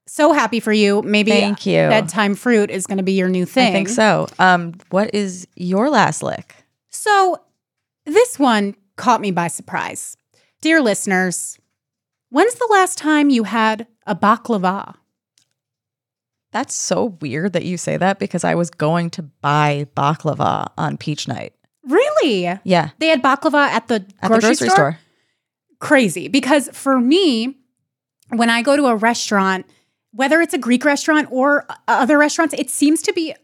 So 0.08 0.32
happy 0.32 0.58
for 0.58 0.72
you. 0.72 1.00
Maybe 1.02 1.30
Thank 1.30 1.64
you. 1.64 1.76
bedtime 1.76 2.34
fruit 2.34 2.70
is 2.70 2.86
going 2.88 2.98
to 2.98 3.04
be 3.04 3.12
your 3.12 3.28
new 3.28 3.46
thing. 3.46 3.68
I 3.68 3.72
think 3.72 3.88
so. 3.88 4.26
Um, 4.40 4.74
what 4.90 5.14
is 5.14 5.46
your 5.54 5.90
last 5.90 6.24
lick? 6.24 6.56
So, 6.90 7.40
this 8.06 8.38
one 8.38 8.74
caught 8.96 9.20
me 9.20 9.30
by 9.30 9.48
surprise. 9.48 10.16
Dear 10.60 10.80
listeners, 10.80 11.58
when's 12.30 12.54
the 12.54 12.68
last 12.70 12.98
time 12.98 13.30
you 13.30 13.44
had 13.44 13.86
a 14.06 14.14
baklava? 14.14 14.94
That's 16.52 16.74
so 16.74 17.16
weird 17.20 17.52
that 17.54 17.64
you 17.64 17.76
say 17.76 17.96
that 17.96 18.18
because 18.18 18.44
I 18.44 18.54
was 18.54 18.70
going 18.70 19.10
to 19.10 19.22
buy 19.22 19.86
baklava 19.96 20.68
on 20.78 20.96
peach 20.96 21.26
night. 21.26 21.52
Really? 21.86 22.44
Yeah, 22.64 22.90
They 22.98 23.08
had 23.08 23.22
baklava 23.22 23.66
at 23.68 23.88
the, 23.88 23.96
at 23.96 24.02
grocery, 24.02 24.20
the 24.20 24.28
grocery 24.28 24.54
store? 24.54 24.68
store. 24.68 24.98
Crazy. 25.80 26.28
Because 26.28 26.70
for 26.72 26.98
me, 27.00 27.56
when 28.30 28.48
I 28.48 28.62
go 28.62 28.76
to 28.76 28.86
a 28.86 28.96
restaurant, 28.96 29.66
whether 30.12 30.40
it's 30.40 30.54
a 30.54 30.58
Greek 30.58 30.84
restaurant 30.84 31.28
or 31.30 31.66
other 31.88 32.16
restaurants, 32.16 32.54
it 32.56 32.70
seems 32.70 33.02
to 33.02 33.12
be 33.12 33.34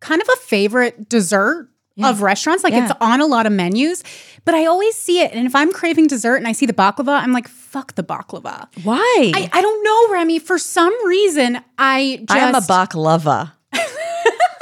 kind 0.00 0.20
of 0.20 0.28
a 0.28 0.36
favorite 0.38 1.08
dessert 1.08 1.68
Yeah. 1.96 2.08
of 2.10 2.22
restaurants. 2.22 2.64
Like 2.64 2.72
Yeah. 2.72 2.84
it's 2.84 2.94
on 3.00 3.20
a 3.20 3.26
lot 3.26 3.46
of 3.46 3.52
menus, 3.52 4.02
but 4.44 4.54
I 4.54 4.66
always 4.66 4.94
see 4.96 5.20
it. 5.20 5.32
And 5.32 5.46
if 5.46 5.54
I'm 5.54 5.72
craving 5.72 6.06
dessert 6.06 6.36
and 6.36 6.48
I 6.48 6.52
see 6.52 6.66
the 6.66 6.72
baklava, 6.72 7.20
I'm 7.22 7.32
like, 7.32 7.48
fuck 7.48 7.94
the 7.94 8.02
baklava. 8.02 8.68
Why? 8.84 9.32
I, 9.34 9.48
I 9.52 9.60
don't 9.60 9.84
know, 9.84 10.12
Remy. 10.14 10.38
For 10.38 10.58
some 10.58 10.94
reason, 11.06 11.60
I 11.78 12.24
just 12.28 12.30
I 12.30 12.38
am 12.48 12.54
a 12.54 12.60
baklava. 12.60 13.52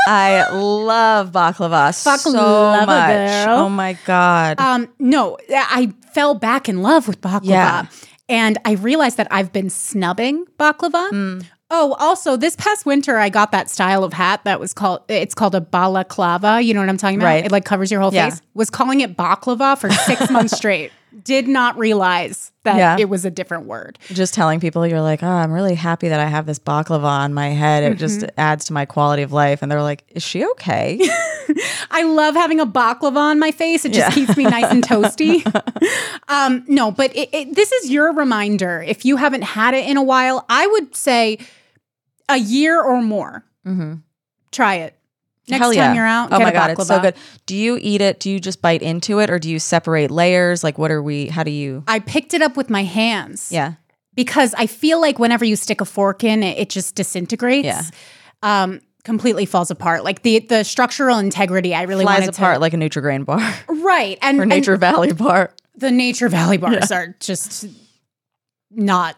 I 0.07 0.49
love 0.53 1.31
baklava 1.33 1.95
so 1.95 2.11
Baklava 2.11 2.87
much. 2.87 3.47
girl. 3.47 3.59
Oh 3.59 3.69
my 3.69 3.97
god. 4.07 4.59
Um, 4.61 4.89
no, 4.99 5.37
I 5.53 5.93
fell 6.13 6.35
back 6.35 6.69
in 6.69 6.83
love 6.83 7.07
with 7.07 7.21
baklava. 7.21 7.45
Yeah. 7.45 7.87
And 8.29 8.59
I 8.65 8.73
realized 8.73 9.17
that 9.19 9.29
I've 9.31 9.53
been 9.53 9.71
snubbing 9.71 10.47
baklava. 10.59 11.11
Mm. 11.11 11.45
Oh, 11.73 11.95
also 11.99 12.37
this 12.37 12.57
past 12.57 12.85
winter 12.85 13.17
I 13.19 13.29
got 13.29 13.53
that 13.53 13.71
style 13.71 14.03
of 14.05 14.13
hat 14.13 14.43
that 14.45 14.59
was 14.59 14.73
called 14.75 15.03
it's 15.09 15.35
called 15.35 15.55
a 15.55 15.61
balaclava. 15.61 16.61
You 16.61 16.75
know 16.75 16.81
what 16.81 16.89
I'm 16.89 16.97
talking 16.97 17.19
about? 17.19 17.27
Right. 17.27 17.45
It 17.47 17.53
like 17.53 17.65
covers 17.65 17.91
your 17.91 18.01
whole 18.01 18.13
Yeah. 18.13 18.31
face. 18.31 18.43
Was 18.55 18.71
calling 18.71 19.01
it 19.01 19.17
baklava 19.17 19.79
for 19.79 19.91
six 19.91 20.31
months 20.33 20.57
straight. 20.57 20.91
Did 21.25 21.49
not 21.49 21.77
realize 21.79 22.53
that 22.63 22.77
Yeah. 22.77 22.97
it 22.99 23.09
was 23.09 23.25
a 23.25 23.31
different 23.31 23.67
word. 23.67 23.99
just 24.09 24.33
telling 24.35 24.61
people 24.61 24.87
you're 24.87 25.01
like, 25.01 25.23
oh, 25.23 25.29
I'm 25.29 25.51
really 25.53 25.75
happy 25.75 26.09
that 26.09 26.21
I 26.21 26.27
have 26.27 26.47
this 26.47 26.59
baklava 26.59 27.03
on 27.05 27.35
my 27.35 27.49
head. 27.49 27.83
It 27.85 27.99
just 27.99 28.21
Mm-hmm. 28.21 28.41
adds 28.41 28.65
to 28.67 28.73
my 28.73 28.85
quality 28.85 29.23
of 29.23 29.33
life. 29.33 29.61
And 29.63 29.71
they're 29.71 29.83
like, 29.83 30.05
is 30.11 30.23
she 30.23 30.45
okay? 30.51 30.99
I 31.91 32.03
love 32.05 32.35
having 32.35 32.61
a 32.61 32.67
baklava 32.67 33.17
on 33.17 33.39
my 33.39 33.51
face. 33.51 33.85
It 33.85 33.93
just 33.93 34.09
Yeah. 34.09 34.15
keeps 34.27 34.37
me 34.37 34.45
nice 34.45 34.71
and 34.71 34.83
toasty. 34.87 35.45
um, 36.29 36.65
no, 36.69 36.91
but 36.91 37.15
it, 37.17 37.29
it, 37.33 37.55
this 37.57 37.73
is 37.73 37.91
your 37.91 38.13
reminder. 38.13 38.83
If 38.87 39.05
you 39.05 39.17
haven't 39.17 39.43
had 39.43 39.75
it 39.75 39.89
in 39.89 39.97
a 39.97 40.03
while, 40.03 40.45
I 40.49 40.67
would 40.67 40.95
say 40.95 41.39
a 42.31 42.37
year 42.39 42.81
or 42.83 43.03
more. 43.03 43.45
Try 44.53 44.77
it. 44.77 44.97
Next 45.49 45.61
Hell 45.63 45.71
time 45.73 45.77
yeah. 45.79 45.95
you're 45.95 46.07
out, 46.07 46.33
Oh 46.33 46.39
my 46.39 46.53
god, 46.53 46.71
it's 46.71 46.87
so 46.87 47.01
good. 47.01 47.15
Do 47.47 47.57
you 47.57 47.77
eat 47.81 48.01
it? 48.01 48.21
Do 48.21 48.31
you 48.31 48.39
just 48.39 48.63
bite 48.63 48.83
into 48.83 49.19
it, 49.19 49.31
or 49.31 49.39
do 49.41 49.51
you 49.51 49.59
separate 49.59 50.11
layers? 50.11 50.63
Like, 50.63 50.79
what 50.79 50.91
are 50.93 51.03
we? 51.03 51.27
How 51.27 51.43
do 51.43 51.51
you? 51.51 51.83
I 51.89 51.99
picked 51.99 52.35
it 52.35 52.43
up 52.43 52.57
with 52.57 52.71
my 52.71 52.85
hands. 52.85 53.51
Yeah, 53.51 53.75
Because 54.15 54.55
I 54.55 54.67
feel 54.67 55.01
like 55.01 55.19
whenever 55.19 55.45
you 55.45 55.57
stick 55.57 55.81
a 55.81 55.85
fork 55.85 56.23
in, 56.23 56.43
it, 56.45 56.57
it 56.59 56.71
just 56.71 56.95
disintegrates. 56.95 57.67
Yeah. 57.67 57.83
Um, 58.45 58.81
completely 59.03 59.45
falls 59.45 59.73
apart. 59.73 60.05
Like 60.05 60.23
the 60.23 60.39
the 60.41 60.63
structural 60.63 61.19
integrity, 61.19 61.75
I 61.75 61.83
really 61.83 62.05
flies 62.05 62.29
apart 62.29 62.61
like 62.61 62.73
a 62.73 62.77
Nutri-Grain 62.77 63.25
bar 63.25 63.41
right 63.69 64.19
and 64.23 64.39
or 64.39 64.43
and- 64.43 64.51
Nature 64.51 64.77
Valley 64.77 65.13
bar. 65.13 65.53
the 65.75 65.91
Nature 65.91 66.29
Valley 66.29 66.59
bars 66.59 66.93
are 66.93 67.17
just 67.19 67.67
not 68.71 69.17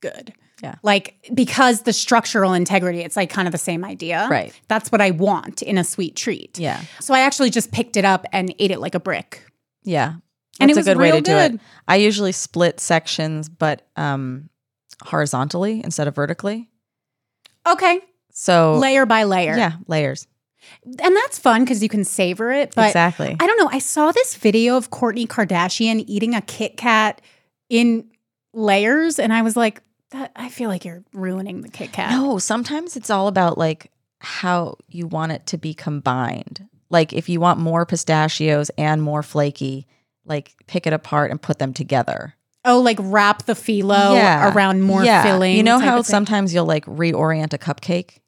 good. 0.00 0.32
Yeah. 0.62 0.76
Like 0.82 1.16
because 1.34 1.82
the 1.82 1.92
structural 1.92 2.52
integrity, 2.52 3.00
it's 3.00 3.16
like 3.16 3.30
kind 3.30 3.48
of 3.48 3.52
the 3.52 3.58
same 3.58 3.84
idea. 3.84 4.28
Right. 4.30 4.58
That's 4.68 4.92
what 4.92 5.00
I 5.00 5.10
want 5.10 5.60
in 5.60 5.76
a 5.76 5.84
sweet 5.84 6.14
treat. 6.14 6.58
Yeah. 6.58 6.80
So 7.00 7.14
I 7.14 7.20
actually 7.20 7.50
just 7.50 7.72
picked 7.72 7.96
it 7.96 8.04
up 8.04 8.26
and 8.32 8.54
ate 8.58 8.70
it 8.70 8.78
like 8.80 8.94
a 8.94 9.00
brick. 9.00 9.44
Yeah. 9.82 10.14
And 10.60 10.70
it 10.70 10.74
That's 10.74 10.86
was 10.86 10.88
a 10.88 10.94
good 10.94 11.00
way 11.00 11.10
to 11.10 11.20
do 11.20 11.32
it. 11.32 11.60
I 11.88 11.96
usually 11.96 12.32
split 12.32 12.78
sections, 12.78 13.48
but 13.48 13.88
um, 13.96 14.50
horizontally 15.02 15.82
instead 15.82 16.06
of 16.06 16.14
vertically. 16.14 16.70
Okay. 17.66 18.00
So 18.32 18.76
Layer 18.76 19.04
by 19.04 19.24
layer. 19.24 19.56
yeah, 19.56 19.72
layers. 19.88 20.26
And 20.84 21.16
that's 21.16 21.38
fun 21.38 21.64
because 21.64 21.82
you 21.82 21.88
can 21.88 22.04
savor 22.04 22.52
it. 22.52 22.72
But 22.74 22.86
exactly. 22.86 23.36
I 23.38 23.46
don't 23.46 23.58
know. 23.58 23.68
I 23.72 23.78
saw 23.80 24.12
this 24.12 24.36
video 24.36 24.76
of 24.76 24.90
Kourtney 24.90 25.26
Kardashian 25.26 26.04
eating 26.06 26.34
a 26.34 26.40
Kit 26.40 26.76
Kat 26.76 27.20
in 27.68 28.08
layers, 28.54 29.18
and 29.18 29.32
I 29.32 29.42
was 29.42 29.56
like, 29.56 29.82
that, 30.12 30.32
I 30.36 30.48
feel 30.48 30.68
like 30.70 30.84
you're 30.84 31.02
ruining 31.12 31.60
the 31.62 31.68
Kit 31.68 31.92
Kat. 31.92 32.10
No, 32.12 32.38
sometimes 32.38 32.96
it's 32.96 33.10
all 33.10 33.28
about 33.28 33.58
like 33.58 33.90
how 34.20 34.76
you 34.88 35.06
want 35.06 35.32
it 35.32 35.46
to 35.48 35.58
be 35.58 35.74
combined. 35.74 36.68
Like 36.90 37.12
if 37.12 37.28
you 37.28 37.40
want 37.40 37.58
more 37.58 37.84
pistachios 37.86 38.70
and 38.78 39.02
more 39.02 39.22
flaky, 39.22 39.86
like 40.24 40.54
pick 40.66 40.86
it 40.86 40.92
apart 40.92 41.30
and 41.30 41.40
put 41.42 41.58
them 41.58 41.72
together. 41.74 42.34
Oh, 42.64 42.80
like 42.80 42.98
wrap 43.00 43.44
the 43.46 43.54
phyllo 43.54 44.54
around 44.54 44.82
more 44.82 45.02
Yeah. 45.04 45.22
filling. 45.24 45.56
You 45.56 45.62
know 45.64 45.80
how 45.80 46.02
sometimes 46.02 46.54
you'll 46.54 46.66
like 46.66 46.84
reorient 46.86 47.52
a 47.52 47.58
cupcake? 47.58 48.18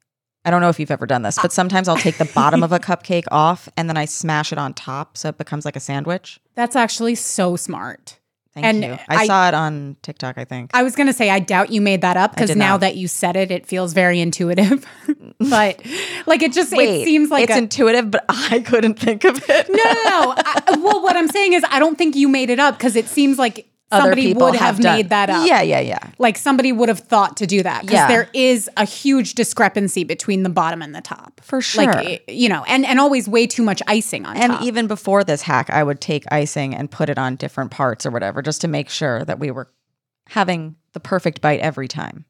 I 0.43 0.51
don't 0.51 0.61
know 0.61 0.69
if 0.69 0.79
you've 0.79 0.91
ever 0.91 1.07
done 1.07 1.21
this, 1.23 1.39
but 1.41 1.51
sometimes 1.51 1.87
I'll 1.87 1.95
take 1.97 2.17
the 2.17 2.29
bottom 2.35 2.61
of 2.61 2.71
a 2.71 2.77
cupcake 2.89 3.25
off 3.31 3.67
and 3.77 3.87
then 3.89 3.97
I 3.97 4.05
smash 4.05 4.51
it 4.51 4.57
on 4.59 4.73
top 4.73 5.17
so 5.17 5.29
it 5.29 5.37
becomes 5.39 5.65
like 5.65 5.75
a 5.75 5.79
sandwich. 5.79 6.39
That's 6.53 6.75
actually 6.75 7.15
so 7.15 7.55
smart. 7.55 8.19
Thank 8.55 8.65
And 8.65 8.83
you. 8.83 8.93
I, 9.09 9.15
I- 9.15 9.27
saw 9.27 9.47
it 9.49 9.53
on 9.53 9.97
TikTok, 10.01 10.37
I 10.37 10.45
think. 10.45 10.71
I 10.73 10.83
was 10.83 10.95
going 10.95 11.07
to 11.07 11.13
say, 11.13 11.29
I 11.29 11.39
doubt 11.39 11.71
you 11.71 11.81
made 11.81 12.01
that 12.01 12.15
up 12.15 12.33
because 12.33 12.55
now 12.55 12.71
not. 12.73 12.79
that 12.81 12.95
you 12.95 13.09
said 13.09 13.35
it, 13.35 13.51
it 13.51 13.65
feels 13.65 13.91
very 13.91 14.21
intuitive. 14.21 14.85
but 15.39 15.81
like 16.25 16.41
it 16.41 16.53
just, 16.53 16.71
Wait, 16.71 17.01
it 17.01 17.05
seems 17.05 17.29
like 17.29 17.43
it's 17.43 17.53
a, 17.53 17.57
intuitive, 17.57 18.09
but 18.09 18.23
I 18.29 18.61
couldn't 18.61 18.97
think 18.97 19.25
of 19.25 19.43
it. 19.49 19.67
no, 19.69 19.75
no, 19.75 20.03
no. 20.03 20.33
I, 20.37 20.77
well, 20.79 21.03
what 21.03 21.17
I'm 21.17 21.27
saying 21.27 21.51
is, 21.51 21.65
I 21.69 21.79
don't 21.79 21.97
think 21.97 22.15
you 22.15 22.29
made 22.29 22.49
it 22.49 22.59
up 22.59 22.77
because 22.77 22.95
it 22.95 23.07
seems 23.09 23.37
like 23.37 23.67
somebody 23.91 24.23
people 24.23 24.47
would 24.47 24.55
have, 24.55 24.79
done- 24.79 24.95
made 24.95 25.09
that 25.09 25.29
up. 25.29 25.47
Yeah, 25.47 25.61
yeah, 25.61 25.79
yeah. 25.79 25.99
Like 26.17 26.37
somebody 26.37 26.71
would 26.71 26.89
have 26.89 26.99
thought 26.99 27.37
to 27.37 27.47
do 27.47 27.61
that 27.63 27.81
because 27.81 27.93
Yeah. 27.93 28.07
there 28.07 28.29
is 28.33 28.69
a 28.77 28.85
huge 28.85 29.35
discrepancy 29.35 30.03
between 30.03 30.43
the 30.43 30.49
bottom 30.49 30.81
and 30.81 30.95
the 30.95 31.01
top. 31.01 31.39
For 31.43 31.61
sure. 31.61 31.85
Like, 31.85 32.23
you 32.27 32.49
know, 32.49 32.63
and, 32.67 32.85
and 32.85 32.99
always 32.99 33.27
way 33.27 33.47
too 33.47 33.63
much 33.63 33.81
icing 33.87 34.25
on 34.25 34.35
top. 34.35 34.43
And 34.43 34.53
top. 34.53 34.63
even 34.63 34.87
before 34.87 35.23
this 35.23 35.43
hack, 35.43 35.69
I 35.69 35.83
would 35.83 36.01
take 36.01 36.23
icing 36.31 36.73
and 36.73 36.89
put 36.89 37.09
it 37.09 37.17
on 37.17 37.35
different 37.35 37.71
parts 37.71 38.05
or 38.05 38.11
whatever, 38.11 38.41
just 38.41 38.61
to 38.61 38.67
make 38.67 38.89
sure 38.89 39.23
that 39.25 39.39
we 39.39 39.51
were 39.51 39.69
having 40.29 40.75
the 40.93 40.99
perfect 40.99 41.41
bite 41.41 41.59
every 41.59 41.87
time. 41.87 42.25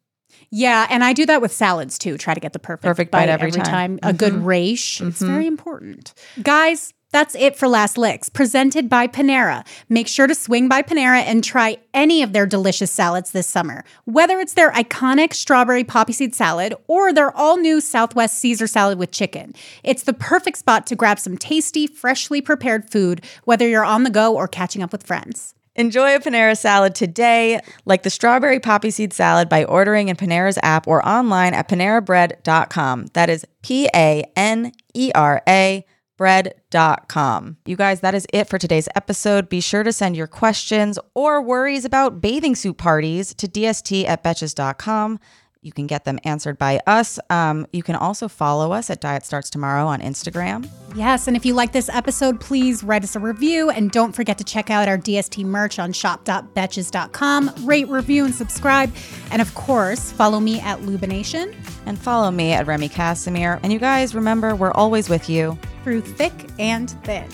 yeah. 0.52 0.86
And 0.90 1.04
I 1.04 1.14
do 1.14 1.26
that 1.28 1.42
with 1.42 1.52
salads 1.54 1.98
too. 1.98 2.18
Try 2.18 2.34
to 2.34 2.40
get 2.40 2.54
the 2.54 2.60
perfect, 2.60 2.84
Perfect 2.84 3.12
bite 3.12 3.30
every 3.30 3.52
time. 3.52 4.00
A 4.04 4.12
good 4.12 4.34
mm-hmm. 4.34 4.46
rache. 4.46 5.02
It's 5.02 5.22
mm-hmm. 5.22 5.28
very 5.28 5.48
important. 5.48 6.14
Guys, 6.42 6.94
that's 7.16 7.34
it 7.36 7.56
for 7.56 7.70
Last 7.70 7.98
Licks, 7.98 8.28
presented 8.28 8.90
by 8.90 9.08
Panera. 9.08 9.66
Make 9.88 10.10
sure 10.10 10.28
to 10.28 10.36
swing 10.36 10.68
by 10.68 10.82
Panera 10.82 11.22
and 11.22 11.42
try 11.42 11.78
any 11.94 12.22
of 12.22 12.34
their 12.34 12.46
delicious 12.46 12.92
salads 12.92 13.32
this 13.32 13.48
summer. 13.48 13.86
Whether 14.04 14.42
it's 14.42 14.56
their 14.56 14.70
iconic 14.74 15.34
strawberry 15.34 15.86
poppy 15.86 16.12
seed 16.12 16.36
salad 16.36 16.76
or 16.88 17.14
their 17.14 17.32
all 17.32 17.56
new 17.56 17.80
Southwest 17.80 18.38
Caesar 18.40 18.68
salad 18.68 19.00
with 19.00 19.12
chicken, 19.12 19.56
it's 19.82 20.04
the 20.04 20.12
perfect 20.12 20.58
spot 20.58 20.86
to 20.88 20.96
grab 20.98 21.18
some 21.18 21.38
tasty, 21.38 21.88
freshly 21.88 22.42
prepared 22.42 22.92
food, 22.92 23.24
whether 23.46 23.66
you're 23.66 23.86
on 23.86 24.04
the 24.04 24.10
go 24.10 24.36
or 24.36 24.46
catching 24.46 24.84
up 24.84 24.92
with 24.92 25.04
friends. 25.04 25.56
Enjoy 25.78 26.18
a 26.18 26.20
Panera 26.20 26.58
salad 26.58 26.96
today, 26.96 27.62
like 27.86 28.04
the 28.04 28.10
strawberry 28.10 28.60
poppy 28.60 28.92
seed 28.92 29.14
salad, 29.14 29.48
by 29.48 29.64
ordering 29.64 30.10
in 30.10 30.18
Panera's 30.18 30.60
app 30.64 30.86
or 30.86 31.06
online 31.08 31.54
at 31.54 31.70
panerabread.com. 31.70 33.06
That 33.14 33.30
is 33.30 33.46
P 33.62 33.88
A 33.96 34.26
N 34.36 34.74
E 34.94 35.14
R 35.16 35.42
A 35.48 35.86
bread.com. 36.18 37.58
You 37.66 37.76
guys, 37.76 38.02
that 38.02 38.16
is 38.16 38.28
it 38.34 38.50
for 38.50 38.58
today's 38.58 38.90
episode. 38.96 39.50
Be 39.50 39.62
sure 39.62 39.84
to 39.84 39.94
send 39.94 40.16
your 40.16 40.28
questions 40.28 40.98
or 41.14 41.42
worries 41.42 41.86
about 41.86 42.22
bathing 42.22 42.56
suit 42.56 42.78
parties 42.78 43.34
to 43.36 43.48
dst 43.48 44.06
at 44.08 44.24
betches.com. 44.24 45.20
You 45.66 45.72
can 45.72 45.88
get 45.88 46.06
them 46.06 46.20
answered 46.24 46.60
by 46.60 46.80
us. 46.86 47.18
Um, 47.32 47.66
you 47.74 47.82
can 47.82 47.96
also 47.96 48.28
follow 48.28 48.72
us 48.72 48.92
at 48.92 49.02
Diet 49.02 49.26
Starts 49.26 49.50
Tomorrow 49.50 49.88
on 49.88 50.00
Instagram. 50.00 50.70
Yes, 50.96 51.28
and 51.28 51.36
if 51.36 51.44
you 51.44 51.56
like 51.56 51.72
this 51.72 51.90
episode, 51.90 52.40
please 52.40 52.84
write 52.84 53.04
us 53.04 53.16
a 53.16 53.20
review 53.20 53.72
and 53.72 53.90
don't 53.90 54.12
forget 54.12 54.38
to 54.38 54.44
check 54.44 54.70
out 54.70 54.88
our 54.88 54.98
DST 54.98 55.44
merch 55.44 55.80
on 55.80 55.92
shop.betches.com. 55.92 57.52
Rate, 57.66 57.88
review, 57.90 58.26
and 58.26 58.36
subscribe. 58.36 58.94
And 59.32 59.42
of 59.42 59.56
course, 59.56 60.12
follow 60.12 60.40
me 60.40 60.60
at 60.60 60.82
Lubination 60.82 61.56
And 61.88 61.98
follow 61.98 62.30
me 62.30 62.54
at 62.54 62.68
Remy 62.68 62.90
Casimir. 62.90 63.60
And 63.64 63.74
you 63.74 63.80
guys, 63.80 64.14
remember, 64.14 64.56
we're 64.56 64.72
always 64.72 65.10
with 65.10 65.30
you. 65.30 65.58
through 65.84 66.02
thick 66.02 66.34
and 66.60 66.92
thin. 67.04 67.28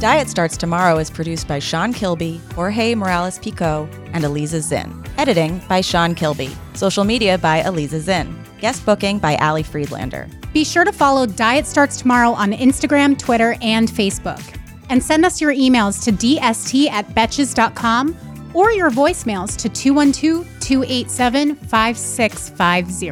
Diet 0.00 0.30
Starts 0.30 0.56
Tomorrow 0.56 0.96
is 0.96 1.10
produced 1.10 1.46
by 1.46 1.58
Sean 1.58 1.92
Kilby, 1.92 2.40
Jorge 2.54 2.94
Morales 2.94 3.38
Pico, 3.38 3.86
and 4.14 4.24
Eliza 4.24 4.62
Zinn. 4.62 5.04
Editing 5.18 5.60
by 5.68 5.82
Sean 5.82 6.14
Kilby. 6.14 6.56
Social 6.72 7.04
media 7.04 7.36
by 7.36 7.58
Eliza 7.64 8.00
Zinn. 8.00 8.34
Guest 8.62 8.86
booking 8.86 9.18
by 9.18 9.36
Ali 9.36 9.62
Friedlander. 9.62 10.26
Be 10.54 10.64
sure 10.64 10.86
to 10.86 10.92
follow 10.92 11.26
Diet 11.26 11.66
Starts 11.66 11.98
Tomorrow 11.98 12.30
on 12.30 12.52
Instagram, 12.52 13.18
Twitter, 13.18 13.56
and 13.60 13.90
Facebook. 13.90 14.40
And 14.88 15.02
send 15.02 15.26
us 15.26 15.38
your 15.38 15.52
emails 15.52 16.02
to 16.04 16.12
dst 16.12 16.88
at 16.88 17.06
betches.com 17.10 18.16
or 18.54 18.72
your 18.72 18.90
voicemails 18.90 19.54
to 19.58 19.68
212 19.68 20.46
287 20.60 21.56
5650. 21.56 23.10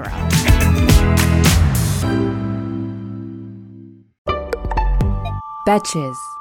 Betches. 5.66 6.37